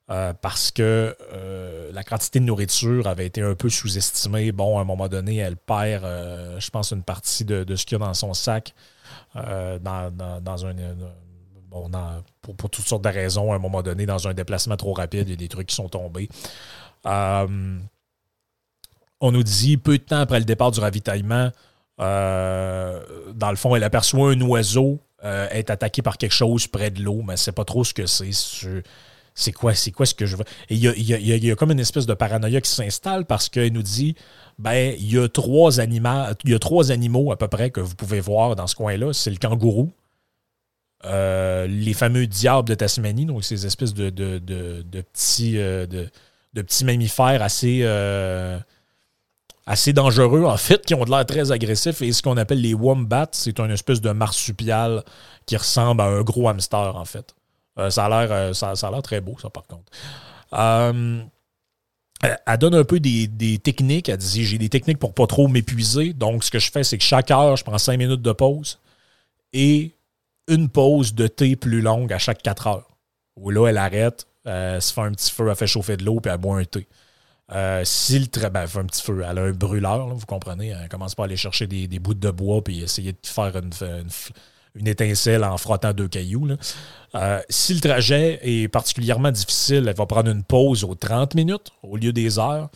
Euh, 0.10 0.34
parce 0.34 0.70
que 0.70 1.16
euh, 1.32 1.90
la 1.94 2.04
quantité 2.04 2.42
de 2.42 2.44
nourriture 2.44 3.08
avait 3.08 3.26
été 3.26 3.42
un 3.42 3.56
peu 3.56 3.70
sous-estimée. 3.70 4.52
Bon, 4.52 4.78
à 4.78 4.82
un 4.82 4.84
moment 4.84 5.08
donné, 5.08 5.38
elle 5.38 5.56
perd, 5.56 6.04
euh, 6.04 6.60
je 6.60 6.70
pense, 6.72 6.92
une 6.92 7.04
partie 7.04 7.46
de, 7.46 7.76
ce 7.76 7.86
qu'il 7.86 7.98
y 7.98 8.02
a 8.02 8.06
dans 8.06 8.14
son 8.14 8.34
sac 8.34 8.74
dans, 9.34 10.66
un. 10.66 10.74
bon, 11.70 11.90
pour, 12.42 12.70
toutes 12.70 12.86
sortes 12.86 13.04
de 13.04 13.10
raisons, 13.10 13.54
à 13.54 13.56
un 13.56 13.60
moment 13.60 13.82
donné, 13.82 14.06
dans 14.06 14.28
un 14.28 14.34
déplacement 14.34 14.76
trop 14.76 14.94
rapide, 14.94 15.30
il 15.30 15.32
y 15.32 15.34
a 15.34 15.38
des 15.38 15.48
trucs 15.48 15.68
qui 15.68 15.76
sont 15.76 15.88
tombés. 15.88 16.28
On 17.06 17.48
nous 19.32 19.44
dit, 19.44 19.78
peu 19.78 19.98
de 19.98 20.04
temps 20.04 20.20
après 20.20 20.40
le 20.40 20.46
départ 20.46 20.72
du 20.72 20.82
ravitaillement, 20.82 21.50
dans 21.98 23.50
le 23.50 23.56
fond, 23.56 23.74
elle 23.76 23.86
aperçoit 23.86 24.32
un 24.32 24.42
oiseau 24.42 25.00
être 25.24 25.70
attaqué 25.70 26.02
par 26.02 26.18
quelque 26.18 26.34
chose 26.34 26.68
près 26.68 26.92
de 26.92 27.02
l'eau, 27.02 27.22
mais 27.26 27.38
sait 27.38 27.54
pas 27.54 27.64
trop 27.64 27.86
ce 27.86 27.94
que 27.94 28.06
c'est. 28.06 28.32
C'est- 29.36 29.52
quoi, 29.52 29.74
c'est 29.74 29.92
quoi 29.92 30.06
ce 30.06 30.14
que 30.14 30.26
je 30.26 30.36
veux? 30.36 30.46
Et 30.70 30.76
il 30.76 31.46
y 31.46 31.52
a, 31.52 31.56
comme 31.56 31.72
une 31.72 31.80
espèce 31.80 32.06
de 32.06 32.14
paranoïa 32.14 32.62
qui 32.62 32.70
s'installe 32.70 33.26
parce 33.26 33.50
qu'elle 33.50 33.74
nous 33.74 33.82
dit 33.82 34.16
ben, 34.60 34.96
il 35.00 35.12
y 35.14 35.18
a 35.18 35.28
trois 35.28 35.80
animaux, 35.80 36.26
il 36.44 36.52
y 36.52 36.54
a 36.54 36.60
trois 36.60 36.92
animaux 36.92 37.32
à 37.32 37.38
peu 37.38 37.48
près 37.48 37.72
que 37.72 37.80
vous 37.82 37.96
pouvez 37.96 38.20
voir 38.20 38.56
dans 38.56 38.68
ce 38.68 38.76
coin-là. 38.76 39.12
C'est 39.14 39.32
le 39.32 39.38
kangourou, 39.38 39.92
euh, 41.06 41.68
les 41.68 41.94
fameux 41.94 42.28
diables 42.28 42.70
de 42.70 42.76
Tasmanie, 42.76 43.26
donc 43.26 43.44
ces 43.44 43.66
espèces 43.66 43.94
de, 43.94 44.10
petits, 45.02 45.58
euh, 45.58 45.86
de 45.88 46.62
petits 46.62 46.86
mammifères 46.86 47.42
assez, 47.42 47.80
euh, 47.82 48.58
assez 49.66 49.92
dangereux, 49.94 50.46
en 50.46 50.58
fait, 50.58 50.86
qui 50.86 50.94
ont 50.94 51.04
de 51.04 51.10
l'air 51.10 51.26
très 51.26 51.52
agressifs. 51.52 52.02
Et 52.02 52.12
ce 52.14 52.22
qu'on 52.22 52.38
appelle 52.38 52.62
les 52.62 52.74
wombats, 52.74 53.28
c'est 53.32 53.60
une 53.60 53.72
espèce 53.72 54.02
de 54.02 54.12
marsupial 54.12 55.04
qui 55.46 55.58
ressemble 55.58 56.02
à 56.02 56.06
un 56.06 56.22
gros 56.22 56.48
hamster, 56.48 56.96
en 56.96 57.06
fait. 57.06 57.34
Euh, 57.80 57.90
ça 57.90 58.06
a 58.06 58.10
l'air 58.10 58.32
euh, 58.32 58.54
ça, 58.54 58.76
très 59.02 59.22
beau, 59.22 59.36
ça, 59.42 59.50
par 59.50 59.66
contre. 59.68 59.92
Euh, 60.54 61.24
elle 62.46 62.58
donne 62.58 62.76
un 62.76 62.84
peu 62.84 63.00
des, 63.00 63.60
techniques. 63.62 64.10
Elle 64.10 64.18
dit 64.18 64.46
j'ai 64.46 64.58
des 64.58 64.70
techniques 64.70 65.00
pour 65.00 65.14
pas 65.14 65.28
trop 65.28 65.48
m'épuiser. 65.48 66.14
Donc, 66.14 66.44
ce 66.44 66.52
que 66.52 66.60
je 66.60 66.72
fais, 66.72 66.84
c'est 66.84 66.98
que 66.98 67.04
chaque 67.04 67.32
heure, 67.32 67.58
je 67.58 67.64
prends 67.64 67.78
cinq 67.78 67.98
minutes 67.98 68.22
de 68.22 68.32
pause 68.32 68.80
et 69.52 69.92
une 70.48 70.70
pause 70.70 71.14
de 71.14 71.28
thé 71.28 71.56
plus 71.56 71.82
longue 71.82 72.14
à 72.14 72.20
chaque 72.20 72.42
quatre 72.42 72.68
heures. 72.68 72.90
Où 73.36 73.50
là, 73.50 73.68
elle 73.68 73.78
arrête, 73.78 74.28
elle 74.46 74.82
se 74.82 74.94
fait 74.94 75.02
un 75.02 75.12
petit 75.12 75.32
feu, 75.32 75.48
elle 75.50 75.56
fait 75.56 75.68
chauffer 75.68 75.98
de 75.98 76.06
l'eau, 76.06 76.20
puis 76.20 76.32
elle 76.32 76.38
boit 76.38 76.60
un 76.60 76.66
thé. 76.66 76.88
Euh, 77.52 77.84
si 77.84 78.20
ben, 78.20 78.62
elle 78.62 78.68
fait 78.68 78.80
un 78.80 78.86
petit 78.86 79.02
feu, 79.02 79.24
elle 79.28 79.38
a 79.38 79.42
un 79.42 79.52
brûleur, 79.52 80.08
vous 80.08 80.26
comprenez. 80.26 80.70
Elle 80.70 80.90
commence 80.90 81.14
pas 81.16 81.24
à 81.24 81.26
aller 81.26 81.38
chercher 81.38 81.68
des, 81.68 81.88
des 81.88 82.00
bouts 82.00 82.14
de 82.14 82.32
bois 82.32 82.64
puis 82.64 82.82
essayer 82.82 83.12
de 83.12 83.18
faire 83.24 83.56
une, 83.58 83.72
une, 83.82 84.10
une 84.76 84.88
étincelle 84.88 85.44
en 85.44 85.58
frottant 85.58 85.94
deux 85.94 86.08
cailloux. 86.08 86.48
Euh, 87.16 87.40
si 87.50 87.74
le 87.74 87.80
trajet 87.80 88.40
est 88.42 88.68
particulièrement 88.68 89.32
difficile, 89.32 89.86
elle 89.88 89.96
va 89.96 90.06
prendre 90.06 90.32
une 90.32 90.44
pause 90.44 90.84
aux 90.84 90.96
30 90.96 91.36
minutes 91.36 91.72
au 91.84 91.98
lieu 91.98 92.12
des 92.12 92.40
heures. 92.40 92.70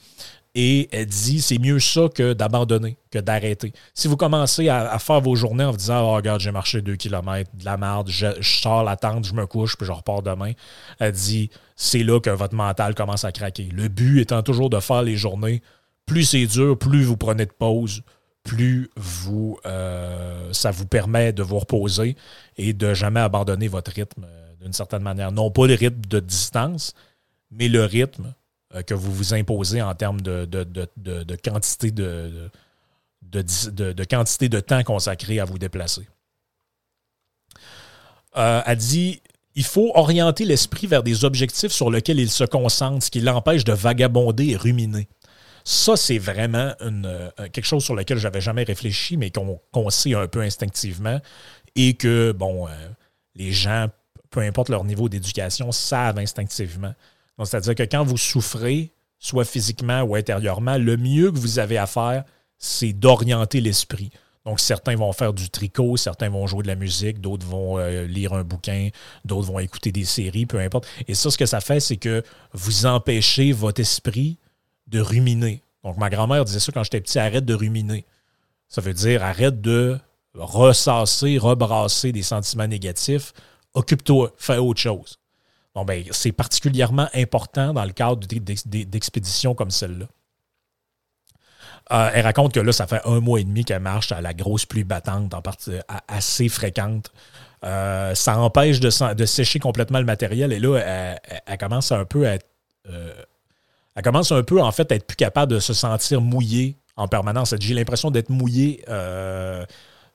Et 0.59 0.89
elle 0.91 1.05
dit 1.05 1.39
c'est 1.39 1.59
mieux 1.59 1.79
ça 1.79 2.09
que 2.13 2.33
d'abandonner, 2.33 2.97
que 3.11 3.19
d'arrêter. 3.19 3.73
Si 3.93 4.07
vous 4.07 4.17
commencez 4.17 4.69
à, 4.69 4.91
à 4.91 4.97
faire 4.97 5.21
vos 5.21 5.35
journées 5.35 5.63
en 5.63 5.71
vous 5.71 5.77
disant 5.77 6.01
oh, 6.01 6.15
regarde, 6.15 6.39
j'ai 6.39 6.51
marché 6.51 6.81
deux 6.81 6.95
kilomètres, 6.95 7.51
de 7.53 7.63
la 7.63 7.77
merde, 7.77 8.09
je, 8.09 8.25
je 8.39 8.59
sors 8.61 8.83
la 8.83 8.95
tente, 8.95 9.25
je 9.25 9.33
me 9.33 9.45
couche, 9.45 9.77
puis 9.77 9.85
je 9.85 9.91
repars 9.91 10.23
demain, 10.23 10.53
elle 10.97 11.11
dit 11.11 11.51
c'est 11.75 12.01
là 12.01 12.19
que 12.19 12.31
votre 12.31 12.55
mental 12.55 12.95
commence 12.95 13.23
à 13.23 13.31
craquer. 13.31 13.69
Le 13.71 13.87
but 13.87 14.19
étant 14.19 14.41
toujours 14.41 14.71
de 14.71 14.79
faire 14.79 15.03
les 15.03 15.15
journées. 15.15 15.61
Plus 16.07 16.23
c'est 16.23 16.47
dur, 16.47 16.77
plus 16.77 17.03
vous 17.03 17.17
prenez 17.17 17.45
de 17.45 17.51
pause, 17.51 18.01
plus 18.47 18.89
vous, 18.95 19.59
euh, 19.65 20.51
ça 20.53 20.71
vous 20.71 20.85
permet 20.87 21.33
de 21.33 21.43
vous 21.43 21.59
reposer 21.59 22.15
et 22.57 22.73
de 22.73 22.93
jamais 22.93 23.19
abandonner 23.19 23.67
votre 23.67 23.91
rythme 23.91 24.23
euh, 24.25 24.53
d'une 24.61 24.73
certaine 24.73 25.03
manière. 25.03 25.31
Non 25.31 25.51
pas 25.51 25.67
le 25.67 25.73
rythme 25.75 26.01
de 26.07 26.19
distance, 26.19 26.93
mais 27.51 27.67
le 27.67 27.83
rythme 27.83 28.33
euh, 28.73 28.81
que 28.81 28.93
vous 28.93 29.13
vous 29.13 29.33
imposez 29.33 29.81
en 29.81 29.93
termes 29.93 30.21
de, 30.21 30.45
de, 30.45 30.63
de- 30.63 31.23
de- 31.23 31.35
quantité 31.35 31.91
de, 31.91 32.49
de, 33.21 34.03
quantité 34.05 34.47
de 34.49 34.59
temps 34.61 34.83
consacré 34.83 35.39
à 35.39 35.45
vous 35.45 35.59
déplacer. 35.59 36.07
Elle 38.33 38.77
dit 38.77 39.21
il 39.55 39.63
faut 39.65 39.91
orienter 39.95 40.45
l'esprit 40.45 40.85
vers 40.85 41.01
des 41.01 41.25
objectifs 41.25 41.71
sur 41.71 41.89
lesquels 41.89 42.19
il 42.19 42.29
se 42.29 42.43
concentre, 42.43 43.03
ce 43.03 43.09
qui 43.09 43.21
l'empêche 43.21 43.63
de 43.63 43.73
vagabonder 43.73 44.49
et 44.49 44.55
ruminer. 44.55 45.07
Ça, 45.69 45.97
c'est 45.97 46.17
vraiment 46.17 46.71
euh, 46.81 47.29
quelque 47.51 47.65
chose 47.65 47.83
sur 47.83 47.93
lequel 47.93 48.17
j'avais 48.17 48.39
jamais 48.39 48.63
réfléchi, 48.63 49.17
mais 49.17 49.31
qu'on 49.31 49.59
qu'on 49.73 49.89
sait 49.89 50.13
un 50.13 50.25
peu 50.25 50.39
instinctivement 50.39 51.19
et 51.75 51.95
que, 51.95 52.31
bon, 52.31 52.69
euh, 52.69 52.71
les 53.35 53.51
gens, 53.51 53.87
peu 54.29 54.39
importe 54.39 54.69
leur 54.69 54.85
niveau 54.85 55.09
d'éducation, 55.09 55.73
savent 55.73 56.19
instinctivement. 56.19 56.93
Donc, 57.37 57.47
C'est-à-dire 57.47 57.75
que 57.75 57.83
quand 57.83 58.05
vous 58.05 58.15
souffrez, 58.15 58.93
soit 59.19 59.43
physiquement 59.43 60.03
ou 60.03 60.15
intérieurement, 60.15 60.77
le 60.77 60.95
mieux 60.95 61.33
que 61.33 61.37
vous 61.37 61.59
avez 61.59 61.77
à 61.77 61.85
faire, 61.85 62.23
c'est 62.57 62.93
d'orienter 62.93 63.59
l'esprit. 63.59 64.09
Donc, 64.45 64.61
certains 64.61 64.95
vont 64.95 65.11
faire 65.11 65.33
du 65.33 65.49
tricot, 65.49 65.97
certains 65.97 66.29
vont 66.29 66.47
jouer 66.47 66.63
de 66.63 66.69
la 66.69 66.75
musique, 66.75 67.19
d'autres 67.19 67.45
vont 67.45 67.77
euh, 67.77 68.05
lire 68.05 68.31
un 68.31 68.43
bouquin, 68.45 68.87
d'autres 69.25 69.47
vont 69.47 69.59
écouter 69.59 69.91
des 69.91 70.05
séries, 70.05 70.45
peu 70.45 70.59
importe. 70.59 70.87
Et 71.09 71.13
ça, 71.13 71.29
ce 71.29 71.37
que 71.37 71.45
ça 71.45 71.59
fait, 71.59 71.81
c'est 71.81 71.97
que 71.97 72.23
vous 72.53 72.85
empêchez 72.85 73.51
votre 73.51 73.81
esprit 73.81 74.37
de 74.87 74.99
ruminer. 74.99 75.63
Donc, 75.83 75.97
ma 75.97 76.09
grand-mère 76.09 76.45
disait 76.45 76.59
ça 76.59 76.71
quand 76.71 76.83
j'étais 76.83 77.01
petit, 77.01 77.19
arrête 77.19 77.45
de 77.45 77.53
ruminer. 77.53 78.05
Ça 78.67 78.81
veut 78.81 78.93
dire 78.93 79.23
arrête 79.23 79.61
de 79.61 79.99
ressasser, 80.33 81.37
rebrasser 81.37 82.11
des 82.11 82.23
sentiments 82.23 82.67
négatifs, 82.67 83.33
occupe-toi, 83.73 84.33
fais 84.37 84.57
autre 84.57 84.79
chose. 84.79 85.19
Bon, 85.73 85.85
ben, 85.85 86.03
c'est 86.11 86.31
particulièrement 86.31 87.07
important 87.13 87.73
dans 87.73 87.85
le 87.85 87.91
cadre 87.91 88.25
d'expéditions 88.25 89.53
comme 89.53 89.71
celle-là. 89.71 90.07
Euh, 91.91 92.09
elle 92.13 92.23
raconte 92.23 92.53
que 92.53 92.59
là, 92.59 92.71
ça 92.71 92.87
fait 92.87 93.01
un 93.05 93.19
mois 93.19 93.39
et 93.39 93.43
demi 93.43 93.63
qu'elle 93.63 93.81
marche 93.81 94.11
à 94.11 94.19
la 94.19 94.33
grosse 94.33 94.65
pluie 94.65 94.83
battante, 94.83 95.33
en 95.33 95.41
partie 95.41 95.77
assez 96.07 96.49
fréquente. 96.49 97.11
Euh, 97.63 98.13
ça 98.13 98.37
empêche 98.39 98.79
de, 98.79 99.25
sécher 99.25 99.59
complètement 99.59 99.99
le 99.99 100.05
matériel. 100.05 100.51
Et 100.51 100.59
là, 100.59 100.77
elle, 101.45 101.57
commence 101.57 101.91
un 101.91 102.05
peu 102.05 102.27
à 102.27 102.33
être. 102.33 102.47
Euh, 102.89 103.13
elle 103.97 104.03
commence 104.03 104.31
un 104.31 104.43
peu, 104.43 104.61
en 104.61 104.71
fait, 104.71 104.91
à 104.91 104.95
être 104.95 105.07
plus 105.07 105.17
capable 105.17 105.51
de 105.51 105.59
se 105.59 105.73
sentir 105.73 106.21
mouillée 106.21 106.77
en 106.95 107.07
permanence. 107.07 107.53
J'ai 107.59 107.73
l'impression 107.73 108.11
d'être 108.11 108.29
mouillée, 108.29 108.83
que 108.85 109.65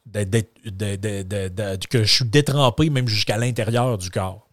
je 0.07 2.03
suis 2.05 2.25
détrempé 2.25 2.89
même 2.91 3.09
jusqu'à 3.09 3.37
l'intérieur 3.37 3.99
du 3.99 4.11
corps. 4.11 4.49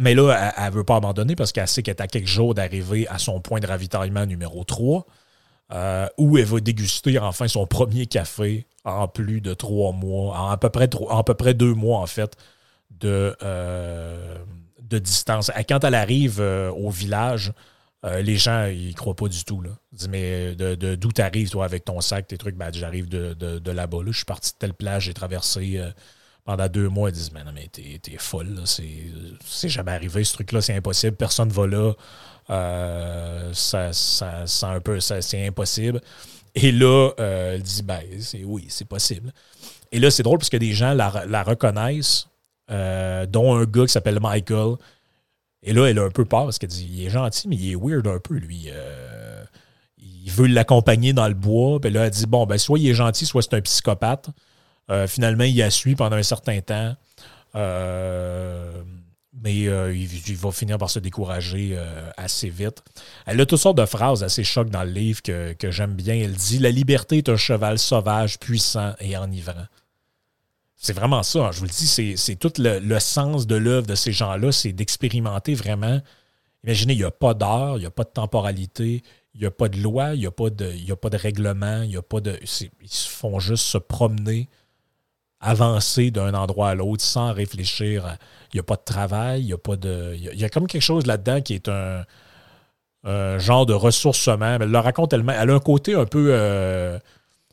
Mais 0.00 0.14
là, 0.14 0.52
elle 0.56 0.64
ne 0.66 0.70
veut 0.70 0.84
pas 0.84 0.96
abandonner 0.96 1.34
parce 1.34 1.52
qu'elle 1.52 1.68
sait 1.68 1.82
qu'elle 1.82 1.96
est 1.96 2.00
à 2.02 2.06
quelques 2.06 2.26
jours 2.26 2.54
d'arriver 2.54 3.08
à 3.08 3.18
son 3.18 3.40
point 3.40 3.60
de 3.60 3.66
ravitaillement 3.66 4.26
numéro 4.26 4.64
3, 4.64 5.04
euh, 5.72 6.06
où 6.18 6.38
elle 6.38 6.44
va 6.44 6.60
déguster 6.60 7.18
enfin 7.18 7.48
son 7.48 7.66
premier 7.66 8.06
café 8.06 8.66
en 8.84 9.08
plus 9.08 9.40
de 9.40 9.54
trois 9.54 9.92
mois, 9.92 10.38
en 10.38 10.50
à 10.50 10.56
peu 10.56 10.70
près, 10.70 11.54
deux 11.54 11.74
mois 11.74 11.98
en 11.98 12.06
fait, 12.06 12.36
de, 12.90 13.36
euh, 13.42 14.38
de 14.88 14.98
distance. 14.98 15.50
Quand 15.68 15.84
elle 15.84 15.94
arrive 15.94 16.40
euh, 16.40 16.70
au 16.70 16.90
village, 16.90 17.52
les 18.04 18.36
gens, 18.36 18.66
ils 18.66 18.94
croient 18.94 19.16
pas 19.16 19.26
du 19.28 19.44
tout. 19.44 19.60
Ils 19.92 19.98
disent, 19.98 20.08
mais 20.08 20.54
d'où 20.54 20.76
de, 20.76 20.94
d'où 20.94 21.12
tu 21.12 21.20
arrives, 21.20 21.50
toi, 21.50 21.64
avec 21.64 21.84
ton 21.84 22.00
sac, 22.00 22.28
tes 22.28 22.38
trucs? 22.38 22.54
Ben, 22.54 22.72
j'arrive 22.72 23.08
de, 23.08 23.34
de 23.34 23.70
là-bas. 23.72 23.98
Là. 23.98 24.12
Je 24.12 24.18
suis 24.18 24.24
parti 24.24 24.52
de 24.52 24.56
telle 24.58 24.72
plage, 24.72 25.04
j'ai 25.04 25.14
traversé 25.14 25.82
pendant 26.48 26.66
deux 26.66 26.88
mois, 26.88 27.10
ils 27.10 27.12
disent 27.12 27.30
Mais 27.30 27.44
non, 27.44 27.52
mais 27.54 27.68
t'es, 27.68 28.16
folle, 28.16 28.62
c'est, 28.64 29.68
jamais 29.68 29.92
arrivé, 29.92 30.24
ce 30.24 30.32
truc-là, 30.32 30.62
c'est 30.62 30.74
impossible, 30.74 31.14
personne 31.14 31.48
ne 31.48 31.52
va 31.52 31.66
là. 31.66 31.92
Euh, 32.48 33.52
ça, 33.52 33.92
ça, 33.92 34.46
un 34.62 34.80
peu, 34.80 34.98
c'est 34.98 35.46
impossible. 35.46 36.00
Et 36.54 36.72
là, 36.72 37.10
euh, 37.20 37.54
elle 37.54 37.62
dit 37.62 37.82
Ben, 37.82 38.00
oui, 38.44 38.64
c'est 38.70 38.86
possible. 38.86 39.30
Et 39.92 39.98
là, 39.98 40.10
c'est 40.10 40.22
drôle 40.22 40.38
parce 40.38 40.48
que 40.48 40.56
des 40.56 40.72
gens 40.72 40.94
la, 40.94 41.42
reconnaissent, 41.42 42.28
euh, 42.70 43.26
dont 43.26 43.54
un 43.54 43.64
gars 43.64 43.86
qui 43.86 43.92
s'appelle 43.92 44.20
Michael. 44.20 44.76
Et 45.62 45.72
là, 45.72 45.86
elle 45.86 45.98
a 45.98 46.04
un 46.04 46.10
peu 46.10 46.24
peur 46.24 46.44
parce 46.44 46.58
qu'elle 46.58 46.70
dit 46.70 46.88
Il 46.90 47.06
est 47.06 47.10
gentil, 47.10 47.48
mais 47.48 47.56
il 47.56 47.72
est 47.72 47.76
weird 47.76 48.06
un 48.06 48.18
peu, 48.18 48.34
lui. 48.34 48.68
il 49.98 50.30
veut 50.30 50.46
l'accompagner 50.46 51.12
dans 51.12 51.28
le 51.28 51.34
bois. 51.34 51.80
Puis 51.80 51.90
là, 51.90 52.06
elle 52.06 52.10
dit 52.10 52.26
Bon, 52.26 52.46
ben, 52.46 52.58
soit 52.58 52.78
il 52.78 52.88
est 52.88 52.94
gentil, 52.94 53.26
soit 53.26 53.42
c'est 53.42 53.54
un 53.54 53.60
psychopathe. 53.60 54.30
Euh, 54.90 55.06
finalement, 55.06 55.44
il 55.44 55.60
a 55.62 55.70
suivi 55.70 55.96
pendant 55.96 56.16
un 56.16 56.22
certain 56.22 56.60
temps. 56.60 56.94
Euh, 57.54 58.82
mais 59.42 59.68
euh, 59.68 59.94
il, 59.94 60.36
va 60.36 60.50
finir 60.50 60.78
par 60.78 60.90
se 60.90 60.98
décourager 60.98 61.78
assez 62.16 62.48
vite. 62.48 62.82
Elle 63.26 63.40
a 63.40 63.46
toutes 63.46 63.60
sortes 63.60 63.78
de 63.78 63.86
phrases 63.86 64.24
assez 64.24 64.42
chocs 64.44 64.70
dans 64.70 64.82
le 64.82 64.90
livre 64.90 65.22
que, 65.22 65.70
j'aime 65.70 65.94
bien. 65.94 66.14
Elle 66.14 66.32
dit 66.32 66.58
La 66.58 66.70
liberté 66.70 67.18
est 67.18 67.28
un 67.28 67.36
cheval 67.36 67.78
sauvage, 67.78 68.38
puissant 68.38 68.94
et 69.00 69.16
enivrant. 69.16 69.66
C'est 70.80 70.92
vraiment 70.92 71.24
ça. 71.24 71.46
Hein. 71.46 71.50
Je 71.52 71.58
vous 71.58 71.64
le 71.64 71.70
dis, 71.70 72.16
c'est 72.16 72.36
tout 72.36 72.52
le, 72.58 72.98
sens 73.00 73.46
de 73.46 73.56
l'œuvre 73.56 73.86
de 73.86 73.96
ces 73.96 74.12
gens-là, 74.12 74.52
c'est 74.52 74.72
d'expérimenter 74.72 75.54
vraiment. 75.54 76.00
Imaginez, 76.64 76.94
il 76.94 76.98
n'y 76.98 77.04
a 77.04 77.10
pas 77.10 77.34
d'heure, 77.34 77.76
il 77.76 77.80
n'y 77.80 77.86
a 77.86 77.90
pas 77.90 78.04
de 78.04 78.10
temporalité, 78.10 79.02
il 79.34 79.40
n'y 79.40 79.46
a 79.46 79.50
pas 79.50 79.68
de 79.68 79.78
loi, 79.78 80.14
il 80.14 80.20
n'y 80.20 80.26
a, 80.26 80.30
pas 80.30 80.50
de, 80.50 80.72
a 80.90 80.96
pas 80.96 81.10
de 81.10 81.16
règlement, 81.16 81.82
il 81.82 81.90
y 81.90 81.96
a 81.96 82.02
pas 82.02 82.20
de. 82.20 82.38
Ils 82.40 82.88
se 82.88 83.08
font 83.08 83.40
juste 83.40 83.64
se 83.64 83.78
promener 83.78 84.48
avancer 85.40 86.10
d'un 86.10 86.34
endroit 86.34 86.70
à 86.70 86.74
l'autre 86.74 87.02
sans 87.02 87.32
réfléchir. 87.32 88.16
Il 88.52 88.56
n'y 88.56 88.60
a 88.60 88.64
pas 88.64 88.76
de 88.76 88.84
travail, 88.84 89.42
il 89.42 89.48
y 89.48 89.52
a 89.52 89.58
pas 89.58 89.76
de. 89.76 90.14
Il 90.16 90.38
y 90.38 90.44
a, 90.44 90.48
comme 90.48 90.66
quelque 90.66 90.82
chose 90.82 91.06
là-dedans 91.06 91.40
qui 91.40 91.54
est 91.54 91.68
un, 91.68 92.04
genre 93.38 93.66
de 93.66 93.74
ressourcement. 93.74 94.58
Elle 94.60 94.70
le 94.70 94.78
raconte 94.78 95.10
tellement. 95.10 95.32
Elle 95.32 95.50
a 95.50 95.54
un 95.54 95.60
côté 95.60 95.94
un 95.94 96.06
peu 96.06 96.28
euh, 96.30 96.98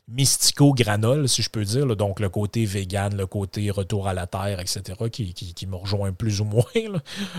mystico-granole, 0.08 1.28
si 1.28 1.42
je 1.42 1.50
peux 1.50 1.64
dire. 1.64 1.96
Donc 1.96 2.20
le 2.20 2.28
côté 2.28 2.64
vegan, 2.64 3.16
le 3.16 3.26
côté 3.26 3.70
retour 3.70 4.08
à 4.08 4.14
la 4.14 4.26
terre, 4.26 4.60
etc., 4.60 4.82
qui, 5.10 5.66
me 5.66 5.76
rejoint 5.76 6.12
plus 6.12 6.40
ou 6.40 6.44
moins. 6.44 6.64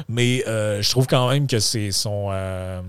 Mais 0.08 0.44
euh, 0.48 0.82
je 0.82 0.90
trouve 0.90 1.08
quand 1.08 1.30
même 1.30 1.48
que 1.48 1.60
c'est 1.60 1.92
son. 1.92 2.30
Euh, 2.32 2.82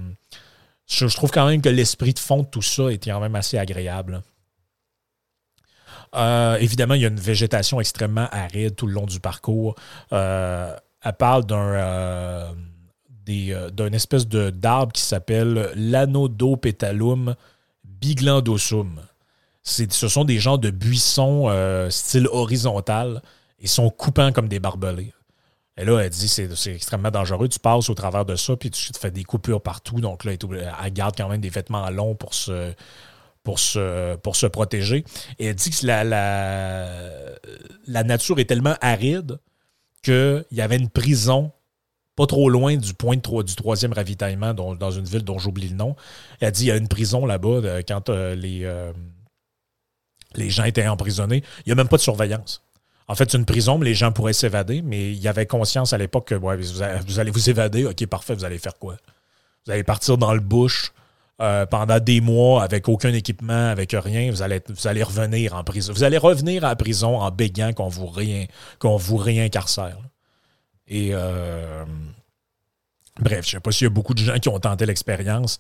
je, 0.87 1.07
trouve 1.07 1.31
quand 1.31 1.47
même 1.47 1.63
que 1.63 1.69
l'esprit 1.69 2.15
de 2.15 2.19
fond 2.19 2.43
de 2.43 2.49
tout 2.49 2.63
ça 2.63 2.89
est 2.89 3.03
quand 3.03 3.21
même 3.21 3.37
assez 3.37 3.59
agréable. 3.59 4.23
Euh, 6.15 6.57
évidemment, 6.57 6.95
il 6.95 7.03
y 7.03 7.05
a 7.05 7.09
une 7.09 7.21
végétation 7.21 7.81
extrêmement 7.81 8.29
aride 8.33 8.75
tout 8.75 8.87
le 8.87 8.95
long 8.95 9.05
du 9.05 9.21
parcours. 9.21 9.77
Elle 10.11 11.13
parle 11.19 11.45
d'un 11.45 12.55
espèce 13.93 14.27
d'arbre 14.27 14.93
qui 14.93 15.03
s'appelle 15.03 15.71
l'anodopétalum 15.77 17.37
biglandosum. 17.85 19.03
Ce 19.63 20.09
sont 20.09 20.25
des 20.25 20.39
genres 20.39 20.59
de 20.59 20.71
buissons 20.71 21.49
style 21.91 22.27
horizontal 22.29 23.23
et 23.59 23.67
sont 23.67 23.91
coupants 23.91 24.33
comme 24.33 24.49
des 24.49 24.61
barbelés. 24.61 25.13
Et 25.77 25.85
là, 25.85 26.01
elle 26.01 26.11
dit 26.11 26.29
c'est 26.29 26.53
c'est 26.57 26.75
extrêmement 26.75 27.11
dangereux. 27.11 27.49
Tu 27.49 27.61
passes 27.61 27.89
au 27.89 27.95
travers 27.95 28.25
de 28.25 28.35
ça, 28.35 28.57
puis 28.57 28.71
tu 28.71 28.91
te 28.93 28.99
fais 28.99 29.11
des 29.11 29.25
coupures 29.25 29.61
partout. 29.61 30.01
Donc 30.01 30.25
là, 30.25 30.33
elle 30.33 30.93
garde 30.93 31.17
quand 31.17 31.29
même 31.29 31.41
des 31.41 31.51
vêtements 31.51 31.89
longs 31.91 32.17
pour 32.17 32.35
se, 32.35 32.73
pour 33.49 33.59
se, 33.59 34.17
pour 34.17 34.37
se 34.37 34.47
protéger. 34.47 35.05
Et 35.39 35.47
elle 35.47 35.55
dit 35.55 35.71
que 35.71 35.87
la, 35.87 36.05
nature 38.05 38.39
est 38.39 38.45
tellement 38.45 38.75
aride 38.81 39.39
qu'il 40.03 40.45
y 40.51 40.61
avait 40.61 40.77
une 40.77 40.91
prison 40.91 41.53
pas 42.17 42.27
trop 42.27 42.51
loin 42.51 42.77
du 42.77 42.93
point 42.95 43.17
du 43.17 43.55
troisième 43.55 43.93
ravitaillement 43.93 44.53
dans 44.53 44.91
une 44.91 45.05
ville 45.05 45.23
dont 45.23 45.39
j'oublie 45.39 45.69
le 45.69 45.77
nom. 45.77 45.95
Elle 46.41 46.51
dit 46.51 46.63
qu'il 46.63 46.69
y 46.69 46.73
a 46.73 46.77
une 46.77 46.89
prison 46.89 47.25
là-bas 47.25 47.49
euh, 47.49 47.83
quand 47.87 48.09
euh, 48.09 48.35
les, 48.35 48.65
euh, 48.65 48.93
les 50.35 50.51
gens 50.51 50.65
étaient 50.65 50.87
emprisonnés. 50.87 51.43
Il 51.61 51.69
n'y 51.69 51.73
a 51.73 51.75
même 51.75 51.89
pas 51.89 51.97
de 51.97 52.03
surveillance. 52.03 52.63
En 53.09 53.15
fait, 53.15 53.31
c'est 53.31 53.39
une 53.39 53.47
prison, 53.47 53.79
mais 53.79 53.87
les 53.87 53.95
gens 53.95 54.13
pourraient 54.13 54.35
s'évader, 54.35 54.83
mais 54.83 55.13
il 55.13 55.19
y 55.19 55.29
avait 55.29 55.47
conscience 55.47 55.95
à 55.95 55.99
l'époque 55.99 56.29
que 56.29 56.35
vous, 56.35 56.49
allez 57.21 57.31
vous 57.31 57.51
évader, 57.51 57.87
ok, 57.87 58.07
parfait, 58.07 58.35
vous 58.35 58.45
allez 58.45 58.59
faire 58.59 58.79
quoi? 58.79 58.97
Vous 59.65 59.73
allez 59.73 59.83
partir 59.83 60.19
dans 60.19 60.35
le 60.35 60.41
bush, 60.41 60.93
euh, 61.41 61.67
pendant 61.67 62.01
des 62.01 62.21
mois 62.21 62.65
avec 62.65 62.89
aucun 62.89 63.13
équipement, 63.15 63.71
avec 63.71 63.93
rien, 63.93 64.31
vous 64.31 64.43
allez, 64.43 64.61
revenir 65.03 65.55
en 65.55 65.63
prison. 65.65 65.93
Vous 65.93 66.03
allez 66.03 66.19
revenir 66.19 66.65
à 66.65 66.71
la 66.71 66.77
prison 66.77 67.21
en 67.21 67.31
bégant 67.31 67.73
qu'on 67.73 67.89
vous, 67.89 68.13
qu'on 68.81 68.97
vous 68.97 69.17
réincarcère. 69.17 69.99
Et 70.89 71.11
euh, 71.13 71.85
bref, 73.21 73.45
je 73.45 73.51
ne 73.51 73.51
sais 73.53 73.61
pas 73.61 73.71
s'il 73.71 73.85
y 73.85 73.87
a 73.87 73.91
beaucoup 73.91 74.15
de 74.15 74.19
gens 74.19 74.39
qui 74.39 74.49
ont 74.49 74.59
tenté 74.59 74.85
l'expérience, 74.85 75.59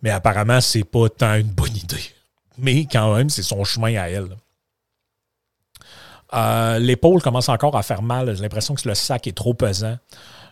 mais 0.00 0.10
apparemment, 0.10 0.60
c'est 0.60 0.84
pas 0.84 1.08
tant 1.08 1.34
une 1.34 1.48
bonne 1.48 1.76
idée. 1.76 2.14
Mais 2.58 2.86
quand 2.90 3.14
même, 3.14 3.30
c'est 3.30 3.42
son 3.42 3.64
chemin 3.64 3.96
à 3.96 4.08
elle. 4.08 4.36
Euh, 6.32 6.78
l'épaule 6.78 7.22
commence 7.22 7.48
encore 7.48 7.76
à 7.76 7.82
faire 7.82 8.02
mal. 8.02 8.34
J'ai 8.34 8.42
l'impression 8.42 8.74
que 8.74 8.88
le 8.88 8.94
sac 8.94 9.26
est 9.26 9.36
trop 9.36 9.54
pesant. 9.54 9.96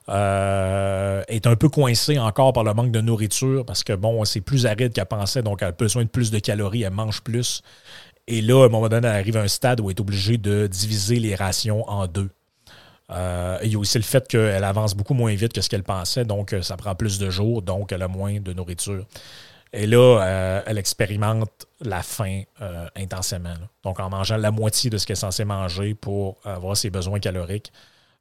Euh, 0.08 1.22
est 1.28 1.46
un 1.46 1.54
peu 1.54 1.68
coincée 1.68 2.18
encore 2.18 2.52
par 2.52 2.64
le 2.64 2.74
manque 2.74 2.90
de 2.90 3.00
nourriture 3.00 3.64
parce 3.64 3.84
que 3.84 3.92
bon, 3.92 4.24
c'est 4.24 4.40
plus 4.40 4.66
aride 4.66 4.92
qu'elle 4.92 5.06
pensait, 5.06 5.44
donc 5.44 5.62
elle 5.62 5.68
a 5.68 5.72
besoin 5.72 6.02
de 6.02 6.08
plus 6.08 6.32
de 6.32 6.40
calories, 6.40 6.82
elle 6.82 6.92
mange 6.92 7.20
plus. 7.20 7.62
Et 8.26 8.42
là, 8.42 8.62
à 8.62 8.66
un 8.66 8.68
moment 8.68 8.88
donné, 8.88 9.06
elle 9.06 9.14
arrive 9.14 9.36
à 9.36 9.42
un 9.42 9.48
stade 9.48 9.80
où 9.80 9.90
elle 9.90 9.96
est 9.96 10.00
obligée 10.00 10.38
de 10.38 10.66
diviser 10.66 11.20
les 11.20 11.36
rations 11.36 11.88
en 11.88 12.08
deux. 12.08 12.30
Euh, 13.10 13.58
il 13.62 13.72
y 13.72 13.76
a 13.76 13.78
aussi 13.78 13.98
le 13.98 14.04
fait 14.04 14.26
qu'elle 14.26 14.64
avance 14.64 14.94
beaucoup 14.94 15.14
moins 15.14 15.34
vite 15.34 15.52
que 15.52 15.60
ce 15.60 15.68
qu'elle 15.68 15.82
pensait, 15.82 16.24
donc 16.24 16.52
euh, 16.52 16.62
ça 16.62 16.76
prend 16.76 16.94
plus 16.94 17.18
de 17.18 17.30
jours, 17.30 17.62
donc 17.62 17.92
elle 17.92 18.02
a 18.02 18.08
moins 18.08 18.40
de 18.40 18.52
nourriture. 18.52 19.04
Et 19.72 19.86
là, 19.86 20.62
elle 20.66 20.78
expérimente 20.78 21.66
la 21.80 22.02
faim 22.02 22.42
intensément. 22.94 23.54
Donc 23.82 24.00
en 24.00 24.10
mangeant 24.10 24.36
la 24.36 24.50
moitié 24.50 24.90
de 24.90 24.98
ce 24.98 25.06
qu'elle 25.06 25.16
est 25.16 25.20
censée 25.20 25.44
manger 25.44 25.94
pour 25.94 26.36
avoir 26.44 26.76
ses 26.76 26.90
besoins 26.90 27.20
caloriques 27.20 27.72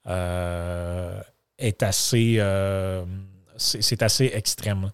euh, 0.08 1.22
c'est 3.58 4.02
assez 4.02 4.32
extrême. 4.34 4.92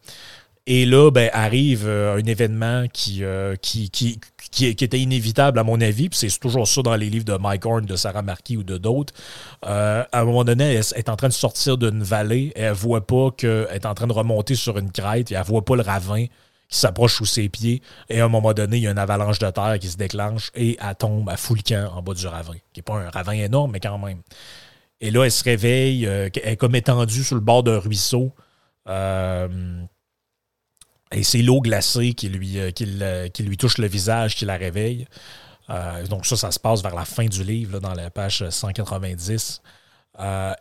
Et 0.69 0.85
là, 0.85 1.11
ben, 1.11 1.29
arrive 1.31 1.87
euh, 1.87 2.17
un 2.17 2.25
événement 2.25 2.83
euh, 3.21 3.55
qui, 3.55 4.19
était 4.61 4.99
inévitable 4.99 5.59
à 5.59 5.63
mon 5.63 5.79
avis, 5.79 6.09
puis 6.09 6.19
c'est 6.19 6.39
toujours 6.39 6.67
ça 6.67 6.81
dans 6.81 6.95
les 6.97 7.09
livres 7.09 7.23
de 7.23 7.37
Mike 7.37 7.65
Horn, 7.65 7.85
de 7.85 7.95
Sarah 7.95 8.21
Marquis 8.21 8.57
ou 8.57 8.63
de 8.63 8.77
d'autres. 8.77 9.13
à 9.61 10.07
un 10.11 10.25
moment 10.25 10.43
donné, 10.43 10.73
elle 10.73 10.83
est 10.95 11.09
en 11.09 11.15
train 11.15 11.29
de 11.29 11.33
sortir 11.33 11.77
d'une 11.77 12.03
vallée 12.03 12.51
et 12.55 12.61
elle 12.63 12.73
voit 12.73 13.07
pas 13.07 13.31
qu'elle 13.31 13.67
est 13.71 13.85
en 13.85 13.93
train 13.93 14.07
de 14.07 14.13
remonter 14.13 14.55
sur 14.55 14.77
une 14.77 14.91
crête 14.91 15.31
et 15.31 15.35
elle 15.35 15.43
voit 15.43 15.63
pas 15.63 15.77
le 15.77 15.83
ravin 15.83 16.25
qui 16.69 16.77
s'approche 16.77 17.15
sous 17.15 17.25
ses 17.25 17.49
pieds. 17.49 17.81
Et 18.09 18.19
à 18.19 18.25
un 18.25 18.29
moment 18.29 18.53
donné, 18.53 18.77
il 18.77 18.83
y 18.83 18.87
a 18.87 18.91
une 18.91 18.97
avalanche 18.97 19.39
de 19.39 19.49
terre 19.49 19.77
qui 19.79 19.87
se 19.87 19.97
déclenche 19.97 20.51
et 20.55 20.77
elle 20.81 20.95
tombe 20.95 21.29
à 21.29 21.37
full 21.37 21.63
camp 21.63 21.91
en 21.93 22.01
bas 22.01 22.13
du 22.13 22.27
ravin. 22.27 22.55
Qui 22.73 22.79
n'est 22.79 22.83
pas 22.83 22.95
un 22.95 23.09
ravin 23.09 23.33
énorme, 23.33 23.71
mais 23.71 23.79
quand 23.79 23.97
même. 23.97 24.21
Et 24.99 25.11
là, 25.11 25.23
elle 25.23 25.31
se 25.31 25.43
réveille, 25.43 26.07
euh, 26.07 26.29
elle 26.43 26.53
est 26.53 26.57
comme 26.57 26.75
étendue 26.75 27.23
sur 27.23 27.35
le 27.35 27.41
bord 27.41 27.63
d'un 27.63 27.79
ruisseau. 27.79 28.33
Euh, 28.89 29.81
et 31.11 31.23
c'est 31.23 31.41
l'eau 31.41 31.61
glacée 31.61 32.13
qui 32.13 32.29
lui, 32.29 32.59
euh, 32.59 32.71
qui, 32.71 33.43
lui 33.43 33.57
touche 33.57 33.77
le 33.77 33.87
visage, 33.87 34.35
qui 34.35 34.45
la 34.45 34.57
réveille. 34.57 35.07
donc 36.09 36.25
ça, 36.25 36.35
ça 36.35 36.51
se 36.51 36.59
passe 36.59 36.81
vers 36.81 36.95
la 36.95 37.05
fin 37.05 37.25
du 37.25 37.43
livre, 37.43 37.79
dans 37.79 37.93
la 37.93 38.09
page 38.09 38.49
190. 38.49 39.61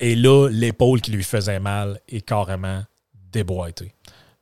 et 0.01 0.17
là, 0.17 0.49
l'épaule 0.51 1.01
qui 1.01 1.11
lui 1.11 1.25
faisait 1.25 1.61
mal 1.61 2.01
est 2.09 2.21
carrément 2.21 2.83
déboîtée. 3.33 3.93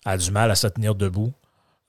Elle 0.05 0.13
a 0.13 0.19
du 0.19 0.31
mal 0.31 0.51
à 0.51 0.55
se 0.55 0.67
tenir 0.67 0.95
debout. 0.95 1.33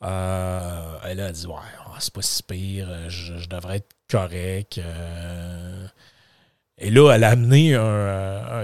Euh, 0.04 0.98
elle 1.04 1.20
a 1.20 1.32
dit 1.32 1.48
Ouais, 1.48 1.54
oh, 1.88 1.92
c'est 2.00 2.14
pas 2.14 2.22
si 2.22 2.44
pire, 2.44 3.10
je, 3.10 3.48
devrais 3.48 3.78
être 3.78 3.92
correct. 4.10 4.78
Euh. 4.78 5.88
Et 6.78 6.90
là, 6.90 7.14
elle 7.14 7.24
a 7.24 7.30
amené 7.30 7.72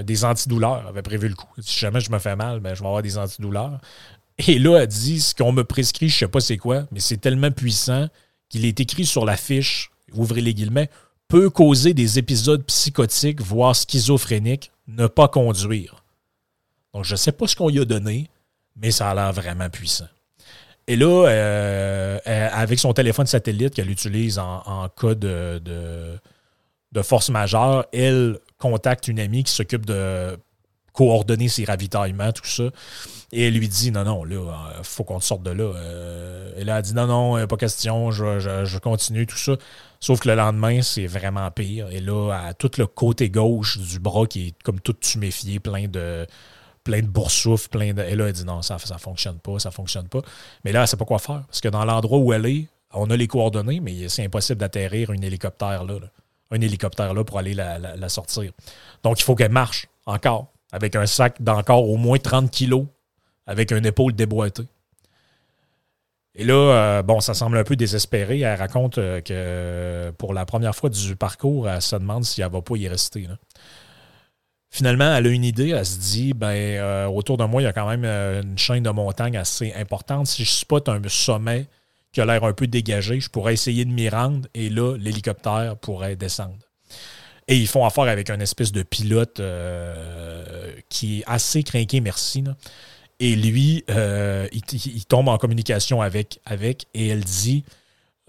des 0.03 0.25
antidouleurs. 0.25 0.81
Elle 0.81 0.89
avait 0.89 1.01
prévu 1.01 1.29
le 1.29 1.35
coup. 1.35 1.47
Si 1.59 1.79
jamais 1.79 2.01
je 2.01 2.11
me 2.11 2.19
fais 2.19 2.35
mal, 2.35 2.59
ben, 2.59 2.73
je 2.75 2.81
vais 2.81 2.87
avoir 2.87 3.01
des 3.01 3.17
antidouleurs. 3.17 3.79
Et 4.47 4.59
là, 4.59 4.79
elle 4.79 4.87
dit 4.87 5.21
Ce 5.21 5.33
qu'on 5.33 5.51
me 5.51 5.63
prescrit, 5.63 6.09
je 6.09 6.17
sais 6.17 6.27
pas 6.27 6.41
c'est 6.41 6.57
quoi, 6.57 6.85
mais 6.91 6.99
c'est 6.99 7.17
tellement 7.17 7.51
puissant 7.51 8.07
qu'il 8.49 8.65
est 8.65 8.79
écrit 8.79 9.05
sur 9.05 9.25
la 9.25 9.37
fiche, 9.37 9.91
ouvrez 10.13 10.41
les 10.41 10.53
guillemets, 10.53 10.89
peut 11.27 11.49
causer 11.49 11.93
des 11.93 12.19
épisodes 12.19 12.63
psychotiques, 12.65 13.41
voire 13.41 13.75
schizophréniques, 13.75 14.71
ne 14.87 15.07
pas 15.07 15.29
conduire. 15.29 16.03
Donc, 16.93 17.05
je 17.05 17.13
ne 17.13 17.17
sais 17.17 17.31
pas 17.31 17.47
ce 17.47 17.55
qu'on 17.55 17.69
lui 17.69 17.79
a 17.79 17.85
donné, 17.85 18.29
mais 18.75 18.91
ça 18.91 19.09
a 19.09 19.15
l'air 19.15 19.31
vraiment 19.31 19.69
puissant. 19.69 20.09
Et 20.87 20.95
là, 20.95 21.27
euh, 21.27 22.19
avec 22.25 22.79
son 22.79 22.93
téléphone 22.93 23.25
satellite 23.25 23.73
qu'elle 23.73 23.89
utilise 23.89 24.39
en, 24.39 24.87
cas 24.89 25.15
de, 25.15 26.19
force 27.03 27.29
majeure, 27.29 27.85
elle 27.93 28.39
contacte 28.57 29.07
une 29.07 29.19
amie 29.19 29.43
qui 29.43 29.51
s'occupe 29.51 29.85
de 29.85 30.37
coordonner 30.93 31.47
ses 31.47 31.63
ravitaillements, 31.63 32.31
tout 32.33 32.45
ça. 32.45 32.63
Et 33.31 33.47
elle 33.47 33.53
lui 33.53 33.69
dit 33.69 33.91
Non, 33.91 34.03
non, 34.03 34.23
là, 34.23 34.35
il 34.35 34.79
euh, 34.79 34.83
faut 34.83 35.03
qu'on 35.03 35.19
sorte 35.21 35.43
de 35.43 35.51
là. 35.51 35.63
Euh, 35.63 36.51
et 36.57 36.65
là, 36.65 36.77
elle 36.77 36.83
dit 36.83 36.93
Non, 36.93 37.07
non, 37.07 37.47
pas 37.47 37.57
question, 37.57 38.11
je, 38.11 38.39
je, 38.39 38.77
continue, 38.77 39.25
tout 39.25 39.37
ça. 39.37 39.53
Sauf 40.01 40.19
que 40.19 40.27
le 40.27 40.35
lendemain, 40.35 40.81
c'est 40.81 41.07
vraiment 41.07 41.49
pire. 41.51 41.89
Et 41.91 42.01
là, 42.01 42.31
à 42.47 42.53
tout 42.53 42.71
le 42.77 42.87
côté 42.87 43.29
gauche 43.29 43.77
du 43.77 43.99
bras 43.99 44.25
qui 44.25 44.47
est 44.47 44.63
comme 44.63 44.81
tout 44.81 44.93
tuméfié, 44.93 45.59
plein 45.59 45.87
de 45.87 46.27
plein 46.83 47.01
de 47.01 47.07
boursoufles, 47.07 47.69
plein 47.69 47.93
de. 47.93 48.01
Et 48.01 48.15
là, 48.15 48.27
elle 48.27 48.33
dit 48.33 48.45
non, 48.45 48.61
ça 48.61 48.75
ne 48.75 48.97
fonctionne 48.97 49.39
pas, 49.39 49.59
ça 49.59 49.71
fonctionne 49.71 50.07
pas. 50.07 50.21
Mais 50.63 50.71
là, 50.71 50.79
elle 50.79 50.83
ne 50.83 50.87
sait 50.87 50.97
pas 50.97 51.05
quoi 51.05 51.19
faire. 51.19 51.43
Parce 51.47 51.61
que 51.61 51.69
dans 51.69 51.85
l'endroit 51.85 52.19
où 52.19 52.33
elle 52.33 52.45
est, 52.45 52.67
on 52.93 53.09
a 53.09 53.17
les 53.17 53.27
coordonnées, 53.27 53.79
mais 53.79 54.09
c'est 54.09 54.25
impossible 54.25 54.59
d'atterrir 54.59 55.11
un 55.11 55.21
hélicoptère 55.21 55.83
là, 55.83 55.99
Un 56.51 56.61
hélicoptère 56.61 57.13
là 57.13 57.23
pour 57.23 57.39
aller 57.39 57.53
la, 57.53 58.09
sortir. 58.09 58.51
Donc, 59.03 59.19
il 59.19 59.23
faut 59.23 59.35
qu'elle 59.35 59.51
marche 59.51 59.87
encore, 60.05 60.47
avec 60.71 60.95
un 60.95 61.05
sac 61.05 61.41
d'encore 61.41 61.89
au 61.89 61.97
moins 61.97 62.17
30 62.17 62.51
kilos, 62.51 62.85
avec 63.47 63.71
une 63.71 63.85
épaule 63.85 64.13
déboîtée. 64.13 64.67
Et 66.33 66.45
là, 66.45 66.53
euh, 66.53 67.03
bon, 67.03 67.19
ça 67.19 67.33
semble 67.33 67.57
un 67.57 67.63
peu 67.63 67.75
désespéré. 67.75 68.39
Elle 68.39 68.57
raconte 68.57 68.97
euh, 68.97 69.19
que 69.19 70.11
pour 70.11 70.33
la 70.33 70.45
première 70.45 70.73
fois 70.73 70.89
du 70.89 71.15
parcours, 71.17 71.69
elle 71.69 71.81
se 71.81 71.95
demande 71.97 72.23
si 72.23 72.41
elle 72.41 72.47
ne 72.47 72.53
va 72.53 72.61
pas 72.61 72.77
y 72.77 72.87
rester. 72.87 73.27
Finalement, 74.73 75.13
elle 75.13 75.27
a 75.27 75.29
une 75.29 75.43
idée, 75.43 75.71
elle 75.71 75.85
se 75.85 75.99
dit, 75.99 76.33
ben, 76.33 76.47
euh, 76.47 77.05
autour 77.07 77.35
de 77.35 77.43
moi, 77.43 77.61
il 77.61 77.65
y 77.65 77.67
a 77.67 77.73
quand 77.73 77.89
même 77.89 78.05
euh, 78.05 78.41
une 78.41 78.57
chaîne 78.57 78.83
de 78.83 78.89
montagnes 78.89 79.35
assez 79.35 79.73
importante. 79.73 80.27
Si 80.27 80.45
je 80.45 80.49
spot 80.49 80.87
un 80.87 81.01
sommet 81.09 81.67
qui 82.13 82.21
a 82.21 82.25
l'air 82.25 82.45
un 82.45 82.53
peu 82.53 82.67
dégagé, 82.67 83.19
je 83.19 83.29
pourrais 83.29 83.53
essayer 83.53 83.83
de 83.83 83.91
m'y 83.91 84.07
rendre 84.07 84.47
et 84.53 84.69
là, 84.69 84.95
l'hélicoptère 84.95 85.75
pourrait 85.75 86.15
descendre. 86.15 86.55
Et 87.49 87.57
ils 87.57 87.67
font 87.67 87.85
affaire 87.85 88.05
avec 88.05 88.29
une 88.29 88.41
espèce 88.41 88.71
de 88.71 88.81
pilote 88.81 89.41
euh, 89.41 90.71
qui 90.87 91.19
est 91.19 91.23
assez 91.27 91.63
craqué, 91.63 91.99
merci. 91.99 92.41
Et 93.19 93.35
lui, 93.35 93.83
il, 93.89 95.05
tombe 95.05 95.27
en 95.27 95.37
communication 95.37 96.01
avec, 96.01 96.39
avec 96.45 96.85
et 96.93 97.09
elle 97.09 97.25
dit, 97.25 97.65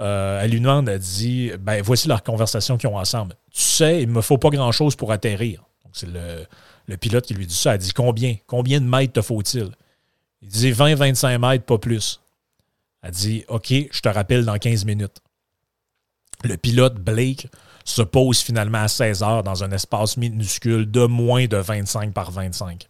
elle 0.01 0.51
lui 0.51 0.61
demande, 0.61 0.89
elle 0.89 0.99
dit, 0.99 1.53
ben, 1.61 1.81
voici 1.83 2.09
leur 2.09 2.25
conversation 2.25 2.79
qu'ils 2.79 2.89
ont 2.89 2.99
ensemble. 2.99 3.37
Tu 3.53 3.61
sais, 3.61 4.03
il 4.03 4.09
ne 4.09 4.15
me 4.15 4.23
faut 4.23 4.39
pas 4.39 4.51
grand-chose 4.51 4.97
pour 4.97 5.13
atterrir. 5.13 5.63
C'est 5.93 6.09
le, 6.09 6.97
pilote 6.97 7.27
qui 7.27 7.35
lui 7.35 7.47
dit 7.47 7.55
ça. 7.55 7.75
Elle 7.75 7.81
dit 7.81 7.93
Combien? 7.93 8.37
Combien 8.47 8.81
de 8.81 8.87
mètres 8.87 9.15
te 9.15 9.23
faut-il? 9.23 9.71
Il 10.43 10.49
dit 10.49 10.73
20-25 10.73 11.39
mètres, 11.39 11.65
pas 11.65 11.79
plus. 11.79 12.21
Elle 13.03 13.13
dit 13.13 13.45
OK, 13.49 13.69
je 13.69 14.01
te 14.01 14.09
rappelle 14.09 14.45
dans 14.45 14.59
15 14.59 14.85
minutes. 14.85 15.23
Le 16.45 16.57
pilote 16.57 16.95
Blake 16.95 17.49
se 17.85 18.03
pose 18.03 18.41
finalement 18.41 18.83
à 18.83 18.89
16 18.89 19.23
heures 19.23 19.43
dans 19.43 19.65
un 19.65 19.71
espace 19.73 20.17
minuscule 20.17 20.91
de 20.91 21.07
moins 21.07 21.47
de 21.47 21.57
25 21.57 22.13
par 22.13 22.31
25. 22.31 22.87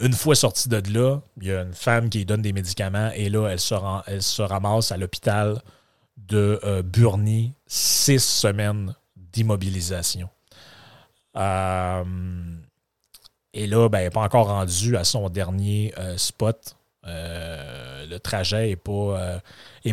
Une 0.00 0.12
fois 0.12 0.34
sorti 0.34 0.68
de 0.68 0.82
là, 0.92 1.20
il 1.40 1.46
y 1.46 1.52
a 1.52 1.62
une 1.62 1.74
femme 1.74 2.08
qui 2.08 2.18
lui 2.18 2.24
donne 2.24 2.42
des 2.42 2.52
médicaments 2.52 3.10
et 3.14 3.28
là, 3.28 3.48
elle 3.48 3.60
se, 3.60 4.42
ramasse 4.42 4.90
à 4.90 4.96
l'hôpital 4.96 5.62
de 6.16 6.58
euh, 6.64 6.82
Burnie, 6.82 7.52
six 7.66 8.22
semaines 8.22 8.94
d'immobilisation. 9.16 10.28
Euh, 11.36 12.04
et 13.54 13.66
là, 13.66 13.88
ben, 13.88 14.00
n'est 14.00 14.10
pas 14.10 14.22
encore 14.22 14.48
rendu 14.48 14.96
à 14.96 15.04
son 15.04 15.28
dernier 15.28 15.92
euh, 15.98 16.16
spot. 16.16 16.76
Euh, 17.06 18.06
le 18.06 18.18
trajet 18.20 18.68
n'est 18.68 18.76
pas, 18.76 19.40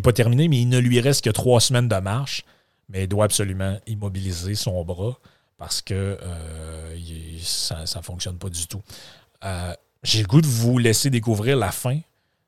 pas 0.03 0.13
terminé, 0.13 0.47
mais 0.47 0.61
il 0.61 0.69
ne 0.69 0.79
lui 0.79 0.99
reste 0.99 1.23
que 1.23 1.29
trois 1.29 1.59
semaines 1.59 1.87
de 1.87 1.95
marche. 1.97 2.43
Mais 2.89 3.03
elle 3.03 3.07
doit 3.07 3.25
absolument 3.25 3.77
immobiliser 3.85 4.55
son 4.55 4.83
bras 4.83 5.17
parce 5.57 5.81
que 5.81 6.17
ça 7.39 7.83
ne 7.83 8.01
fonctionne 8.01 8.37
pas 8.37 8.49
du 8.49 8.65
tout. 8.65 8.81
J'ai 10.01 10.21
le 10.21 10.27
goût 10.27 10.41
de 10.41 10.47
vous 10.47 10.79
laisser 10.79 11.11
découvrir 11.11 11.55
la 11.57 11.71
fin 11.71 11.99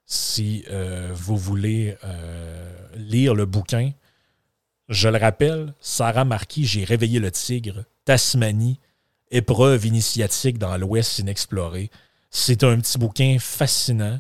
si 0.08 0.66
vous 1.12 1.38
voulez 1.38 1.96
lire 2.96 3.36
le 3.36 3.46
bouquin. 3.46 3.92
Je 4.90 5.08
le 5.10 5.18
rappelle, 5.18 5.74
Sarah 5.80 6.26
Marquis, 6.26 6.66
J'ai 6.66 6.84
réveillé 6.84 7.20
le 7.20 7.32
tigre, 7.32 7.86
Tasmanie, 8.06 8.80
épreuve 9.32 9.86
initiatique 9.86 10.58
dans 10.58 10.78
l'Ouest 10.78 11.20
inexploré. 11.20 11.90
C'est 12.30 12.64
un 12.64 12.80
petit 12.80 12.98
bouquin 12.98 13.38
fascinant 13.40 14.20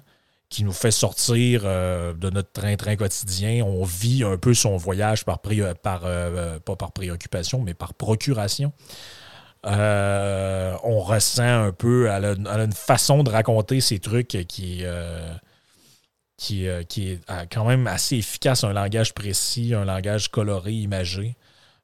qui 0.51 0.65
nous 0.65 0.73
fait 0.73 0.91
sortir 0.91 1.61
euh, 1.63 2.13
de 2.13 2.29
notre 2.29 2.51
train-train 2.51 2.97
quotidien. 2.97 3.63
On 3.65 3.85
vit 3.85 4.23
un 4.23 4.37
peu 4.37 4.53
son 4.53 4.75
voyage 4.75 5.23
par, 5.23 5.39
euh, 5.45 6.59
pas 6.59 6.75
par 6.75 6.91
préoccupation, 6.91 7.61
mais 7.61 7.73
par 7.73 7.93
procuration. 7.93 8.73
Euh, 9.65 10.75
on 10.83 10.99
ressent 10.99 11.65
un 11.65 11.71
peu, 11.71 12.07
elle 12.07 12.25
a, 12.25 12.63
une 12.63 12.73
façon 12.73 13.23
de 13.23 13.29
raconter 13.29 13.79
ces 13.79 13.99
trucs 13.99 14.27
qui, 14.27 14.83
qui, 16.37 16.67
qui 16.89 17.09
est 17.09 17.19
quand 17.49 17.65
même 17.65 17.87
assez 17.87 18.17
efficace, 18.17 18.63
un 18.65 18.73
langage 18.73 19.13
précis, 19.13 19.73
un 19.73 19.85
langage 19.85 20.29
coloré, 20.29 20.73
imagé. 20.73 21.37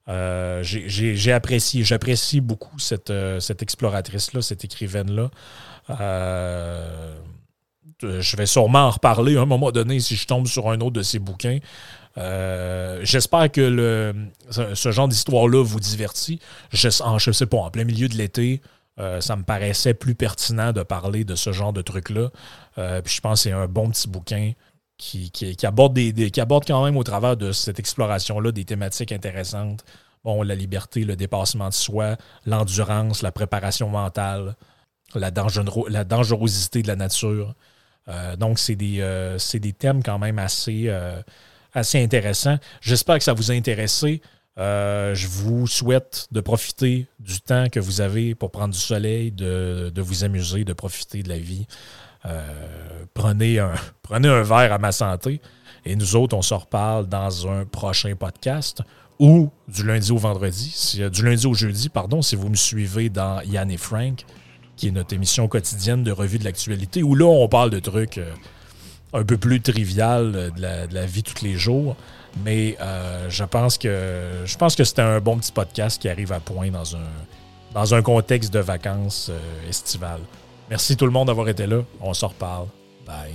Euh, 0.08 0.62
j'ai 0.62 1.32
apprécié, 1.32 1.84
j'apprécie 1.84 2.40
beaucoup 2.40 2.78
cette, 2.78 3.10
euh, 3.10 3.40
exploratrice-là, 3.40 4.40
cette 4.40 4.64
écrivaine-là. 4.64 5.30
Euh, 6.00 7.14
je 8.00 8.36
vais 8.36 8.46
sûrement 8.46 8.86
en 8.86 8.90
reparler 8.90 9.36
à 9.36 9.42
un 9.42 9.46
moment 9.46 9.72
donné 9.72 9.98
si 10.00 10.14
je 10.16 10.26
tombe 10.26 10.46
sur 10.46 10.70
un 10.70 10.80
autre 10.80 10.92
de 10.92 11.02
ses 11.02 11.18
bouquins. 11.18 11.58
J'espère 12.16 13.50
que 13.50 14.14
ce, 14.50 14.90
genre 14.90 15.08
d'histoire-là 15.08 15.62
vous 15.62 15.80
divertit. 15.80 16.40
Je 16.72 16.88
ne 16.88 17.32
sais 17.32 17.46
pas, 17.46 17.58
en 17.58 17.70
plein 17.70 17.84
milieu 17.84 18.08
de 18.08 18.16
l'été, 18.16 18.60
ça 19.20 19.36
me 19.36 19.42
paraissait 19.42 19.94
plus 19.94 20.14
pertinent 20.14 20.72
de 20.72 20.82
parler 20.82 21.24
de 21.24 21.34
ce 21.34 21.52
genre 21.52 21.72
de 21.72 21.82
truc-là. 21.82 22.30
puis 23.02 23.14
je 23.14 23.20
pense 23.20 23.40
que 23.40 23.50
c'est 23.50 23.52
un 23.52 23.66
bon 23.66 23.90
petit 23.90 24.08
bouquin 24.08 24.52
qui, 24.98 25.56
aborde 25.62 25.94
des, 25.94 26.30
qui 26.30 26.40
aborde 26.40 26.66
quand 26.66 26.84
même 26.84 26.96
au 26.96 27.04
travers 27.04 27.36
de 27.36 27.52
cette 27.52 27.78
exploration-là 27.78 28.52
des 28.52 28.64
thématiques 28.64 29.12
intéressantes. 29.12 29.84
Bon, 30.24 30.42
la 30.42 30.56
liberté, 30.56 31.04
le 31.04 31.16
dépassement 31.16 31.68
de 31.68 31.74
soi, 31.74 32.16
l'endurance, 32.44 33.22
la 33.22 33.30
préparation 33.30 33.88
mentale, 33.88 34.56
la, 35.14 35.30
la 35.88 36.04
dangerosité 36.04 36.82
de 36.82 36.88
la 36.88 36.96
nature. 36.96 37.54
Euh, 38.08 38.36
donc, 38.36 38.58
c'est 38.58 38.74
des, 38.74 38.98
euh, 39.00 39.38
des, 39.54 39.72
thèmes 39.72 40.02
quand 40.02 40.18
même 40.18 40.38
assez, 40.38 40.84
euh, 40.88 41.22
assez 41.72 42.02
intéressants. 42.02 42.58
J'espère 42.80 43.18
que 43.18 43.24
ça 43.24 43.32
vous 43.32 43.50
a 43.52 43.54
intéressé. 43.54 44.20
je 44.56 45.26
vous 45.28 45.68
souhaite 45.68 46.26
de 46.32 46.40
profiter 46.40 47.06
du 47.20 47.40
temps 47.40 47.68
que 47.68 47.78
vous 47.78 48.00
avez 48.00 48.34
pour 48.34 48.50
prendre 48.50 48.74
du 48.74 48.80
soleil, 48.80 49.30
de, 49.30 49.92
de 49.94 50.02
vous 50.02 50.24
amuser, 50.24 50.64
de 50.64 50.72
profiter 50.72 51.22
de 51.22 51.28
la 51.28 51.38
vie. 51.38 51.66
Euh, 52.26 53.04
prenez, 53.14 53.58
un, 53.58 54.42
verre 54.42 54.72
à 54.72 54.78
ma 54.78 54.92
santé. 54.92 55.40
Et 55.84 55.96
nous 55.96 56.16
autres, 56.16 56.36
on 56.36 56.42
se 56.42 56.54
reparle 56.54 57.06
dans 57.06 57.48
un 57.48 57.64
prochain 57.64 58.14
podcast 58.16 58.82
ou 59.18 59.50
du 59.66 59.84
lundi 59.84 60.12
au 60.12 60.16
vendredi, 60.16 60.98
euh, 61.00 61.10
du 61.10 61.24
lundi 61.24 61.46
au 61.46 61.54
jeudi, 61.54 61.88
pardon, 61.88 62.22
si 62.22 62.36
vous 62.36 62.48
me 62.48 62.54
suivez 62.54 63.08
dans 63.08 63.40
Yann 63.42 63.70
et 63.70 63.76
Frank, 63.76 64.24
qui 64.76 64.88
est 64.88 64.90
notre 64.92 65.12
émission 65.14 65.48
quotidienne 65.48 66.04
de 66.04 66.12
revue 66.12 66.38
de 66.38 66.44
l'actualité, 66.44 67.02
où 67.02 67.14
là, 67.14 67.24
on 67.24 67.48
parle 67.48 67.70
de 67.70 67.80
trucs 67.80 68.18
euh, 68.18 68.32
un 69.12 69.24
peu 69.24 69.36
plus 69.36 69.60
trivial 69.60 70.52
de 70.56 70.94
la, 70.94 71.06
vie 71.06 71.22
tous 71.22 71.42
les 71.42 71.54
jours. 71.54 71.96
Mais 72.44 72.76
je 73.28 73.44
pense 73.44 73.78
que 73.78 74.44
je 74.44 74.56
que 74.76 74.84
c'était 74.84 75.02
un 75.02 75.18
bon 75.18 75.38
petit 75.38 75.50
podcast 75.50 76.00
qui 76.00 76.10
arrive 76.10 76.30
à 76.30 76.40
point 76.40 76.70
dans 76.70 77.94
un, 77.94 78.02
contexte 78.02 78.52
de 78.52 78.58
vacances 78.58 79.30
estivales. 79.66 80.20
Merci 80.70 80.96
tout 80.96 81.06
le 81.06 81.12
monde 81.12 81.28
d'avoir 81.28 81.48
été 81.48 81.66
là. 81.66 81.82
On 82.00 82.14
s'en 82.14 82.28
reparle. 82.28 82.66
Bye. 83.06 83.34